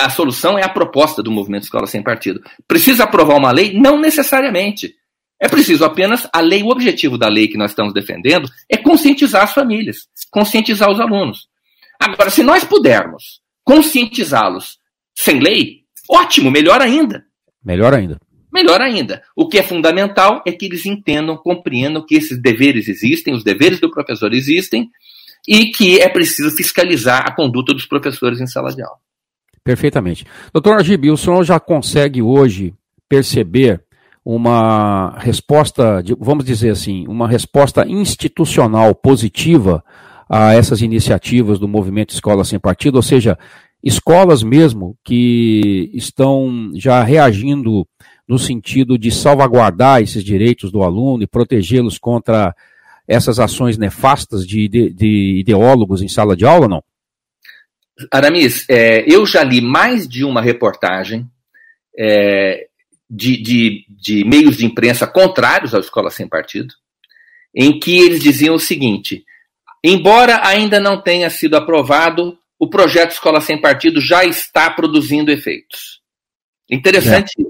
A 0.00 0.10
solução 0.10 0.58
é 0.58 0.64
a 0.64 0.68
proposta 0.68 1.22
do 1.22 1.30
movimento 1.30 1.64
Escola 1.64 1.86
Sem 1.86 2.02
Partido. 2.02 2.42
Precisa 2.66 3.04
aprovar 3.04 3.36
uma 3.36 3.52
lei? 3.52 3.78
Não 3.78 4.00
necessariamente. 4.00 4.94
É 5.40 5.48
preciso 5.48 5.84
apenas 5.84 6.28
a 6.32 6.40
lei, 6.40 6.62
o 6.62 6.70
objetivo 6.70 7.18
da 7.18 7.28
lei 7.28 7.48
que 7.48 7.58
nós 7.58 7.72
estamos 7.72 7.92
defendendo 7.92 8.48
é 8.68 8.76
conscientizar 8.76 9.42
as 9.42 9.52
famílias, 9.52 10.08
conscientizar 10.30 10.90
os 10.90 11.00
alunos. 11.00 11.48
Agora, 12.00 12.30
se 12.30 12.42
nós 12.42 12.64
pudermos 12.64 13.40
conscientizá-los 13.62 14.78
sem 15.14 15.40
lei, 15.40 15.82
ótimo, 16.08 16.50
melhor 16.50 16.80
ainda. 16.80 17.24
Melhor 17.64 17.94
ainda. 17.94 18.18
Melhor 18.52 18.80
ainda. 18.80 19.22
O 19.36 19.48
que 19.48 19.58
é 19.58 19.62
fundamental 19.62 20.42
é 20.46 20.52
que 20.52 20.66
eles 20.66 20.86
entendam, 20.86 21.36
compreendam 21.36 22.04
que 22.06 22.14
esses 22.14 22.40
deveres 22.40 22.88
existem, 22.88 23.34
os 23.34 23.42
deveres 23.42 23.80
do 23.80 23.90
professor 23.90 24.32
existem, 24.32 24.88
e 25.46 25.66
que 25.66 26.00
é 26.00 26.08
preciso 26.08 26.54
fiscalizar 26.56 27.26
a 27.26 27.34
conduta 27.34 27.74
dos 27.74 27.86
professores 27.86 28.40
em 28.40 28.46
sala 28.46 28.74
de 28.74 28.82
aula. 28.82 28.96
Perfeitamente. 29.62 30.26
Doutor 30.52 30.74
Argibi, 30.74 31.10
o 31.10 31.16
senhor 31.16 31.42
já 31.44 31.58
consegue 31.58 32.20
hoje 32.20 32.74
perceber 33.08 33.82
uma 34.24 35.18
resposta, 35.18 36.02
vamos 36.18 36.44
dizer 36.44 36.70
assim, 36.70 37.06
uma 37.06 37.28
resposta 37.28 37.86
institucional 37.86 38.94
positiva 38.94 39.84
a 40.28 40.54
essas 40.54 40.80
iniciativas 40.80 41.58
do 41.58 41.68
movimento 41.68 42.14
Escola 42.14 42.44
Sem 42.44 42.58
Partido, 42.58 42.96
ou 42.96 43.02
seja, 43.02 43.38
escolas 43.82 44.42
mesmo 44.42 44.96
que 45.04 45.90
estão 45.92 46.70
já 46.74 47.02
reagindo 47.02 47.86
no 48.26 48.38
sentido 48.38 48.96
de 48.96 49.10
salvaguardar 49.10 50.00
esses 50.00 50.24
direitos 50.24 50.72
do 50.72 50.82
aluno 50.82 51.22
e 51.22 51.26
protegê-los 51.26 51.98
contra 51.98 52.54
essas 53.06 53.38
ações 53.38 53.76
nefastas 53.76 54.46
de, 54.46 54.68
de, 54.68 54.90
de, 54.90 55.40
ideólogos 55.40 56.02
em 56.02 56.08
sala 56.08 56.36
de 56.36 56.44
aula, 56.44 56.68
não? 56.68 56.82
Aramis, 58.10 58.68
é, 58.68 59.04
eu 59.06 59.24
já 59.24 59.44
li 59.44 59.60
mais 59.60 60.08
de 60.08 60.24
uma 60.24 60.40
reportagem 60.40 61.26
é, 61.96 62.66
de, 63.08 63.40
de, 63.40 63.86
de 63.88 64.24
meios 64.24 64.56
de 64.56 64.66
imprensa 64.66 65.06
contrários 65.06 65.74
à 65.74 65.78
escola 65.78 66.10
sem 66.10 66.26
partido, 66.26 66.74
em 67.54 67.78
que 67.78 67.96
eles 67.96 68.20
diziam 68.20 68.56
o 68.56 68.60
seguinte: 68.60 69.24
embora 69.82 70.46
ainda 70.46 70.80
não 70.80 71.00
tenha 71.00 71.30
sido 71.30 71.56
aprovado, 71.56 72.36
o 72.58 72.68
projeto 72.68 73.12
Escola 73.12 73.40
Sem 73.40 73.60
Partido 73.60 74.00
já 74.00 74.24
está 74.24 74.70
produzindo 74.70 75.30
efeitos. 75.30 76.00
Interessante, 76.70 77.32
é. 77.38 77.44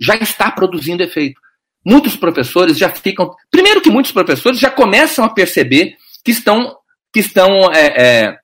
já 0.00 0.14
está 0.16 0.50
produzindo 0.50 1.02
efeito. 1.02 1.40
Muitos 1.84 2.16
professores 2.16 2.78
já 2.78 2.88
ficam. 2.88 3.34
Primeiro 3.50 3.80
que 3.80 3.90
muitos 3.90 4.12
professores 4.12 4.58
já 4.58 4.70
começam 4.70 5.24
a 5.24 5.28
perceber 5.28 5.96
que 6.24 6.30
estão, 6.30 6.76
que 7.12 7.20
estão 7.20 7.72
é, 7.72 7.86
é, 7.86 8.36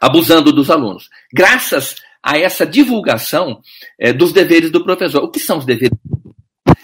abusando 0.00 0.52
dos 0.52 0.70
alunos. 0.70 1.08
Graças 1.32 1.96
a 2.22 2.38
essa 2.38 2.64
divulgação 2.64 3.60
é, 3.98 4.12
dos 4.12 4.32
deveres 4.32 4.70
do 4.70 4.84
professor. 4.84 5.22
O 5.22 5.30
que 5.30 5.40
são 5.40 5.58
os 5.58 5.64
deveres? 5.64 5.96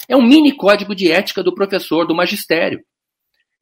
É 0.08 0.16
um 0.16 0.22
mini 0.22 0.52
código 0.56 0.94
de 0.94 1.10
ética 1.10 1.42
do 1.42 1.54
professor, 1.54 2.06
do 2.06 2.14
magistério. 2.14 2.80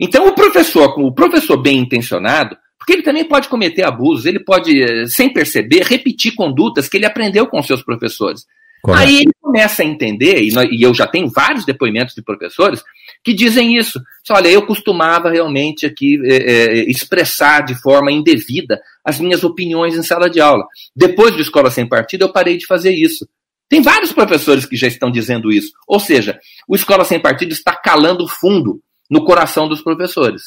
Então, 0.01 0.26
o 0.26 0.34
professor, 0.34 0.99
o 0.99 1.12
professor 1.12 1.57
bem 1.57 1.78
intencionado, 1.78 2.57
porque 2.78 2.93
ele 2.93 3.03
também 3.03 3.24
pode 3.24 3.49
cometer 3.49 3.82
abusos, 3.82 4.26
ele 4.26 4.39
pode, 4.39 4.82
é, 4.82 5.07
sem 5.07 5.32
perceber, 5.32 5.82
repetir 5.82 6.34
condutas 6.34 6.89
que 6.89 6.97
ele 6.97 7.07
aprendeu 7.07 7.47
com 7.47 7.62
seus 7.62 7.82
professores. 7.82 8.45
Correto. 8.87 9.03
Aí 9.03 9.16
ele 9.22 9.32
começa 9.43 9.82
a 9.82 9.84
entender, 9.84 10.41
e 10.41 10.82
eu 10.82 10.95
já 10.95 11.09
tenho 11.09 11.28
vários 11.28 11.64
depoimentos 11.64 12.14
de 12.14 12.22
professores 12.22 12.84
que 13.24 13.34
dizem 13.34 13.76
isso. 13.76 14.01
Olha, 14.30 14.49
eu 14.49 14.64
costumava 14.64 15.28
realmente 15.28 15.84
aqui 15.84 16.20
é, 16.24 16.37
é, 16.37 16.89
expressar 16.89 17.64
de 17.64 17.74
forma 17.74 18.12
indevida 18.12 18.80
as 19.05 19.18
minhas 19.18 19.43
opiniões 19.43 19.97
em 19.97 20.05
sala 20.05 20.30
de 20.30 20.41
aula. 20.41 20.64
Depois 20.95 21.34
do 21.34 21.43
Escola 21.43 21.68
Sem 21.68 21.89
Partido, 21.89 22.22
eu 22.22 22.32
parei 22.32 22.57
de 22.57 22.64
fazer 22.64 22.93
isso. 22.93 23.28
Tem 23.68 23.82
vários 23.82 24.12
professores 24.12 24.64
que 24.64 24.76
já 24.76 24.87
estão 24.87 25.11
dizendo 25.11 25.51
isso. 25.51 25.72
Ou 25.89 25.99
seja, 25.99 26.39
o 26.68 26.76
Escola 26.76 27.05
Sem 27.05 27.18
Partido 27.18 27.51
está 27.51 27.74
calando 27.74 28.28
fundo 28.28 28.80
no 29.11 29.24
coração 29.24 29.68
dos 29.68 29.82
professores. 29.82 30.43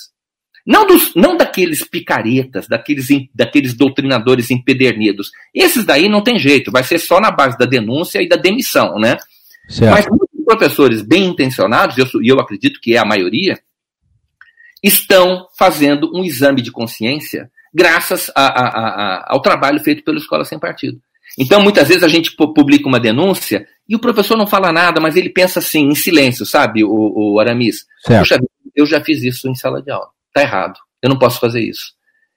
Não, 0.69 0.85
dos, 0.85 1.15
não 1.15 1.35
daqueles 1.35 1.83
picaretas, 1.83 2.67
daqueles, 2.67 3.07
daqueles 3.33 3.73
doutrinadores 3.73 4.51
empedernidos. 4.51 5.31
Esses 5.51 5.83
daí 5.83 6.07
não 6.07 6.21
tem 6.21 6.37
jeito, 6.37 6.71
vai 6.71 6.83
ser 6.83 6.99
só 6.99 7.19
na 7.19 7.31
base 7.31 7.57
da 7.57 7.65
denúncia 7.65 8.21
e 8.21 8.29
da 8.29 8.35
demissão, 8.35 8.99
né? 8.99 9.17
Certo. 9.67 9.91
Mas 9.91 10.05
muitos 10.07 10.45
professores 10.45 11.01
bem 11.01 11.25
intencionados, 11.25 11.97
e 11.97 12.01
eu, 12.01 12.07
eu 12.23 12.39
acredito 12.39 12.79
que 12.79 12.93
é 12.93 12.99
a 12.99 13.05
maioria, 13.05 13.57
estão 14.83 15.47
fazendo 15.57 16.15
um 16.15 16.23
exame 16.23 16.61
de 16.61 16.71
consciência 16.71 17.49
graças 17.73 18.31
a, 18.35 18.45
a, 18.45 18.67
a, 18.67 19.33
ao 19.33 19.41
trabalho 19.41 19.79
feito 19.79 20.03
pela 20.03 20.19
Escola 20.19 20.45
Sem 20.45 20.59
Partido. 20.59 21.01
Então, 21.35 21.63
muitas 21.63 21.87
vezes 21.87 22.03
a 22.03 22.07
gente 22.07 22.35
publica 22.35 22.87
uma 22.87 22.99
denúncia 22.99 23.65
e 23.87 23.95
o 23.95 23.99
professor 23.99 24.37
não 24.37 24.45
fala 24.45 24.71
nada, 24.71 25.01
mas 25.01 25.15
ele 25.15 25.29
pensa 25.29 25.57
assim, 25.57 25.87
em 25.87 25.95
silêncio, 25.95 26.45
sabe, 26.45 26.83
o, 26.83 27.33
o 27.33 27.39
Aramis? 27.39 27.87
Certo. 28.05 28.19
Puxa, 28.19 28.39
eu 28.75 28.85
já 28.85 29.03
fiz 29.03 29.23
isso 29.23 29.49
em 29.49 29.55
sala 29.55 29.81
de 29.81 29.89
aula 29.89 30.09
está 30.29 30.41
errado. 30.41 30.79
Eu 31.01 31.09
não 31.09 31.19
posso 31.19 31.39
fazer 31.39 31.61
isso. 31.61 31.93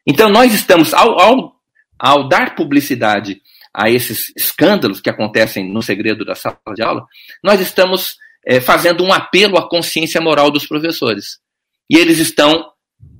Então 0.06 0.28
nós 0.28 0.52
estamos, 0.52 0.92
ao, 0.92 1.20
ao, 1.20 1.56
ao 1.98 2.28
dar 2.28 2.54
publicidade 2.54 3.40
a 3.72 3.88
esses 3.88 4.32
escândalos 4.36 5.00
que 5.00 5.08
acontecem 5.08 5.72
no 5.72 5.82
segredo 5.82 6.24
da 6.24 6.34
sala 6.34 6.58
de 6.74 6.82
aula, 6.82 7.06
nós 7.42 7.60
estamos 7.60 8.16
é, 8.44 8.60
fazendo 8.60 9.02
um 9.02 9.12
apelo 9.12 9.56
à 9.56 9.68
consciência 9.68 10.20
moral 10.20 10.50
dos 10.50 10.66
professores. 10.66 11.38
E 11.88 11.96
eles 11.96 12.18
estão, 12.18 12.70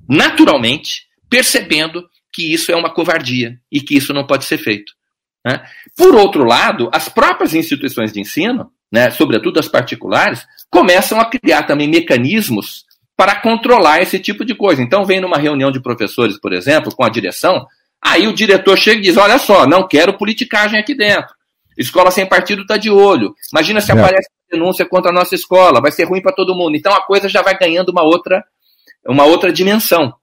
naturalmente, 0.07 1.07
percebendo 1.29 2.07
que 2.31 2.53
isso 2.53 2.71
é 2.71 2.75
uma 2.75 2.93
covardia 2.93 3.59
e 3.71 3.79
que 3.79 3.95
isso 3.95 4.13
não 4.13 4.25
pode 4.25 4.45
ser 4.45 4.57
feito. 4.57 4.93
Né? 5.45 5.63
Por 5.95 6.15
outro 6.15 6.43
lado, 6.43 6.89
as 6.93 7.09
próprias 7.09 7.53
instituições 7.53 8.11
de 8.11 8.19
ensino, 8.19 8.71
né, 8.91 9.11
sobretudo 9.11 9.59
as 9.59 9.67
particulares, 9.67 10.45
começam 10.69 11.19
a 11.19 11.25
criar 11.25 11.63
também 11.63 11.87
mecanismos 11.87 12.85
para 13.15 13.39
controlar 13.41 14.01
esse 14.01 14.19
tipo 14.19 14.43
de 14.43 14.55
coisa. 14.55 14.81
Então, 14.81 15.05
vem 15.05 15.21
numa 15.21 15.37
reunião 15.37 15.71
de 15.71 15.81
professores, 15.81 16.39
por 16.39 16.53
exemplo, 16.53 16.95
com 16.95 17.03
a 17.03 17.09
direção, 17.09 17.65
aí 18.01 18.27
o 18.27 18.33
diretor 18.33 18.77
chega 18.77 18.99
e 18.99 19.03
diz: 19.03 19.17
Olha 19.17 19.37
só, 19.37 19.65
não 19.67 19.87
quero 19.87 20.17
politicagem 20.17 20.79
aqui 20.79 20.95
dentro. 20.95 21.33
Escola 21.77 22.11
sem 22.11 22.25
partido 22.25 22.61
está 22.61 22.77
de 22.77 22.89
olho. 22.89 23.33
Imagina 23.51 23.81
se 23.81 23.91
é. 23.91 23.95
aparece 23.95 24.29
denúncia 24.51 24.85
contra 24.85 25.09
a 25.09 25.13
nossa 25.13 25.33
escola, 25.33 25.81
vai 25.81 25.91
ser 25.91 26.03
ruim 26.03 26.21
para 26.21 26.31
todo 26.31 26.55
mundo. 26.55 26.75
Então 26.75 26.93
a 26.93 27.01
coisa 27.01 27.27
já 27.27 27.41
vai 27.41 27.57
ganhando 27.57 27.89
uma 27.89 28.03
outra, 28.03 28.43
uma 29.07 29.25
outra 29.25 29.51
dimensão. 29.51 30.13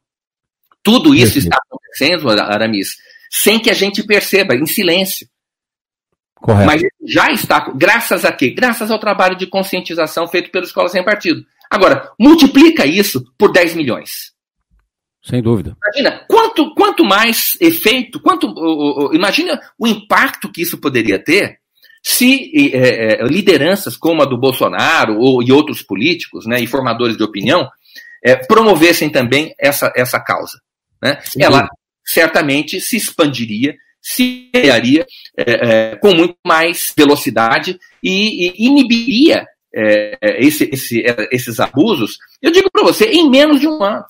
Tudo 0.83 1.15
isso 1.15 1.39
está 1.39 1.57
acontecendo, 1.57 2.31
Aramis, 2.31 2.97
sem 3.31 3.59
que 3.59 3.71
a 3.71 3.75
gente 3.75 4.03
perceba, 4.03 4.55
em 4.55 4.67
silêncio. 4.67 5.29
Correto. 6.37 6.67
Mas 6.67 6.83
já 7.05 7.31
está, 7.31 7.71
graças 7.75 8.25
a 8.25 8.33
quê? 8.33 8.51
Graças 8.51 8.91
ao 8.91 8.99
trabalho 8.99 9.37
de 9.37 9.47
conscientização 9.47 10.27
feito 10.27 10.51
pela 10.51 10.65
Escola 10.65 10.89
Sem 10.89 11.05
Partido. 11.05 11.45
Agora, 11.71 12.11
multiplica 12.19 12.85
isso 12.85 13.25
por 13.39 13.53
10 13.53 13.77
milhões. 13.77 14.33
Sem 15.23 15.41
dúvida. 15.41 15.77
Imagina, 15.87 16.25
quanto, 16.29 16.75
quanto 16.75 17.05
mais 17.05 17.57
efeito, 17.61 18.19
quanto, 18.21 18.49
uh, 18.49 19.09
uh, 19.09 19.15
imagina 19.15 19.61
o 19.79 19.87
impacto 19.87 20.51
que 20.51 20.63
isso 20.63 20.79
poderia 20.79 21.23
ter 21.23 21.61
se 22.03 22.51
é, 22.75 23.23
é, 23.23 23.25
lideranças 23.25 23.95
como 23.95 24.23
a 24.23 24.25
do 24.25 24.39
Bolsonaro 24.39 25.19
ou, 25.19 25.43
e 25.43 25.53
outros 25.53 25.83
políticos 25.83 26.47
né, 26.47 26.59
e 26.59 26.67
formadores 26.67 27.15
de 27.15 27.23
opinião 27.23 27.69
é, 28.25 28.35
promovessem 28.35 29.11
também 29.11 29.55
essa, 29.59 29.93
essa 29.95 30.19
causa. 30.19 30.59
Né? 31.03 31.21
Ela 31.39 31.69
certamente 32.03 32.81
se 32.81 32.97
expandiria, 32.97 33.75
se 34.01 34.49
criaria 34.51 35.07
com 36.01 36.15
muito 36.15 36.37
mais 36.45 36.87
velocidade 36.97 37.79
e, 38.03 38.49
e 38.49 38.67
inibiria 38.67 39.47
é, 39.75 40.19
é, 40.21 40.45
esse, 40.45 40.69
esse, 40.73 41.03
é, 41.03 41.29
esses 41.31 41.61
abusos, 41.61 42.19
eu 42.43 42.51
digo 42.51 42.71
para 42.71 42.83
você, 42.83 43.07
em 43.07 43.29
menos 43.29 43.61
de 43.61 43.69
um 43.69 43.83
ano. 43.83 44.05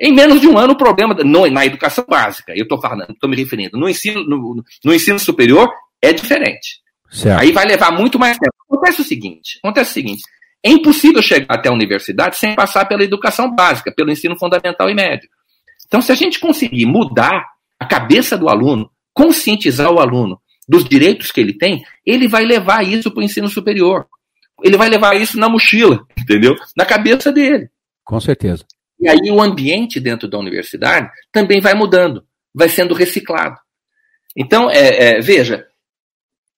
Em 0.00 0.12
menos 0.14 0.40
de 0.40 0.48
um 0.48 0.56
ano, 0.56 0.72
o 0.72 0.78
problema 0.78 1.14
no, 1.14 1.46
na 1.50 1.66
educação 1.66 2.04
básica, 2.08 2.54
eu 2.56 2.62
estou 2.62 2.80
falando, 2.80 3.10
estou 3.10 3.28
me 3.28 3.36
referindo, 3.36 3.78
no 3.78 3.86
ensino, 3.86 4.24
no, 4.24 4.64
no, 4.82 4.94
ensino 4.94 5.18
superior 5.18 5.68
é 6.00 6.10
diferente. 6.10 6.80
Certo. 7.10 7.38
Aí 7.38 7.52
vai 7.52 7.66
levar 7.66 7.90
muito 7.90 8.18
mais 8.18 8.38
tempo. 8.38 8.54
Acontece 8.70 9.02
o 9.02 9.04
seguinte: 9.04 9.58
acontece 9.62 9.90
o 9.90 9.94
seguinte. 9.94 10.22
É 10.64 10.70
impossível 10.70 11.20
chegar 11.20 11.54
até 11.54 11.68
a 11.68 11.72
universidade 11.72 12.36
sem 12.36 12.54
passar 12.54 12.86
pela 12.86 13.02
educação 13.02 13.54
básica, 13.54 13.92
pelo 13.92 14.10
ensino 14.10 14.38
fundamental 14.38 14.88
e 14.88 14.94
médio. 14.94 15.28
Então, 15.86 16.00
se 16.00 16.12
a 16.12 16.14
gente 16.14 16.38
conseguir 16.38 16.86
mudar 16.86 17.44
a 17.78 17.84
cabeça 17.84 18.38
do 18.38 18.48
aluno, 18.48 18.90
conscientizar 19.12 19.90
o 19.90 19.98
aluno 19.98 20.40
dos 20.68 20.84
direitos 20.84 21.32
que 21.32 21.40
ele 21.40 21.52
tem, 21.52 21.82
ele 22.06 22.28
vai 22.28 22.44
levar 22.44 22.86
isso 22.86 23.10
para 23.10 23.20
o 23.20 23.24
ensino 23.24 23.48
superior. 23.48 24.06
Ele 24.62 24.76
vai 24.76 24.88
levar 24.88 25.14
isso 25.16 25.38
na 25.38 25.48
mochila, 25.48 26.04
entendeu? 26.18 26.56
Na 26.76 26.84
cabeça 26.84 27.32
dele. 27.32 27.70
Com 28.04 28.20
certeza. 28.20 28.64
E 29.00 29.08
aí 29.08 29.30
o 29.30 29.40
ambiente 29.40 29.98
dentro 29.98 30.28
da 30.28 30.38
universidade 30.38 31.10
também 31.32 31.60
vai 31.60 31.74
mudando, 31.74 32.24
vai 32.54 32.68
sendo 32.68 32.94
reciclado. 32.94 33.56
Então, 34.36 34.70
é, 34.70 35.16
é, 35.16 35.20
veja, 35.20 35.66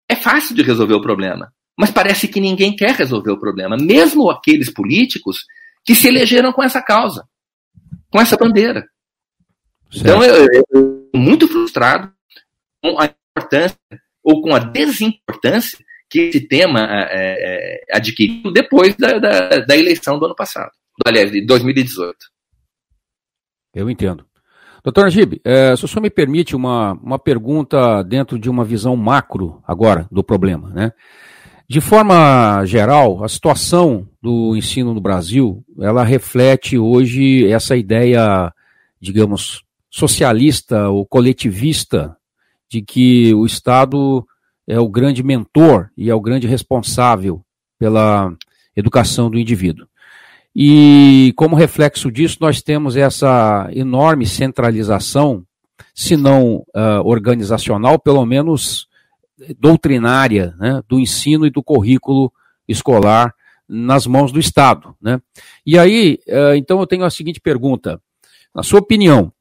é 0.09 0.16
fácil 0.16 0.55
de 0.55 0.62
resolver 0.62 0.94
o 0.94 1.00
problema, 1.00 1.53
mas 1.78 1.90
parece 1.90 2.28
que 2.28 2.40
ninguém 2.40 2.74
quer 2.74 2.94
resolver 2.94 3.30
o 3.30 3.38
problema, 3.38 3.76
mesmo 3.76 4.30
aqueles 4.30 4.70
políticos 4.70 5.44
que 5.84 5.94
se 5.94 6.09
elegeram 6.09 6.53
com 6.53 6.62
essa 6.62 6.82
causa, 6.82 7.26
com 8.11 8.20
essa 8.20 8.36
bandeira. 8.36 8.84
Certo. 9.90 10.00
Então, 10.00 10.22
eu, 10.22 10.46
eu, 10.70 11.11
muito 11.14 11.46
frustrado 11.46 12.12
com 12.82 12.98
a 12.98 13.09
importância 13.36 13.78
ou 14.22 14.42
com 14.42 14.55
a 14.55 14.59
desimportância 14.59 15.78
que 16.13 16.21
esse 16.21 16.41
tema 16.47 16.87
é, 16.91 17.09
é, 17.11 17.81
adquiriu 17.91 18.53
depois 18.53 18.95
da, 18.97 19.19
da, 19.19 19.61
da, 19.61 19.77
eleição 19.77 20.19
do 20.19 20.27
ano 20.27 20.37
passado, 20.37 20.71
aliás, 21.07 21.33
de 21.33 21.41
2018. 21.47 22.15
Eu 23.75 23.89
entendo. 23.89 24.27
Doutor 24.85 25.05
Najib, 25.05 25.41
é, 25.43 25.75
se 25.75 25.87
o 25.87 25.89
senhor 25.89 26.03
me 26.03 26.11
permite 26.11 26.55
uma, 26.55 26.93
uma 26.93 27.19
pergunta 27.19 28.03
dentro 28.03 28.39
de 28.39 28.51
uma 28.51 28.63
visão 28.63 28.95
macro 28.95 29.63
agora 29.67 30.07
do 30.13 30.23
problema, 30.23 30.69
né? 30.69 30.93
De 31.67 31.81
forma 31.81 32.63
geral, 32.67 33.25
a 33.25 33.29
situação 33.29 34.07
do 34.21 34.55
ensino 34.55 34.93
no 34.93 35.01
Brasil, 35.01 35.65
ela 35.81 36.05
reflete 36.05 36.77
hoje 36.77 37.51
essa 37.51 37.75
ideia, 37.75 38.53
digamos, 39.01 39.63
socialista 39.89 40.91
ou 40.91 41.07
coletivista 41.07 42.15
de 42.71 42.83
que 42.83 43.33
o 43.33 43.47
Estado 43.47 44.27
é 44.67 44.79
o 44.79 44.89
grande 44.89 45.23
mentor 45.23 45.91
e 45.97 46.11
é 46.11 46.15
o 46.15 46.21
grande 46.21 46.47
responsável 46.47 47.45
pela 47.79 48.35
educação 48.77 49.31
do 49.31 49.39
indivíduo. 49.39 49.87
E 50.55 51.33
como 51.37 51.57
reflexo 51.57 52.11
disso, 52.11 52.39
nós 52.41 52.61
temos 52.61 52.97
essa 52.97 53.69
enorme 53.73 54.27
centralização, 54.27 55.45
se 55.95 56.17
não 56.17 56.57
uh, 56.57 57.03
organizacional, 57.05 57.99
pelo 57.99 58.25
menos 58.27 58.87
doutrinária, 59.59 60.55
né, 60.59 60.83
do 60.87 61.01
ensino 61.01 61.47
e 61.47 61.51
do 61.51 61.63
currículo 61.63 62.33
escolar 62.69 63.35
nas 63.69 64.07
mãos 64.07 64.31
do 64.31 64.39
Estado. 64.39 64.95
Né? 65.01 65.21
E 65.65 65.79
aí, 65.79 66.19
uh, 66.29 66.55
então 66.55 66.79
eu 66.81 66.87
tenho 66.87 67.05
a 67.05 67.11
seguinte 67.11 67.41
pergunta: 67.41 68.01
na 68.55 68.63
sua 68.63 68.81
opinião, 68.81 69.33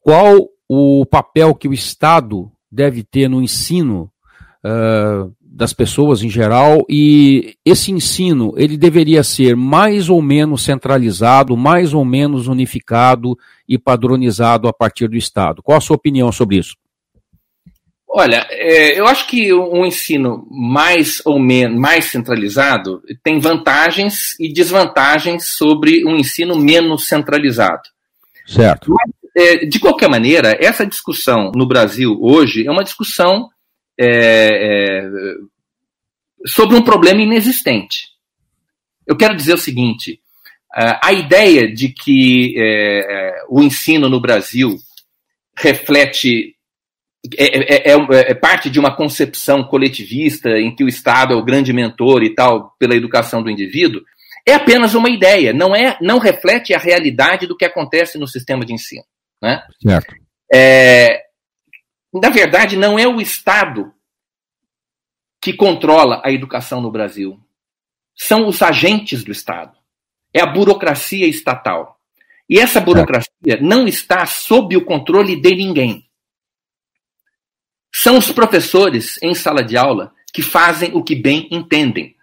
qual 0.00 0.48
o 0.68 1.06
papel 1.06 1.54
que 1.54 1.66
o 1.66 1.72
Estado 1.72 2.52
deve 2.70 3.02
ter 3.02 3.28
no 3.28 3.42
ensino 3.42 4.12
uh, 4.68 5.32
das 5.40 5.72
pessoas 5.72 6.22
em 6.22 6.28
geral 6.28 6.84
e 6.88 7.56
esse 7.64 7.90
ensino 7.90 8.54
ele 8.56 8.76
deveria 8.76 9.24
ser 9.24 9.56
mais 9.56 10.08
ou 10.08 10.22
menos 10.22 10.62
centralizado, 10.62 11.56
mais 11.56 11.94
ou 11.94 12.04
menos 12.04 12.46
unificado 12.46 13.36
e 13.68 13.76
padronizado 13.78 14.68
a 14.68 14.72
partir 14.72 15.08
do 15.08 15.16
Estado. 15.16 15.62
Qual 15.62 15.76
a 15.76 15.80
sua 15.80 15.96
opinião 15.96 16.30
sobre 16.30 16.58
isso? 16.58 16.76
Olha, 18.10 18.46
é, 18.50 18.98
eu 18.98 19.06
acho 19.06 19.26
que 19.26 19.52
um 19.52 19.84
ensino 19.84 20.46
mais 20.50 21.20
ou 21.24 21.38
menos 21.38 21.78
mais 21.78 22.06
centralizado 22.06 23.02
tem 23.22 23.38
vantagens 23.38 24.38
e 24.40 24.50
desvantagens 24.50 25.56
sobre 25.56 26.06
um 26.06 26.16
ensino 26.16 26.56
menos 26.56 27.06
centralizado. 27.06 27.82
Certo. 28.46 28.90
Mas, 28.90 29.10
é, 29.36 29.66
de 29.66 29.78
qualquer 29.78 30.08
maneira, 30.08 30.56
essa 30.58 30.86
discussão 30.86 31.52
no 31.54 31.66
Brasil 31.66 32.16
hoje 32.20 32.66
é 32.66 32.70
uma 32.70 32.82
discussão 32.82 33.48
é, 33.98 34.06
é, 34.06 35.10
sobre 36.46 36.76
um 36.76 36.82
problema 36.82 37.22
inexistente. 37.22 38.08
Eu 39.06 39.16
quero 39.16 39.34
dizer 39.34 39.54
o 39.54 39.58
seguinte: 39.58 40.20
a 40.70 41.12
ideia 41.12 41.72
de 41.72 41.88
que 41.88 42.54
é, 42.56 42.98
é, 43.00 43.44
o 43.48 43.62
ensino 43.62 44.08
no 44.08 44.20
Brasil 44.20 44.76
reflete 45.56 46.54
é, 47.36 47.90
é, 47.90 48.30
é, 48.30 48.34
parte 48.34 48.70
de 48.70 48.78
uma 48.78 48.94
concepção 48.94 49.64
coletivista 49.64 50.50
em 50.50 50.74
que 50.74 50.84
o 50.84 50.88
Estado 50.88 51.34
é 51.34 51.36
o 51.36 51.44
grande 51.44 51.72
mentor 51.72 52.22
e 52.22 52.34
tal 52.34 52.74
pela 52.78 52.94
educação 52.94 53.42
do 53.42 53.50
indivíduo 53.50 54.02
é 54.46 54.54
apenas 54.54 54.94
uma 54.94 55.10
ideia, 55.10 55.52
não 55.52 55.76
é, 55.76 55.98
não 56.00 56.18
reflete 56.18 56.72
a 56.72 56.78
realidade 56.78 57.46
do 57.46 57.56
que 57.56 57.66
acontece 57.66 58.16
no 58.16 58.26
sistema 58.26 58.64
de 58.64 58.72
ensino, 58.72 59.04
né? 59.42 59.62
Certo. 59.82 60.14
É, 60.52 61.22
na 62.12 62.30
verdade, 62.30 62.76
não 62.76 62.98
é 62.98 63.06
o 63.06 63.20
Estado 63.20 63.92
que 65.40 65.52
controla 65.52 66.20
a 66.24 66.32
educação 66.32 66.80
no 66.80 66.90
Brasil. 66.90 67.38
São 68.14 68.48
os 68.48 68.62
agentes 68.62 69.22
do 69.22 69.30
Estado. 69.30 69.76
É 70.32 70.40
a 70.40 70.46
burocracia 70.46 71.26
estatal. 71.26 72.00
E 72.48 72.58
essa 72.58 72.80
burocracia 72.80 73.60
não 73.60 73.86
está 73.86 74.24
sob 74.26 74.76
o 74.76 74.84
controle 74.84 75.40
de 75.40 75.54
ninguém. 75.54 76.08
São 77.94 78.18
os 78.18 78.30
professores 78.32 79.18
em 79.22 79.34
sala 79.34 79.62
de 79.62 79.76
aula 79.76 80.12
que 80.32 80.42
fazem 80.42 80.90
o 80.94 81.02
que 81.02 81.14
bem 81.14 81.48
entendem. 81.50 82.16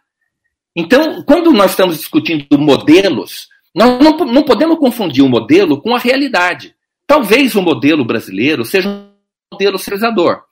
Então, 0.75 1.23
quando 1.23 1.53
nós 1.53 1.71
estamos 1.71 1.97
discutindo 1.97 2.57
modelos, 2.57 3.47
nós 3.73 3.99
não, 3.99 4.17
não 4.17 4.43
podemos 4.43 4.77
confundir 4.77 5.23
o 5.23 5.29
modelo 5.29 5.81
com 5.81 5.95
a 5.95 5.99
realidade. 5.99 6.75
Talvez 7.07 7.55
o 7.55 7.61
modelo 7.61 8.03
brasileiro 8.03 8.65
seja 8.65 8.89
modelo 9.55 9.79
centralizador. 9.79 10.43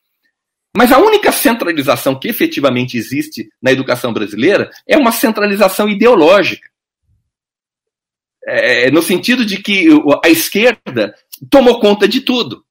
Mas 0.75 0.91
a 0.91 0.97
única 0.97 1.31
centralização 1.31 2.17
que 2.19 2.27
efetivamente 2.27 2.97
existe 2.97 3.49
na 3.61 3.71
educação 3.71 4.11
brasileira 4.11 4.71
é 4.87 4.97
uma 4.97 5.11
centralização 5.11 5.87
ideológica. 5.87 6.67
É, 8.45 8.89
no 8.91 9.01
sentido 9.01 9.45
de 9.45 9.61
que 9.61 9.87
a 10.23 10.29
esquerda 10.29 11.15
tomou 11.49 11.79
conta 11.79 12.07
de 12.07 12.21
tudo. 12.21 12.65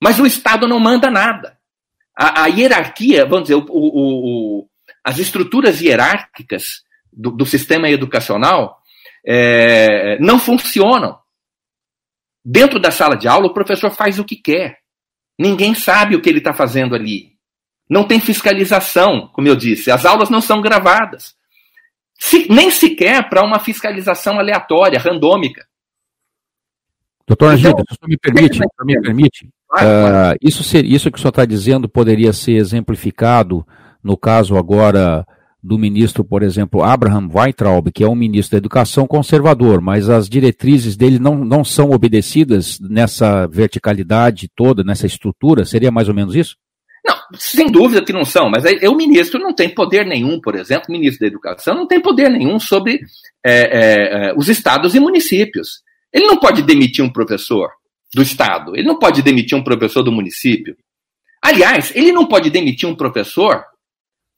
Mas 0.00 0.20
o 0.20 0.26
Estado 0.26 0.68
não 0.68 0.78
manda 0.78 1.10
nada. 1.10 1.58
A, 2.16 2.44
a 2.44 2.46
hierarquia, 2.48 3.24
vamos 3.24 3.44
dizer, 3.48 3.54
o, 3.54 3.66
o, 3.68 4.60
o, 4.60 4.68
as 5.02 5.18
estruturas 5.18 5.80
hierárquicas 5.80 6.82
do, 7.12 7.30
do 7.30 7.46
sistema 7.46 7.88
educacional 7.88 8.78
é, 9.26 10.18
não 10.20 10.38
funcionam. 10.38 11.18
Dentro 12.44 12.78
da 12.78 12.90
sala 12.90 13.16
de 13.16 13.26
aula, 13.26 13.46
o 13.46 13.54
professor 13.54 13.90
faz 13.90 14.18
o 14.18 14.24
que 14.24 14.36
quer. 14.36 14.77
Ninguém 15.38 15.74
sabe 15.74 16.16
o 16.16 16.20
que 16.20 16.28
ele 16.28 16.38
está 16.38 16.52
fazendo 16.52 16.94
ali. 16.94 17.32
Não 17.88 18.04
tem 18.04 18.20
fiscalização, 18.20 19.28
como 19.32 19.48
eu 19.48 19.56
disse. 19.56 19.90
As 19.90 20.04
aulas 20.04 20.28
não 20.28 20.40
são 20.40 20.60
gravadas. 20.60 21.34
Se, 22.18 22.50
nem 22.52 22.70
sequer 22.70 23.28
para 23.28 23.44
uma 23.44 23.60
fiscalização 23.60 24.38
aleatória, 24.38 24.98
randômica. 24.98 25.66
Doutor 27.26 27.52
Angida, 27.52 27.70
então, 27.70 27.84
se 27.88 28.08
me 28.08 28.16
permite, 28.16 28.58
me 28.84 29.00
permite 29.00 29.46
uh, 29.46 30.36
isso, 30.40 30.64
ser, 30.64 30.84
isso 30.84 31.10
que 31.10 31.18
o 31.18 31.20
senhor 31.20 31.28
está 31.28 31.44
dizendo 31.44 31.88
poderia 31.88 32.32
ser 32.32 32.52
exemplificado 32.52 33.66
no 34.02 34.16
caso 34.16 34.56
agora 34.56 35.26
do 35.62 35.78
ministro, 35.78 36.24
por 36.24 36.42
exemplo, 36.42 36.82
Abraham 36.82 37.28
Weintraub, 37.34 37.90
que 37.90 38.04
é 38.04 38.08
um 38.08 38.14
ministro 38.14 38.52
da 38.52 38.58
educação 38.58 39.06
conservador, 39.06 39.80
mas 39.80 40.08
as 40.08 40.28
diretrizes 40.28 40.96
dele 40.96 41.18
não, 41.18 41.44
não 41.44 41.64
são 41.64 41.90
obedecidas 41.90 42.78
nessa 42.80 43.46
verticalidade 43.46 44.48
toda, 44.54 44.84
nessa 44.84 45.06
estrutura? 45.06 45.64
Seria 45.64 45.90
mais 45.90 46.08
ou 46.08 46.14
menos 46.14 46.34
isso? 46.34 46.56
Não, 47.04 47.16
sem 47.34 47.70
dúvida 47.70 48.04
que 48.04 48.12
não 48.12 48.24
são, 48.24 48.50
mas 48.50 48.64
aí, 48.64 48.86
o 48.86 48.94
ministro 48.94 49.40
não 49.40 49.54
tem 49.54 49.68
poder 49.68 50.04
nenhum, 50.04 50.40
por 50.40 50.54
exemplo, 50.54 50.86
o 50.88 50.92
ministro 50.92 51.20
da 51.20 51.26
Educação 51.26 51.74
não 51.74 51.86
tem 51.86 52.00
poder 52.00 52.28
nenhum 52.28 52.58
sobre 52.58 53.00
é, 53.44 53.52
é, 53.52 54.28
é, 54.30 54.34
os 54.36 54.48
estados 54.48 54.94
e 54.94 55.00
municípios. 55.00 55.82
Ele 56.12 56.26
não 56.26 56.38
pode 56.38 56.62
demitir 56.62 57.04
um 57.04 57.10
professor 57.10 57.70
do 58.14 58.22
estado, 58.22 58.76
ele 58.76 58.86
não 58.86 58.98
pode 58.98 59.22
demitir 59.22 59.56
um 59.56 59.62
professor 59.62 60.02
do 60.02 60.12
município. 60.12 60.76
Aliás, 61.42 61.92
ele 61.94 62.12
não 62.12 62.26
pode 62.26 62.50
demitir 62.50 62.88
um 62.88 62.94
professor 62.94 63.64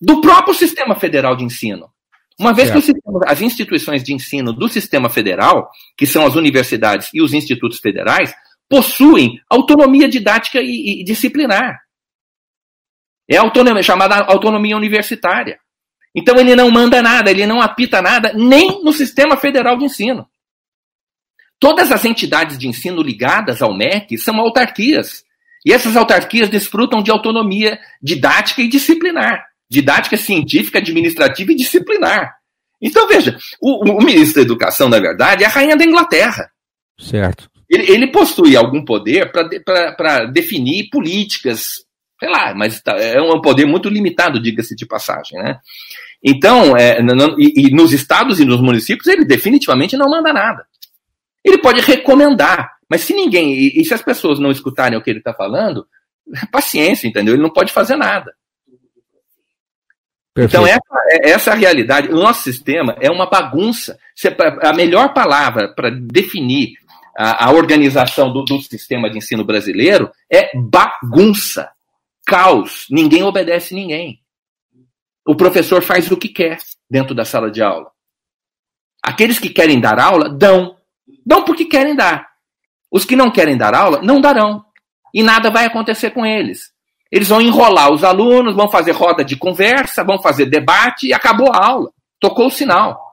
do 0.01 0.21
próprio 0.21 0.55
sistema 0.55 0.95
federal 0.95 1.37
de 1.37 1.45
ensino. 1.45 1.91
Uma 2.39 2.55
vez 2.55 2.69
certo. 2.69 2.81
que 2.81 2.87
sistema, 2.87 3.21
as 3.27 3.43
instituições 3.43 4.03
de 4.03 4.15
ensino 4.15 4.53
do 4.53 4.67
sistema 4.69 5.11
federal, 5.11 5.71
que 5.97 6.07
são 6.07 6.27
as 6.27 6.37
universidades 6.37 7.11
e 7.13 7.21
os 7.21 7.35
institutos 7.35 7.79
federais, 7.79 8.35
possuem 8.67 9.39
autonomia 9.49 10.09
didática 10.09 10.61
e, 10.63 11.01
e 11.01 11.05
disciplinar. 11.05 11.81
É 13.29 13.37
autonomia, 13.37 13.83
chamada 13.83 14.17
autonomia 14.25 14.77
universitária. 14.77 15.61
Então 16.15 16.39
ele 16.39 16.57
não 16.57 16.71
manda 16.71 17.03
nada, 17.03 17.31
ele 17.31 17.47
não 17.47 17.61
apita 17.61 18.01
nada, 18.01 18.33
nem 18.33 18.83
no 18.83 18.93
sistema 18.93 19.37
federal 19.37 19.77
de 19.77 19.85
ensino. 19.85 20.27
Todas 21.59 21.93
as 21.93 22.07
entidades 22.07 22.57
de 22.57 22.67
ensino 22.67 23.03
ligadas 23.03 23.61
ao 23.61 23.77
MEC 23.77 24.17
são 24.17 24.41
autarquias. 24.41 25.25
E 25.65 25.75
essas 25.75 25.95
autarquias 25.95 26.49
desfrutam 26.49 27.03
de 27.03 27.11
autonomia 27.11 27.79
didática 28.03 28.63
e 28.63 28.69
disciplinar. 28.69 29.50
Didática 29.71 30.17
científica, 30.17 30.79
administrativa 30.79 31.53
e 31.53 31.57
disciplinar. 31.57 32.35
Então, 32.81 33.07
veja, 33.07 33.37
o, 33.61 33.93
o 33.99 34.03
ministro 34.03 34.37
da 34.37 34.43
Educação, 34.43 34.89
na 34.89 34.99
verdade, 34.99 35.45
é 35.45 35.47
a 35.47 35.51
rainha 35.51 35.77
da 35.77 35.85
Inglaterra. 35.85 36.51
Certo. 36.99 37.51
Ele, 37.69 37.93
ele 37.93 38.07
possui 38.09 38.57
algum 38.57 38.85
poder 38.85 39.31
para 39.31 40.25
definir 40.27 40.89
políticas, 40.91 41.85
sei 42.19 42.29
lá, 42.29 42.55
mas 42.55 42.81
tá, 42.81 42.97
é 42.99 43.21
um 43.21 43.41
poder 43.41 43.65
muito 43.65 43.89
limitado, 43.89 44.43
diga-se 44.43 44.75
de 44.75 44.87
passagem, 44.87 45.39
né? 45.39 45.59
Então, 46.23 46.77
é, 46.77 47.01
não, 47.03 47.39
e, 47.39 47.69
e 47.69 47.71
nos 47.71 47.93
estados 47.93 48.41
e 48.41 48.45
nos 48.45 48.61
municípios, 48.61 49.07
ele 49.07 49.25
definitivamente 49.25 49.97
não 49.97 50.11
manda 50.11 50.33
nada. 50.33 50.67
Ele 51.45 51.59
pode 51.59 51.81
recomendar, 51.81 52.73
mas 52.89 53.03
se 53.03 53.15
ninguém, 53.15 53.53
e, 53.53 53.81
e 53.81 53.85
se 53.85 53.95
as 53.95 54.03
pessoas 54.03 54.39
não 54.39 54.51
escutarem 54.51 54.99
o 54.99 55.03
que 55.03 55.09
ele 55.09 55.21
está 55.21 55.33
falando, 55.33 55.87
paciência, 56.51 57.07
entendeu? 57.07 57.35
Ele 57.35 57.43
não 57.43 57.53
pode 57.53 57.73
fazer 57.73 57.97
nada. 57.97 58.35
Perfeito. 60.35 60.63
Então, 60.63 60.67
essa, 60.67 61.09
é, 61.09 61.31
essa 61.31 61.53
a 61.53 61.55
realidade. 61.55 62.09
O 62.09 62.17
nosso 62.17 62.43
sistema 62.43 62.97
é 63.01 63.11
uma 63.11 63.27
bagunça. 63.27 63.99
A 64.63 64.73
melhor 64.73 65.13
palavra 65.13 65.69
para 65.75 65.91
definir 65.91 66.75
a, 67.17 67.47
a 67.49 67.53
organização 67.53 68.33
do, 68.33 68.45
do, 68.45 68.61
sistema 68.63 69.11
de 69.11 69.19
ensino 69.19 69.45
brasileiro 69.45 70.11
é 70.31 70.57
bagunça, 70.57 71.71
caos. 72.27 72.87
Ninguém 72.91 73.23
obedece 73.25 73.75
ninguém. 73.75 74.21
O 75.27 75.35
professor 75.35 75.83
faz 75.83 76.11
o 76.11 76.17
que 76.17 76.29
quer 76.29 76.59
dentro 76.89 77.15
da 77.15 77.25
sala 77.25 77.51
de 77.51 77.63
aula. 77.63 77.91
Aqueles 79.03 79.39
que 79.39 79.49
querem 79.49 79.81
dar 79.81 79.99
aula, 79.99 80.29
dão. 80.29 80.77
Dão 81.27 81.45
porque 81.45 81.65
querem 81.65 81.95
dar. 81.95 82.29
Os 82.91 83.05
que 83.05 83.17
não 83.17 83.31
querem 83.31 83.57
dar 83.57 83.75
aula, 83.75 84.01
não 84.03 84.21
darão. 84.21 84.65
E 85.13 85.23
nada 85.23 85.51
vai 85.51 85.67
acontecer 85.67 86.11
com 86.11 86.25
eles. 86.25 86.73
Eles 87.11 87.29
vão 87.29 87.41
enrolar 87.41 87.93
os 87.93 88.05
alunos, 88.05 88.55
vão 88.55 88.71
fazer 88.71 88.93
roda 88.93 89.25
de 89.25 89.37
conversa, 89.37 90.05
vão 90.05 90.21
fazer 90.21 90.47
debate 90.47 91.09
e 91.09 91.13
acabou 91.13 91.53
a 91.53 91.67
aula. 91.67 91.91
Tocou 92.21 92.47
o 92.47 92.51
sinal. 92.51 93.11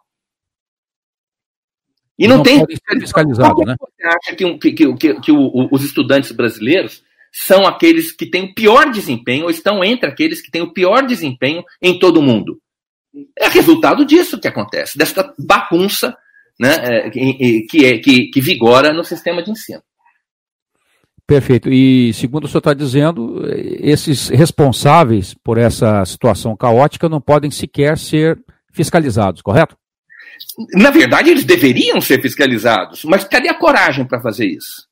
E 2.18 2.28
não, 2.28 2.38
não 2.38 2.44
tem. 2.44 2.64
fiscalizado, 3.00 3.64
né? 3.64 3.76
Você 3.80 4.08
acha 4.08 4.36
que, 4.36 4.58
que, 4.58 4.94
que, 4.94 5.20
que 5.22 5.32
o, 5.32 5.70
os 5.72 5.84
estudantes 5.84 6.32
brasileiros 6.32 7.04
são 7.32 7.68
aqueles 7.68 8.12
que 8.12 8.26
têm 8.26 8.46
o 8.46 8.54
pior 8.54 8.90
desempenho, 8.90 9.46
ou 9.46 9.52
estão 9.52 9.84
entre 9.84 10.10
aqueles 10.10 10.42
que 10.42 10.50
têm 10.50 10.62
o 10.62 10.74
pior 10.74 11.06
desempenho 11.06 11.64
em 11.82 12.00
todo 12.00 12.18
o 12.18 12.24
mundo? 12.24 12.60
É 13.38 13.48
resultado 13.48 14.06
disso 14.06 14.40
que 14.40 14.48
acontece, 14.48 14.98
dessa 14.98 15.34
bagunça 15.38 16.16
né, 16.60 16.76
é, 16.84 17.10
que, 17.10 17.86
é, 17.86 17.98
que, 18.00 18.30
que 18.30 18.42
vigora 18.42 18.94
no 18.94 19.04
sistema 19.04 19.44
de 19.44 19.52
ensino. 19.52 19.82
Perfeito. 21.28 21.70
E 21.70 22.14
segundo 22.14 22.46
o 22.46 22.48
senhor 22.48 22.60
está 22.60 22.74
dizendo, 22.74 23.44
esses 23.54 24.30
responsáveis 24.30 25.34
por 25.44 25.58
essa 25.58 26.06
situação 26.06 26.56
caótica 26.56 27.10
não 27.10 27.20
podem 27.20 27.52
sequer 27.52 27.98
ser 27.98 28.40
fiscalizados, 28.72 29.42
correto? 29.42 29.78
Na 30.74 30.90
verdade, 30.90 31.30
eles 31.30 31.44
deveriam 31.44 32.00
ser 32.00 32.22
fiscalizados, 32.22 33.04
mas 33.04 33.26
cadê 33.26 33.50
a 33.50 33.54
coragem 33.54 34.06
para 34.06 34.22
fazer 34.22 34.46
isso? 34.46 34.88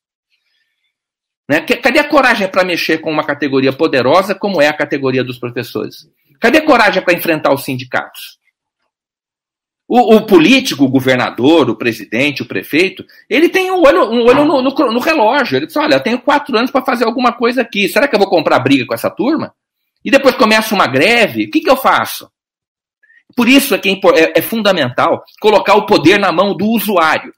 Né? 1.48 1.60
Cadê 1.60 2.00
a 2.00 2.08
coragem 2.08 2.48
para 2.48 2.64
mexer 2.64 2.98
com 2.98 3.10
uma 3.10 3.24
categoria 3.24 3.72
poderosa 3.72 4.34
como 4.34 4.60
é 4.60 4.68
a 4.68 4.76
categoria 4.76 5.24
dos 5.24 5.38
professores? 5.38 6.06
Cadê 6.38 6.58
a 6.58 6.66
coragem 6.66 7.02
para 7.02 7.14
enfrentar 7.14 7.54
os 7.54 7.64
sindicatos? 7.64 8.38
O, 9.88 10.16
o, 10.16 10.26
político, 10.26 10.84
o 10.84 10.88
governador, 10.88 11.70
o 11.70 11.76
presidente, 11.76 12.42
o 12.42 12.46
prefeito, 12.46 13.04
ele 13.30 13.48
tem 13.48 13.70
um 13.70 13.80
olho, 13.80 14.10
um 14.10 14.26
olho 14.26 14.44
no, 14.44 14.60
no, 14.60 14.70
no 14.70 14.98
relógio. 14.98 15.56
Ele 15.56 15.66
diz: 15.66 15.76
Olha, 15.76 15.94
eu 15.94 16.02
tenho 16.02 16.20
quatro 16.20 16.56
anos 16.56 16.72
para 16.72 16.84
fazer 16.84 17.04
alguma 17.04 17.32
coisa 17.32 17.62
aqui. 17.62 17.88
Será 17.88 18.08
que 18.08 18.14
eu 18.14 18.18
vou 18.18 18.28
comprar 18.28 18.58
briga 18.58 18.84
com 18.84 18.94
essa 18.94 19.10
turma? 19.10 19.54
E 20.04 20.10
depois 20.10 20.34
começa 20.34 20.74
uma 20.74 20.86
greve. 20.86 21.44
O 21.44 21.50
que, 21.50 21.60
que 21.60 21.70
eu 21.70 21.76
faço? 21.76 22.28
Por 23.36 23.48
isso 23.48 23.74
é 23.74 23.78
que 23.78 23.88
é, 23.88 23.92
é, 24.20 24.32
é 24.36 24.42
fundamental 24.42 25.22
colocar 25.40 25.74
o 25.74 25.86
poder 25.86 26.18
na 26.18 26.32
mão 26.32 26.56
do 26.56 26.66
usuário. 26.66 27.32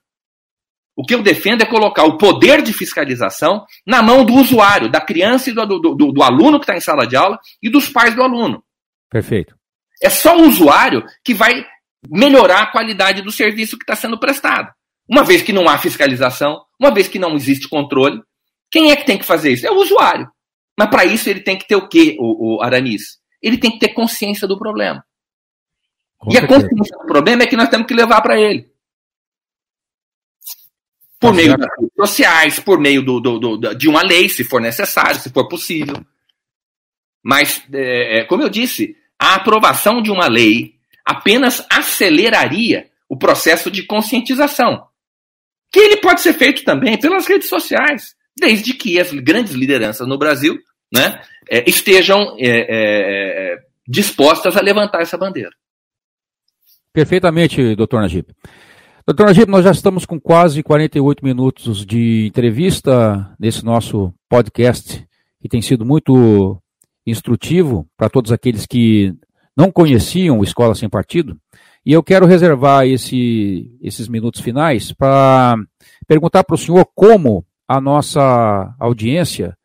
O 0.96 1.04
que 1.04 1.14
eu 1.14 1.22
defendo 1.22 1.62
é 1.62 1.66
colocar 1.66 2.04
o 2.04 2.18
poder 2.18 2.60
de 2.60 2.72
fiscalização 2.72 3.64
na 3.86 4.02
mão 4.02 4.24
do 4.24 4.34
usuário, 4.34 4.90
da 4.90 5.00
criança 5.00 5.48
e 5.48 5.52
do, 5.52 5.64
do, 5.64 5.94
do, 5.94 6.12
do 6.12 6.22
aluno 6.22 6.58
que 6.58 6.64
está 6.64 6.76
em 6.76 6.80
sala 6.80 7.06
de 7.06 7.14
aula 7.14 7.38
e 7.62 7.70
dos 7.70 7.88
pais 7.88 8.14
do 8.14 8.22
aluno. 8.22 8.64
Perfeito. 9.08 9.54
É 10.02 10.10
só 10.10 10.36
o 10.36 10.48
usuário 10.48 11.04
que 11.24 11.34
vai 11.34 11.64
melhorar 12.06 12.62
a 12.62 12.70
qualidade 12.70 13.22
do 13.22 13.32
serviço 13.32 13.76
que 13.76 13.84
está 13.84 13.96
sendo 13.96 14.18
prestado. 14.18 14.72
Uma 15.08 15.24
vez 15.24 15.42
que 15.42 15.52
não 15.52 15.68
há 15.68 15.78
fiscalização, 15.78 16.62
uma 16.78 16.92
vez 16.92 17.08
que 17.08 17.18
não 17.18 17.34
existe 17.34 17.68
controle, 17.68 18.22
quem 18.70 18.90
é 18.90 18.96
que 18.96 19.06
tem 19.06 19.18
que 19.18 19.24
fazer 19.24 19.52
isso? 19.52 19.66
É 19.66 19.70
o 19.70 19.76
usuário. 19.76 20.30
Mas 20.78 20.90
para 20.90 21.04
isso 21.04 21.28
ele 21.28 21.40
tem 21.40 21.56
que 21.56 21.66
ter 21.66 21.76
o 21.76 21.88
quê, 21.88 22.16
o, 22.20 22.56
o 22.56 22.62
Aramis? 22.62 23.18
Ele 23.42 23.58
tem 23.58 23.70
que 23.70 23.78
ter 23.78 23.88
consciência 23.88 24.46
do 24.46 24.58
problema. 24.58 25.04
Com 26.18 26.30
e 26.30 26.34
certeza. 26.34 26.54
a 26.54 26.60
consciência 26.60 26.98
do 26.98 27.06
problema 27.06 27.42
é 27.42 27.46
que 27.46 27.56
nós 27.56 27.68
temos 27.68 27.86
que 27.86 27.94
levar 27.94 28.20
para 28.20 28.38
ele. 28.38 28.70
Por 31.20 31.30
tá 31.30 31.32
meio 31.32 31.56
das 31.56 31.68
redes 31.78 31.94
sociais, 31.96 32.60
por 32.60 32.78
meio 32.78 33.02
do, 33.02 33.18
do, 33.18 33.38
do, 33.38 33.74
de 33.74 33.88
uma 33.88 34.02
lei, 34.02 34.28
se 34.28 34.44
for 34.44 34.60
necessário, 34.60 35.18
se 35.18 35.30
for 35.30 35.48
possível. 35.48 35.96
Mas, 37.24 37.64
é, 37.72 38.20
é 38.20 38.24
como 38.24 38.42
eu 38.42 38.48
disse, 38.48 38.96
a 39.18 39.34
aprovação 39.34 40.00
de 40.00 40.10
uma 40.12 40.28
lei 40.28 40.77
apenas 41.08 41.64
aceleraria 41.70 42.90
o 43.08 43.16
processo 43.16 43.70
de 43.70 43.82
conscientização. 43.82 44.86
Que 45.72 45.80
ele 45.80 45.96
pode 45.96 46.20
ser 46.20 46.34
feito 46.34 46.62
também 46.64 47.00
pelas 47.00 47.26
redes 47.26 47.48
sociais, 47.48 48.14
desde 48.38 48.74
que 48.74 49.00
as 49.00 49.10
grandes 49.10 49.54
lideranças 49.54 50.06
no 50.06 50.18
Brasil 50.18 50.58
né, 50.92 51.18
é, 51.48 51.68
estejam 51.68 52.36
é, 52.38 52.46
é, 52.46 53.52
é 53.54 53.58
dispostas 53.88 54.54
a 54.54 54.60
levantar 54.60 55.00
essa 55.00 55.16
bandeira. 55.16 55.50
Perfeitamente, 56.92 57.74
doutor 57.74 58.02
Najib. 58.02 58.26
Doutor 59.06 59.26
Najib, 59.28 59.50
nós 59.50 59.64
já 59.64 59.70
estamos 59.70 60.04
com 60.04 60.20
quase 60.20 60.62
48 60.62 61.24
minutos 61.24 61.86
de 61.86 62.26
entrevista 62.26 63.34
nesse 63.40 63.64
nosso 63.64 64.12
podcast, 64.28 65.06
que 65.40 65.48
tem 65.48 65.62
sido 65.62 65.86
muito 65.86 66.60
instrutivo 67.06 67.88
para 67.96 68.10
todos 68.10 68.30
aqueles 68.30 68.66
que 68.66 69.14
não 69.58 69.72
conheciam 69.72 70.38
o 70.38 70.44
Escola 70.44 70.72
Sem 70.72 70.88
Partido. 70.88 71.36
E 71.84 71.92
eu 71.92 72.00
quero 72.00 72.26
reservar 72.26 72.86
esse, 72.86 73.76
esses 73.82 74.06
minutos 74.06 74.40
finais 74.40 74.92
para 74.92 75.56
perguntar 76.06 76.44
para 76.44 76.54
o 76.54 76.58
senhor 76.58 76.86
como 76.94 77.44
a 77.66 77.80
nossa 77.80 78.72
audiência 78.78 79.58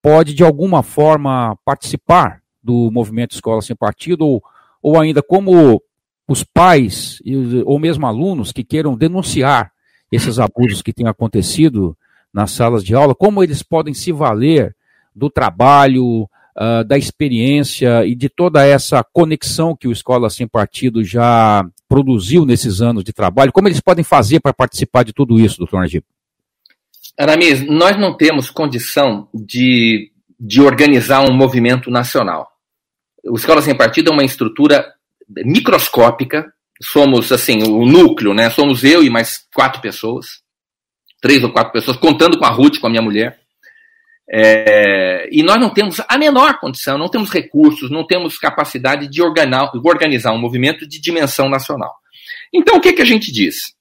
pode, 0.00 0.34
de 0.34 0.44
alguma 0.44 0.84
forma, 0.84 1.58
participar 1.64 2.42
do 2.62 2.92
movimento 2.92 3.34
Escola 3.34 3.60
Sem 3.60 3.74
Partido, 3.74 4.24
ou, 4.24 4.42
ou 4.80 5.00
ainda 5.00 5.20
como 5.20 5.82
os 6.28 6.44
pais 6.44 7.20
ou 7.66 7.76
mesmo 7.80 8.06
alunos 8.06 8.52
que 8.52 8.62
queiram 8.62 8.96
denunciar 8.96 9.72
esses 10.12 10.38
abusos 10.38 10.80
que 10.80 10.92
têm 10.92 11.08
acontecido 11.08 11.98
nas 12.32 12.52
salas 12.52 12.84
de 12.84 12.94
aula, 12.94 13.16
como 13.16 13.42
eles 13.42 13.64
podem 13.64 13.94
se 13.94 14.12
valer 14.12 14.76
do 15.14 15.28
trabalho, 15.28 16.28
uh, 16.56 16.84
da 16.84 16.96
experiência 16.96 18.04
e 18.06 18.14
de 18.14 18.28
toda 18.28 18.64
essa 18.64 19.04
conexão 19.04 19.76
que 19.76 19.88
o 19.88 19.92
Escola 19.92 20.30
Sem 20.30 20.46
Partido 20.46 21.04
já 21.04 21.64
produziu 21.88 22.44
nesses 22.44 22.80
anos 22.80 23.04
de 23.04 23.12
trabalho, 23.12 23.52
como 23.52 23.68
eles 23.68 23.80
podem 23.80 24.04
fazer 24.04 24.40
para 24.40 24.52
participar 24.52 25.04
de 25.04 25.12
tudo 25.12 25.38
isso, 25.38 25.58
doutor 25.58 25.80
Najib? 25.80 26.04
Aramis, 27.18 27.64
nós 27.66 27.98
não 27.98 28.16
temos 28.16 28.50
condição 28.50 29.28
de, 29.32 30.10
de 30.38 30.60
organizar 30.60 31.20
um 31.28 31.32
movimento 31.32 31.90
nacional. 31.90 32.48
O 33.24 33.36
Escola 33.36 33.62
Sem 33.62 33.74
Partido 33.74 34.10
é 34.10 34.12
uma 34.12 34.24
estrutura 34.24 34.84
microscópica, 35.28 36.52
somos 36.82 37.30
assim, 37.30 37.62
o 37.62 37.86
núcleo, 37.86 38.34
né? 38.34 38.50
Somos 38.50 38.82
eu 38.82 39.02
e 39.02 39.08
mais 39.08 39.46
quatro 39.54 39.80
pessoas, 39.80 40.42
três 41.20 41.42
ou 41.42 41.52
quatro 41.52 41.72
pessoas, 41.72 41.96
contando 41.96 42.36
com 42.36 42.44
a 42.44 42.50
Ruth, 42.50 42.78
com 42.80 42.86
a 42.86 42.90
minha 42.90 43.02
mulher. 43.02 43.43
É, 44.30 45.28
e 45.30 45.42
nós 45.42 45.60
não 45.60 45.70
temos 45.70 46.00
a 46.08 46.16
menor 46.16 46.58
condição, 46.58 46.96
não 46.96 47.08
temos 47.08 47.30
recursos, 47.30 47.90
não 47.90 48.06
temos 48.06 48.38
capacidade 48.38 49.08
de 49.08 49.22
organizar, 49.22 49.70
organizar 49.84 50.32
um 50.32 50.38
movimento 50.38 50.88
de 50.88 51.00
dimensão 51.00 51.48
nacional. 51.48 51.94
Então, 52.52 52.76
o 52.76 52.80
que, 52.80 52.92
que 52.92 53.02
a 53.02 53.06
gente 53.06 53.30
diz? 53.30 53.74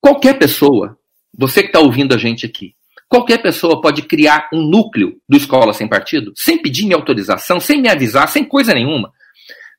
Qualquer 0.00 0.38
pessoa, 0.38 0.98
você 1.36 1.62
que 1.62 1.68
está 1.68 1.80
ouvindo 1.80 2.14
a 2.14 2.18
gente 2.18 2.46
aqui, 2.46 2.74
qualquer 3.08 3.42
pessoa 3.42 3.80
pode 3.80 4.02
criar 4.02 4.48
um 4.52 4.62
núcleo 4.62 5.16
do 5.28 5.36
Escola 5.36 5.72
Sem 5.72 5.88
Partido, 5.88 6.32
sem 6.36 6.60
pedir 6.60 6.84
minha 6.84 6.96
autorização, 6.96 7.58
sem 7.58 7.80
me 7.80 7.88
avisar, 7.88 8.28
sem 8.28 8.44
coisa 8.44 8.72
nenhuma 8.72 9.12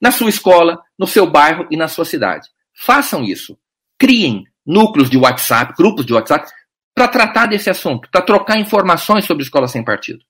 na 0.04 0.12
sua 0.12 0.30
escola, 0.30 0.82
no 1.00 1.08
seu 1.08 1.26
bairro 1.26 1.66
e 1.72 1.78
na 1.78 1.88
sua 1.88 2.04
cidade. 2.04 2.50
Façam 2.76 3.24
isso. 3.24 3.58
Criem 3.98 4.44
núcleos 4.66 5.10
de 5.10 5.18
WhatsApp, 5.18 5.74
grupos 5.78 6.06
de 6.06 6.14
WhatsApp, 6.14 6.52
para 6.94 7.08
tratar 7.08 7.48
desse 7.48 7.70
assunto, 7.70 8.10
para 8.12 8.22
trocar 8.22 8.60
informações 8.60 9.26
sobre 9.26 9.44
Escola 9.44 9.68
Sem 9.68 9.84
Partido. 9.84 10.24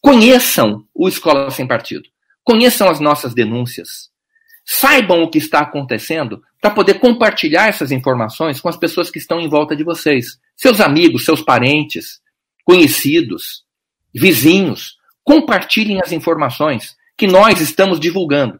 Conheçam 0.00 0.84
o 0.94 1.08
Escola 1.08 1.50
Sem 1.50 1.66
Partido. 1.66 2.08
Conheçam 2.42 2.88
as 2.88 3.00
nossas 3.00 3.34
denúncias. 3.34 4.10
Saibam 4.64 5.22
o 5.22 5.30
que 5.30 5.38
está 5.38 5.60
acontecendo 5.60 6.42
para 6.60 6.70
poder 6.70 6.94
compartilhar 6.94 7.68
essas 7.68 7.90
informações 7.90 8.60
com 8.60 8.68
as 8.68 8.76
pessoas 8.76 9.10
que 9.10 9.18
estão 9.18 9.40
em 9.40 9.48
volta 9.48 9.76
de 9.76 9.84
vocês. 9.84 10.38
Seus 10.56 10.80
amigos, 10.80 11.24
seus 11.24 11.42
parentes, 11.42 12.20
conhecidos, 12.64 13.64
vizinhos. 14.14 14.96
Compartilhem 15.22 16.00
as 16.02 16.12
informações 16.12 16.96
que 17.16 17.26
nós 17.26 17.60
estamos 17.60 18.00
divulgando. 18.00 18.58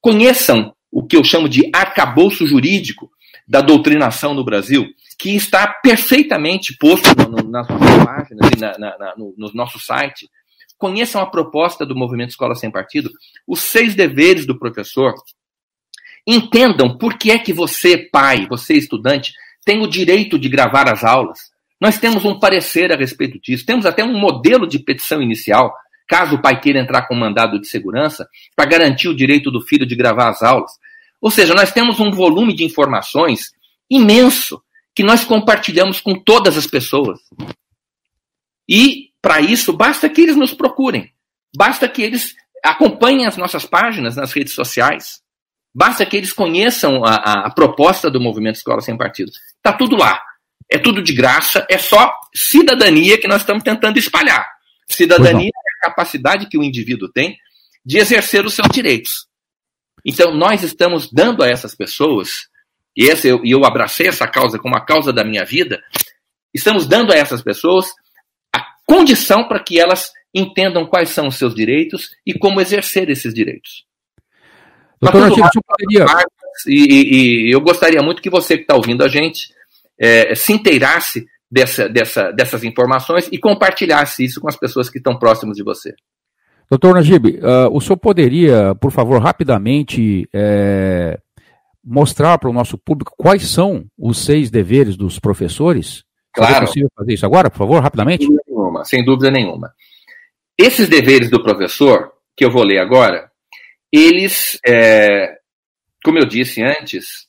Conheçam 0.00 0.74
o 0.90 1.04
que 1.04 1.16
eu 1.16 1.24
chamo 1.24 1.48
de 1.48 1.68
arcabouço 1.72 2.46
jurídico 2.46 3.10
da 3.48 3.62
doutrinação 3.62 4.34
no 4.34 4.44
Brasil, 4.44 4.86
que 5.18 5.34
está 5.34 5.66
perfeitamente 5.66 6.76
posto 6.76 7.08
no, 7.16 7.50
nas 7.50 7.66
nossas 7.68 8.04
páginas 8.04 8.50
e 8.54 8.60
na, 8.60 8.78
na, 8.78 9.14
no, 9.16 9.34
no 9.38 9.50
nosso 9.54 9.78
site. 9.80 10.28
Conheçam 10.76 11.20
a 11.20 11.26
proposta 11.26 11.86
do 11.86 11.96
Movimento 11.96 12.30
Escola 12.30 12.54
Sem 12.54 12.70
Partido, 12.70 13.10
os 13.46 13.60
seis 13.60 13.94
deveres 13.94 14.46
do 14.46 14.58
professor. 14.58 15.14
Entendam 16.26 16.98
por 16.98 17.16
que 17.16 17.30
é 17.30 17.38
que 17.38 17.52
você, 17.52 17.96
pai, 17.96 18.46
você, 18.46 18.74
estudante, 18.74 19.32
tem 19.64 19.82
o 19.82 19.88
direito 19.88 20.38
de 20.38 20.48
gravar 20.48 20.88
as 20.88 21.02
aulas. 21.02 21.38
Nós 21.80 21.98
temos 21.98 22.24
um 22.24 22.38
parecer 22.38 22.92
a 22.92 22.96
respeito 22.96 23.40
disso. 23.40 23.64
Temos 23.64 23.86
até 23.86 24.04
um 24.04 24.18
modelo 24.18 24.66
de 24.66 24.78
petição 24.78 25.22
inicial, 25.22 25.74
caso 26.06 26.36
o 26.36 26.42
pai 26.42 26.60
queira 26.60 26.80
entrar 26.80 27.08
com 27.08 27.14
mandado 27.14 27.58
de 27.60 27.66
segurança, 27.66 28.28
para 28.54 28.68
garantir 28.68 29.08
o 29.08 29.16
direito 29.16 29.50
do 29.50 29.62
filho 29.62 29.86
de 29.86 29.96
gravar 29.96 30.28
as 30.28 30.42
aulas. 30.42 30.72
Ou 31.20 31.30
seja, 31.30 31.54
nós 31.54 31.72
temos 31.72 31.98
um 32.00 32.10
volume 32.10 32.54
de 32.54 32.64
informações 32.64 33.50
imenso 33.90 34.62
que 34.94 35.02
nós 35.02 35.24
compartilhamos 35.24 36.00
com 36.00 36.14
todas 36.14 36.56
as 36.56 36.66
pessoas. 36.66 37.20
E, 38.68 39.10
para 39.22 39.40
isso, 39.40 39.72
basta 39.72 40.08
que 40.08 40.20
eles 40.20 40.36
nos 40.36 40.52
procurem. 40.52 41.12
Basta 41.56 41.88
que 41.88 42.02
eles 42.02 42.34
acompanhem 42.64 43.26
as 43.26 43.36
nossas 43.36 43.64
páginas 43.64 44.16
nas 44.16 44.32
redes 44.32 44.52
sociais. 44.52 45.20
Basta 45.74 46.04
que 46.04 46.16
eles 46.16 46.32
conheçam 46.32 47.04
a, 47.04 47.14
a, 47.14 47.46
a 47.46 47.50
proposta 47.50 48.10
do 48.10 48.20
Movimento 48.20 48.56
Escola 48.56 48.80
Sem 48.80 48.96
Partido. 48.96 49.30
Está 49.56 49.72
tudo 49.72 49.96
lá. 49.96 50.20
É 50.70 50.78
tudo 50.78 51.02
de 51.02 51.14
graça, 51.14 51.66
é 51.70 51.78
só 51.78 52.12
cidadania 52.34 53.18
que 53.18 53.26
nós 53.26 53.40
estamos 53.40 53.62
tentando 53.62 53.98
espalhar. 53.98 54.46
Cidadania 54.90 55.48
é 55.48 55.86
a 55.86 55.88
capacidade 55.88 56.46
que 56.46 56.58
o 56.58 56.62
indivíduo 56.62 57.08
tem 57.10 57.38
de 57.84 57.96
exercer 57.96 58.44
os 58.44 58.52
seus 58.52 58.68
direitos. 58.68 59.27
Então, 60.08 60.32
nós 60.32 60.62
estamos 60.62 61.12
dando 61.12 61.42
a 61.42 61.48
essas 61.48 61.74
pessoas, 61.74 62.48
e 62.96 63.10
essa, 63.10 63.28
eu, 63.28 63.42
eu 63.44 63.62
abracei 63.66 64.08
essa 64.08 64.26
causa 64.26 64.58
como 64.58 64.74
a 64.74 64.80
causa 64.80 65.12
da 65.12 65.22
minha 65.22 65.44
vida, 65.44 65.82
estamos 66.54 66.86
dando 66.86 67.12
a 67.12 67.14
essas 67.14 67.42
pessoas 67.42 67.88
a 68.50 68.64
condição 68.86 69.46
para 69.46 69.62
que 69.62 69.78
elas 69.78 70.10
entendam 70.34 70.86
quais 70.86 71.10
são 71.10 71.26
os 71.26 71.36
seus 71.36 71.54
direitos 71.54 72.08
e 72.24 72.32
como 72.32 72.58
exercer 72.58 73.10
esses 73.10 73.34
direitos. 73.34 73.84
Doutor 74.98 75.24
Antigo, 75.24 75.46
poderia... 75.66 76.06
E, 76.66 76.72
e, 76.72 77.48
e, 77.50 77.54
eu 77.54 77.60
gostaria 77.60 78.00
muito 78.02 78.22
que 78.22 78.30
você 78.30 78.56
que 78.56 78.62
está 78.62 78.76
ouvindo 78.76 79.04
a 79.04 79.08
gente 79.08 79.52
é, 80.00 80.34
se 80.34 80.54
inteirasse 80.54 81.26
dessa, 81.50 81.86
dessa, 81.86 82.32
dessas 82.32 82.64
informações 82.64 83.28
e 83.30 83.38
compartilhasse 83.38 84.24
isso 84.24 84.40
com 84.40 84.48
as 84.48 84.56
pessoas 84.56 84.88
que 84.88 84.96
estão 84.96 85.18
próximas 85.18 85.58
de 85.58 85.62
você. 85.62 85.94
Doutor 86.70 86.94
Najib, 86.94 87.38
uh, 87.38 87.74
o 87.74 87.80
senhor 87.80 87.96
poderia, 87.96 88.74
por 88.74 88.92
favor, 88.92 89.22
rapidamente 89.22 90.28
é, 90.34 91.18
mostrar 91.82 92.36
para 92.38 92.50
o 92.50 92.52
nosso 92.52 92.76
público 92.76 93.14
quais 93.16 93.48
são 93.48 93.86
os 93.96 94.18
seis 94.18 94.50
deveres 94.50 94.94
dos 94.94 95.18
professores? 95.18 96.04
Claro. 96.34 96.56
É 96.56 96.60
possível 96.60 96.90
fazer 96.94 97.14
isso 97.14 97.24
agora, 97.24 97.50
por 97.50 97.56
favor, 97.56 97.82
rapidamente? 97.82 98.26
Sem 98.26 98.34
dúvida 98.34 98.44
nenhuma. 98.46 98.84
Sem 98.84 99.04
dúvida 99.04 99.30
nenhuma. 99.30 99.74
Esses 100.58 100.88
deveres 100.88 101.30
do 101.30 101.42
professor, 101.42 102.12
que 102.36 102.44
eu 102.44 102.50
vou 102.50 102.64
ler 102.64 102.78
agora, 102.78 103.30
eles, 103.90 104.58
é, 104.66 105.38
como 106.04 106.18
eu 106.18 106.26
disse 106.26 106.62
antes, 106.62 107.26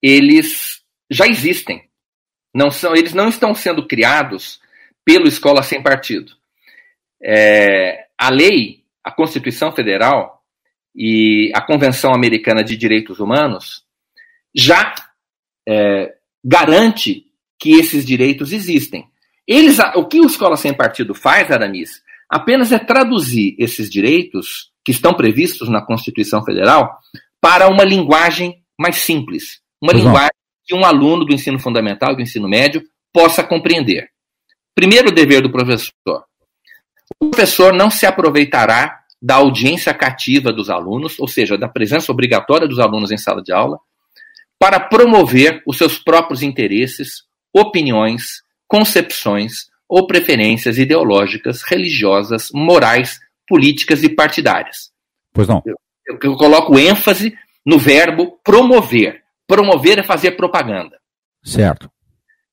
eles 0.00 0.80
já 1.10 1.26
existem. 1.26 1.82
Não 2.54 2.70
são, 2.70 2.94
eles 2.94 3.12
não 3.12 3.28
estão 3.28 3.52
sendo 3.52 3.84
criados 3.84 4.60
pelo 5.04 5.26
Escola 5.26 5.62
Sem 5.62 5.82
Partido. 5.82 6.32
É, 7.24 8.06
a 8.18 8.30
lei, 8.30 8.84
a 9.02 9.10
Constituição 9.10 9.72
Federal 9.72 10.42
e 10.94 11.50
a 11.54 11.60
Convenção 11.60 12.12
Americana 12.12 12.62
de 12.62 12.76
Direitos 12.76 13.18
Humanos 13.18 13.82
já 14.54 14.94
é, 15.66 16.14
garante 16.44 17.26
que 17.58 17.72
esses 17.72 18.04
direitos 18.04 18.52
existem. 18.52 19.08
Eles, 19.46 19.78
o 19.94 20.04
que 20.04 20.20
o 20.20 20.26
Escola 20.26 20.56
Sem 20.56 20.74
Partido 20.74 21.14
faz, 21.14 21.50
Aramis, 21.50 22.02
apenas 22.28 22.72
é 22.72 22.78
traduzir 22.78 23.56
esses 23.58 23.90
direitos 23.90 24.70
que 24.84 24.92
estão 24.92 25.14
previstos 25.14 25.68
na 25.68 25.80
Constituição 25.80 26.44
Federal 26.44 26.98
para 27.40 27.68
uma 27.68 27.84
linguagem 27.84 28.62
mais 28.78 28.96
simples, 28.96 29.60
uma 29.82 29.92
linguagem 29.92 30.30
que 30.66 30.74
um 30.74 30.84
aluno 30.84 31.24
do 31.24 31.34
ensino 31.34 31.58
fundamental, 31.58 32.14
do 32.14 32.22
ensino 32.22 32.48
médio, 32.48 32.82
possa 33.12 33.44
compreender. 33.44 34.08
Primeiro 34.74 35.12
dever 35.12 35.42
do 35.42 35.50
professor: 35.50 36.24
o 37.20 37.30
professor 37.30 37.72
não 37.72 37.90
se 37.90 38.06
aproveitará 38.06 39.00
da 39.20 39.36
audiência 39.36 39.94
cativa 39.94 40.52
dos 40.52 40.68
alunos, 40.68 41.18
ou 41.18 41.26
seja, 41.26 41.56
da 41.56 41.68
presença 41.68 42.12
obrigatória 42.12 42.68
dos 42.68 42.78
alunos 42.78 43.10
em 43.10 43.16
sala 43.16 43.42
de 43.42 43.52
aula, 43.52 43.78
para 44.58 44.80
promover 44.80 45.62
os 45.66 45.78
seus 45.78 45.98
próprios 45.98 46.42
interesses, 46.42 47.22
opiniões, 47.52 48.42
concepções 48.68 49.66
ou 49.88 50.06
preferências 50.06 50.78
ideológicas, 50.78 51.62
religiosas, 51.62 52.50
morais, 52.52 53.20
políticas 53.46 54.02
e 54.02 54.08
partidárias. 54.08 54.90
Pois 55.32 55.48
não. 55.48 55.62
Eu, 55.66 55.76
eu, 56.22 56.36
coloco 56.36 56.78
ênfase 56.78 57.36
no 57.64 57.78
verbo 57.78 58.38
promover. 58.44 59.22
Promover 59.46 59.98
é 59.98 60.02
fazer 60.02 60.32
propaganda. 60.32 60.98
Certo. 61.42 61.90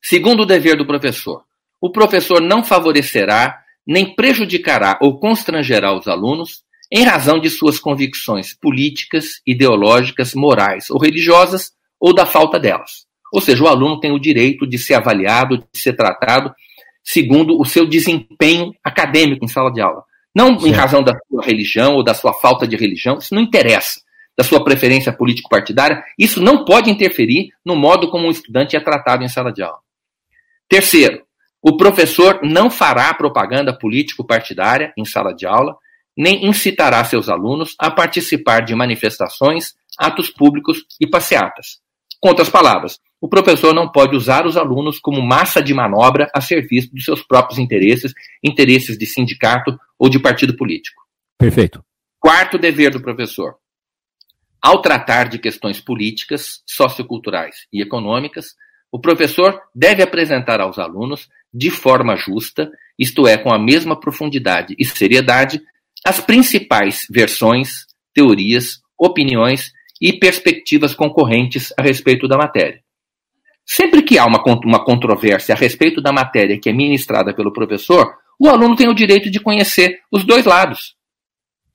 Segundo 0.02 0.44
o 0.44 0.46
dever 0.46 0.78
do 0.78 0.86
professor, 0.86 1.44
o 1.80 1.92
professor 1.92 2.42
não 2.42 2.64
favorecerá 2.64 3.61
nem 3.86 4.16
prejudicará 4.16 4.98
ou 5.02 5.20
constrangerá 5.20 5.94
os 5.94 6.08
alunos 6.08 6.64
em 6.92 7.04
razão 7.04 7.40
de 7.40 7.50
suas 7.50 7.80
convicções 7.80 8.54
políticas, 8.54 9.42
ideológicas, 9.46 10.34
morais 10.34 10.90
ou 10.90 11.00
religiosas 11.00 11.72
ou 12.00 12.14
da 12.14 12.26
falta 12.26 12.60
delas. 12.60 13.06
Ou 13.32 13.40
seja, 13.40 13.64
o 13.64 13.68
aluno 13.68 14.00
tem 14.00 14.12
o 14.12 14.20
direito 14.20 14.68
de 14.68 14.78
ser 14.78 14.96
avaliado, 14.96 15.58
de 15.58 15.80
ser 15.80 15.94
tratado 15.94 16.54
segundo 17.04 17.60
o 17.60 17.66
seu 17.66 17.86
desempenho 17.86 18.74
acadêmico 18.84 19.44
em 19.44 19.48
sala 19.48 19.72
de 19.72 19.82
aula. 19.82 20.04
Não 20.36 20.58
em 20.66 20.72
razão 20.72 21.04
da 21.04 21.14
sua 21.28 21.44
religião 21.44 21.96
ou 21.96 22.04
da 22.04 22.14
sua 22.14 22.34
falta 22.34 22.68
de 22.68 22.76
religião, 22.76 23.18
isso 23.18 23.34
não 23.34 23.42
interessa. 23.42 24.02
Da 24.38 24.44
sua 24.44 24.64
preferência 24.64 25.12
político-partidária, 25.12 26.04
isso 26.18 26.42
não 26.42 26.64
pode 26.64 26.90
interferir 26.90 27.50
no 27.66 27.76
modo 27.76 28.10
como 28.10 28.28
um 28.28 28.32
estudante 28.32 28.76
é 28.76 28.80
tratado 28.80 29.24
em 29.24 29.28
sala 29.28 29.52
de 29.52 29.62
aula. 29.62 29.80
Terceiro, 30.70 31.24
o 31.62 31.78
professor 31.78 32.40
não 32.44 32.70
fará 32.72 33.14
propaganda 33.14 33.78
político-partidária 33.78 34.92
em 34.98 35.06
sala 35.06 35.34
de 35.34 35.46
aula, 35.46 35.76
nem 36.18 36.46
incitará 36.48 37.04
seus 37.06 37.30
alunos 37.30 37.76
a 37.80 37.92
participar 37.92 38.62
de 38.62 38.76
manifestações, 38.76 39.74
atos 39.98 40.30
públicos 40.30 40.84
e 41.00 41.08
passeatas. 41.08 41.80
Com 42.20 42.30
outras 42.30 42.50
palavras, 42.50 43.00
o 43.20 43.30
professor 43.30 43.74
não 43.74 43.92
pode 43.92 44.16
usar 44.16 44.46
os 44.46 44.58
alunos 44.58 45.00
como 45.00 45.22
massa 45.22 45.62
de 45.62 45.74
manobra 45.74 46.30
a 46.34 46.42
serviço 46.42 46.90
dos 46.94 47.06
seus 47.06 47.24
próprios 47.24 47.60
interesses, 47.60 48.14
interesses 48.44 48.98
de 48.98 49.06
sindicato 49.06 49.78
ou 49.98 50.10
de 50.10 50.20
partido 50.20 50.56
político. 50.56 51.02
Perfeito. 51.38 51.84
Quarto 52.20 52.58
dever 52.58 52.92
do 52.92 53.02
professor: 53.02 53.56
ao 54.62 54.82
tratar 54.82 55.30
de 55.30 55.40
questões 55.40 55.80
políticas, 55.80 56.62
socioculturais 56.66 57.68
e 57.72 57.82
econômicas, 57.82 58.56
o 58.92 59.00
professor 59.00 59.60
deve 59.74 60.04
apresentar 60.04 60.60
aos 60.60 60.78
alunos 60.78 61.30
de 61.54 61.70
forma 61.70 62.16
justa, 62.16 62.72
isto 62.98 63.28
é, 63.28 63.38
com 63.38 63.54
a 63.54 63.60
mesma 63.60 64.00
profundidade 64.00 64.76
e 64.78 64.86
seriedade, 64.86 65.62
as 66.06 66.20
principais 66.20 67.06
versões, 67.10 67.86
teorias, 68.14 68.82
opiniões 68.98 69.72
e 70.00 70.14
perspectivas 70.14 70.94
concorrentes 70.94 71.74
a 71.78 71.82
respeito 71.82 72.28
da 72.28 72.38
matéria. 72.38 72.82
Sempre 73.66 74.02
que 74.02 74.18
há 74.18 74.26
uma, 74.26 74.44
uma 74.66 74.84
controvérsia 74.84 75.54
a 75.54 75.58
respeito 75.58 76.02
da 76.02 76.12
matéria 76.12 76.60
que 76.60 76.70
é 76.70 76.74
ministrada 76.74 77.34
pelo 77.34 77.54
professor, 77.54 78.16
o 78.40 78.50
aluno 78.50 78.76
tem 78.76 78.88
o 78.88 78.94
direito 78.94 79.30
de 79.30 79.40
conhecer 79.40 80.00
os 80.12 80.24
dois 80.24 80.46
lados. 80.46 80.96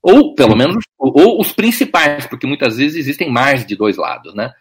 Ou, 0.01 0.35
pelo 0.35 0.55
menos, 0.55 0.83
ou 0.97 1.39
os 1.39 1.51
principais, 1.51 2.25
porque 2.25 2.45
muitas 2.45 2.77
vezes 2.77 2.97
existem 2.97 3.31
mais 3.31 3.65
de 3.65 3.75
dois 3.75 3.97
lados, 3.97 4.35
né? 4.35 4.51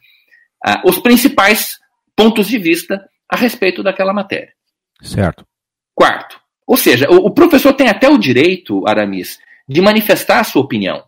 Ah, 0.65 0.83
os 0.85 0.99
principais 0.99 1.79
pontos 2.17 2.49
de 2.49 2.59
vista 2.59 3.05
a 3.29 3.37
respeito 3.37 3.83
daquela 3.83 4.13
matéria. 4.13 4.56
Certo. 5.01 5.47
Quarto, 5.95 6.41
ou 6.67 6.77
seja, 6.77 7.09
o, 7.11 7.27
o 7.27 7.31
professor 7.31 7.73
tem 7.73 7.89
até 7.89 8.09
o 8.09 8.19
direito, 8.19 8.87
Aramis, 8.87 9.39
de 9.69 9.81
manifestar 9.81 10.41
a 10.41 10.45
sua 10.45 10.63
opinião. 10.63 11.05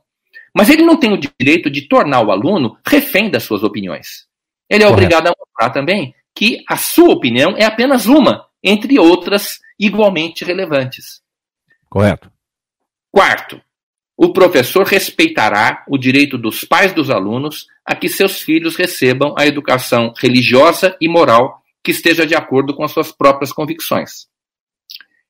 Mas 0.55 0.71
ele 0.71 0.83
não 0.83 0.97
tem 0.97 1.13
o 1.13 1.21
direito 1.39 1.71
de 1.71 1.83
tornar 1.83 2.23
o 2.23 2.31
aluno 2.31 2.77
refém 2.87 3.31
das 3.31 3.45
suas 3.45 3.63
opiniões. 3.63 4.27
Ele 4.69 4.83
é 4.83 4.87
Correto. 4.87 5.05
obrigado 5.05 5.27
a 5.29 5.35
mostrar 5.39 5.71
também 5.71 6.15
que 6.35 6.63
a 6.69 6.77
sua 6.77 7.13
opinião 7.13 7.57
é 7.57 7.65
apenas 7.65 8.07
uma, 8.07 8.47
entre 8.63 8.99
outras 8.99 9.61
igualmente 9.79 10.45
relevantes. 10.45 11.21
Correto. 11.89 12.31
Quarto, 13.11 13.61
o 14.17 14.33
professor 14.33 14.85
respeitará 14.85 15.85
o 15.89 15.97
direito 15.97 16.37
dos 16.37 16.65
pais 16.65 16.93
dos 16.93 17.11
alunos 17.11 17.67
a 17.85 17.95
que 17.95 18.09
seus 18.09 18.41
filhos 18.41 18.77
recebam 18.77 19.35
a 19.39 19.47
educação 19.47 20.13
religiosa 20.17 20.97
e 21.01 21.09
moral 21.09 21.63
que 21.83 21.91
esteja 21.91 22.27
de 22.27 22.35
acordo 22.35 22.75
com 22.75 22.85
as 22.85 22.93
suas 22.93 23.13
próprias 23.13 23.53
convicções. 23.53 24.27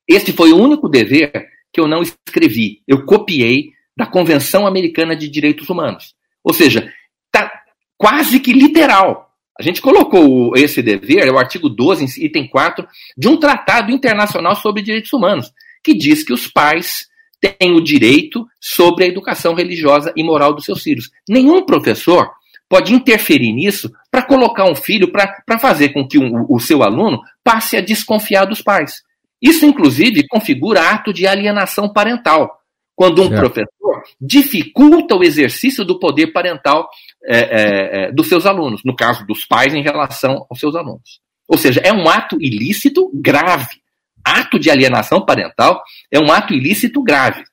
Este 0.06 0.32
foi 0.32 0.52
o 0.52 0.56
único 0.56 0.88
dever 0.88 1.48
que 1.72 1.80
eu 1.80 1.86
não 1.86 2.02
escrevi. 2.02 2.82
Eu 2.86 3.04
copiei 3.04 3.72
da 3.96 4.06
Convenção 4.06 4.66
Americana 4.66 5.14
de 5.14 5.28
Direitos 5.28 5.68
Humanos. 5.68 6.14
Ou 6.42 6.54
seja, 6.54 6.92
está 7.26 7.52
quase 7.96 8.40
que 8.40 8.52
literal. 8.52 9.28
A 9.58 9.62
gente 9.62 9.82
colocou 9.82 10.56
esse 10.56 10.80
dever, 10.80 11.26
é 11.26 11.32
o 11.32 11.38
artigo 11.38 11.68
12, 11.68 12.24
item 12.24 12.46
4, 12.48 12.86
de 13.16 13.28
um 13.28 13.36
tratado 13.36 13.90
internacional 13.90 14.54
sobre 14.54 14.82
direitos 14.82 15.12
humanos, 15.12 15.52
que 15.82 15.92
diz 15.94 16.22
que 16.22 16.32
os 16.32 16.46
pais 16.46 17.08
têm 17.40 17.72
o 17.72 17.82
direito 17.82 18.46
sobre 18.60 19.04
a 19.04 19.08
educação 19.08 19.54
religiosa 19.54 20.12
e 20.16 20.22
moral 20.22 20.54
dos 20.54 20.64
seus 20.64 20.82
filhos. 20.82 21.10
Nenhum 21.28 21.66
professor 21.66 22.30
pode 22.68 22.94
interferir 22.94 23.52
nisso 23.52 23.90
para 24.10 24.22
colocar 24.22 24.64
um 24.64 24.74
filho 24.74 25.10
para 25.10 25.58
fazer 25.58 25.90
com 25.90 26.06
que 26.06 26.18
um, 26.18 26.46
o 26.48 26.60
seu 26.60 26.82
aluno 26.82 27.20
passe 27.42 27.76
a 27.76 27.80
desconfiar 27.80 28.44
dos 28.44 28.60
pais. 28.60 29.02
Isso, 29.40 29.64
inclusive, 29.64 30.26
configura 30.26 30.90
ato 30.90 31.12
de 31.12 31.26
alienação 31.26 31.92
parental, 31.92 32.58
quando 32.94 33.22
um 33.22 33.28
professor 33.28 34.02
dificulta 34.20 35.14
o 35.14 35.22
exercício 35.22 35.84
do 35.84 35.98
poder 35.98 36.28
parental 36.28 36.88
é, 37.24 37.38
é, 37.38 38.04
é, 38.06 38.12
dos 38.12 38.28
seus 38.28 38.44
alunos, 38.44 38.82
no 38.84 38.94
caso 38.94 39.24
dos 39.24 39.44
pais 39.44 39.72
em 39.72 39.82
relação 39.82 40.44
aos 40.50 40.58
seus 40.58 40.74
alunos. 40.74 41.20
Ou 41.46 41.56
seja, 41.56 41.80
é 41.82 41.92
um 41.92 42.08
ato 42.08 42.36
ilícito 42.40 43.10
grave. 43.14 43.80
Ato 44.24 44.58
de 44.58 44.70
alienação 44.70 45.24
parental 45.24 45.82
é 46.10 46.18
um 46.18 46.30
ato 46.30 46.52
ilícito 46.52 47.02
grave. 47.02 47.44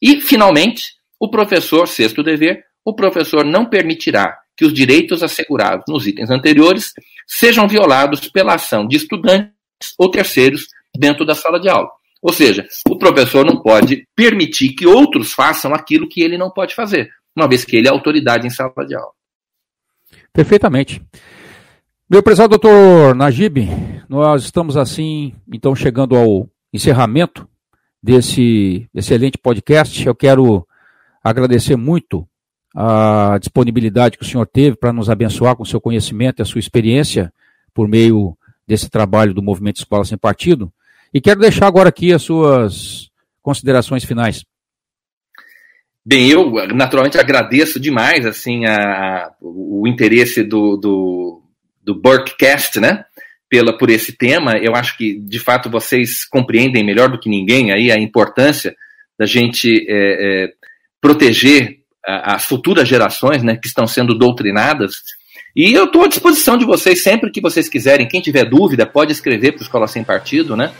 E, 0.00 0.20
finalmente, 0.20 0.94
o 1.20 1.28
professor, 1.28 1.86
sexto 1.86 2.22
dever, 2.22 2.64
o 2.88 2.94
professor 2.94 3.44
não 3.44 3.66
permitirá 3.66 4.38
que 4.56 4.64
os 4.64 4.72
direitos 4.72 5.22
assegurados 5.22 5.84
nos 5.86 6.06
itens 6.06 6.30
anteriores 6.30 6.94
sejam 7.26 7.68
violados 7.68 8.28
pela 8.30 8.54
ação 8.54 8.86
de 8.88 8.96
estudantes 8.96 9.52
ou 9.98 10.10
terceiros 10.10 10.68
dentro 10.96 11.22
da 11.26 11.34
sala 11.34 11.60
de 11.60 11.68
aula. 11.68 11.90
Ou 12.22 12.32
seja, 12.32 12.66
o 12.88 12.96
professor 12.96 13.44
não 13.44 13.60
pode 13.60 14.08
permitir 14.16 14.70
que 14.70 14.86
outros 14.86 15.34
façam 15.34 15.74
aquilo 15.74 16.08
que 16.08 16.22
ele 16.22 16.38
não 16.38 16.50
pode 16.50 16.74
fazer, 16.74 17.10
uma 17.36 17.46
vez 17.46 17.62
que 17.62 17.76
ele 17.76 17.88
é 17.88 17.90
autoridade 17.90 18.46
em 18.46 18.50
sala 18.50 18.72
de 18.86 18.96
aula. 18.96 19.12
Perfeitamente. 20.32 21.02
Meu 22.08 22.22
prezado 22.22 22.58
doutor 22.58 23.14
Najib, 23.14 23.68
nós 24.08 24.44
estamos 24.44 24.78
assim, 24.78 25.34
então, 25.52 25.74
chegando 25.74 26.16
ao 26.16 26.48
encerramento 26.72 27.46
desse 28.02 28.88
excelente 28.94 29.36
podcast. 29.36 30.06
Eu 30.06 30.14
quero 30.14 30.66
agradecer 31.22 31.76
muito 31.76 32.26
a 32.80 33.36
disponibilidade 33.40 34.16
que 34.16 34.22
o 34.22 34.26
senhor 34.26 34.46
teve 34.46 34.76
para 34.76 34.92
nos 34.92 35.10
abençoar 35.10 35.56
com 35.56 35.64
seu 35.64 35.80
conhecimento 35.80 36.38
e 36.38 36.42
a 36.42 36.44
sua 36.44 36.60
experiência 36.60 37.32
por 37.74 37.88
meio 37.88 38.38
desse 38.68 38.88
trabalho 38.88 39.34
do 39.34 39.42
Movimento 39.42 39.78
Escola 39.78 40.04
Sem 40.04 40.16
Partido. 40.16 40.72
E 41.12 41.20
quero 41.20 41.40
deixar 41.40 41.66
agora 41.66 41.88
aqui 41.88 42.12
as 42.12 42.22
suas 42.22 43.10
considerações 43.42 44.04
finais. 44.04 44.44
Bem, 46.06 46.30
eu 46.30 46.52
naturalmente 46.72 47.18
agradeço 47.18 47.80
demais 47.80 48.24
assim 48.24 48.64
a, 48.64 49.32
o 49.40 49.82
interesse 49.88 50.44
do, 50.44 50.76
do, 50.76 51.42
do 51.82 51.96
Burkecast, 51.96 52.78
né? 52.78 53.04
Pela, 53.48 53.76
por 53.76 53.90
esse 53.90 54.12
tema. 54.12 54.56
Eu 54.56 54.76
acho 54.76 54.96
que, 54.96 55.18
de 55.18 55.40
fato, 55.40 55.68
vocês 55.68 56.24
compreendem 56.24 56.86
melhor 56.86 57.08
do 57.08 57.18
que 57.18 57.28
ninguém 57.28 57.72
aí 57.72 57.90
a 57.90 57.98
importância 57.98 58.76
da 59.18 59.26
gente 59.26 59.84
é, 59.88 60.44
é, 60.44 60.52
proteger 61.00 61.77
as 62.08 62.44
futuras 62.44 62.88
gerações 62.88 63.42
né, 63.42 63.56
que 63.56 63.68
estão 63.68 63.86
sendo 63.86 64.16
doutrinadas 64.16 65.02
e 65.58 65.74
eu 65.74 65.84
estou 65.86 66.04
à 66.04 66.08
disposição 66.08 66.56
de 66.56 66.64
vocês 66.64 67.02
sempre 67.02 67.32
que 67.32 67.40
vocês 67.40 67.68
quiserem. 67.68 68.06
Quem 68.06 68.20
tiver 68.20 68.44
dúvida, 68.44 68.86
pode 68.86 69.10
escrever 69.10 69.50
para 69.52 69.60
o 69.60 69.64
Escola 69.64 69.88
Sem 69.88 70.04
Partido, 70.04 70.56
né? 70.56 70.70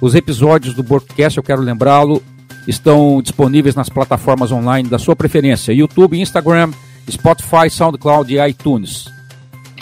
Os 0.00 0.14
episódios 0.14 0.74
do 0.74 0.82
Burkcast, 0.82 1.38
eu 1.38 1.42
quero 1.42 1.60
lembrá-lo, 1.60 2.22
estão 2.68 3.20
disponíveis 3.20 3.74
nas 3.74 3.88
plataformas 3.88 4.52
online 4.52 4.88
da 4.88 4.98
sua 4.98 5.16
preferência: 5.16 5.72
YouTube, 5.72 6.20
Instagram, 6.20 6.70
Spotify, 7.10 7.68
SoundCloud 7.68 8.32
e 8.32 8.48
iTunes. 8.48 9.06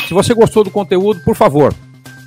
Se 0.08 0.14
você 0.14 0.32
gostou 0.32 0.64
do 0.64 0.70
conteúdo, 0.70 1.20
por 1.20 1.36
favor, 1.36 1.74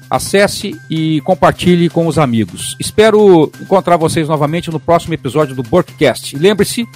acesse 0.10 0.80
e 0.88 1.20
compartilhe 1.22 1.90
com 1.90 2.06
os 2.06 2.20
amigos. 2.20 2.76
Espero 2.80 3.52
encontrar 3.60 3.98
vocês 3.98 4.28
novamente 4.28 4.70
no 4.70 4.80
próximo 4.80 5.16
episódio 5.16 5.56
do 5.56 5.64
Borkcast. 5.64 6.38
Lembre-se 6.38 6.88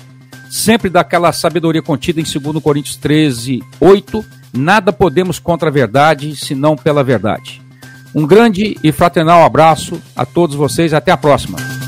sempre 0.49 0.89
daquela 0.89 1.32
sabedoria 1.32 1.82
contida 1.82 2.21
em 2.21 2.23
2 2.23 2.61
Coríntios 2.63 2.95
13, 2.97 3.63
8. 3.80 4.38
Nada 4.54 4.91
podemos 4.91 5.39
contra 5.39 5.70
a 5.70 5.72
verdade, 5.72 6.36
senão 6.36 6.76
pela 6.76 7.04
verdade. 7.04 7.62
Um 8.14 8.26
grande 8.26 8.78
e 8.84 8.91
fraternal 8.91 9.43
abraço 9.43 10.02
a 10.16 10.26
todos 10.26 10.56
vocês. 10.56 10.93
Até 10.93 11.12
a 11.12 11.18
próxima. 11.18 11.78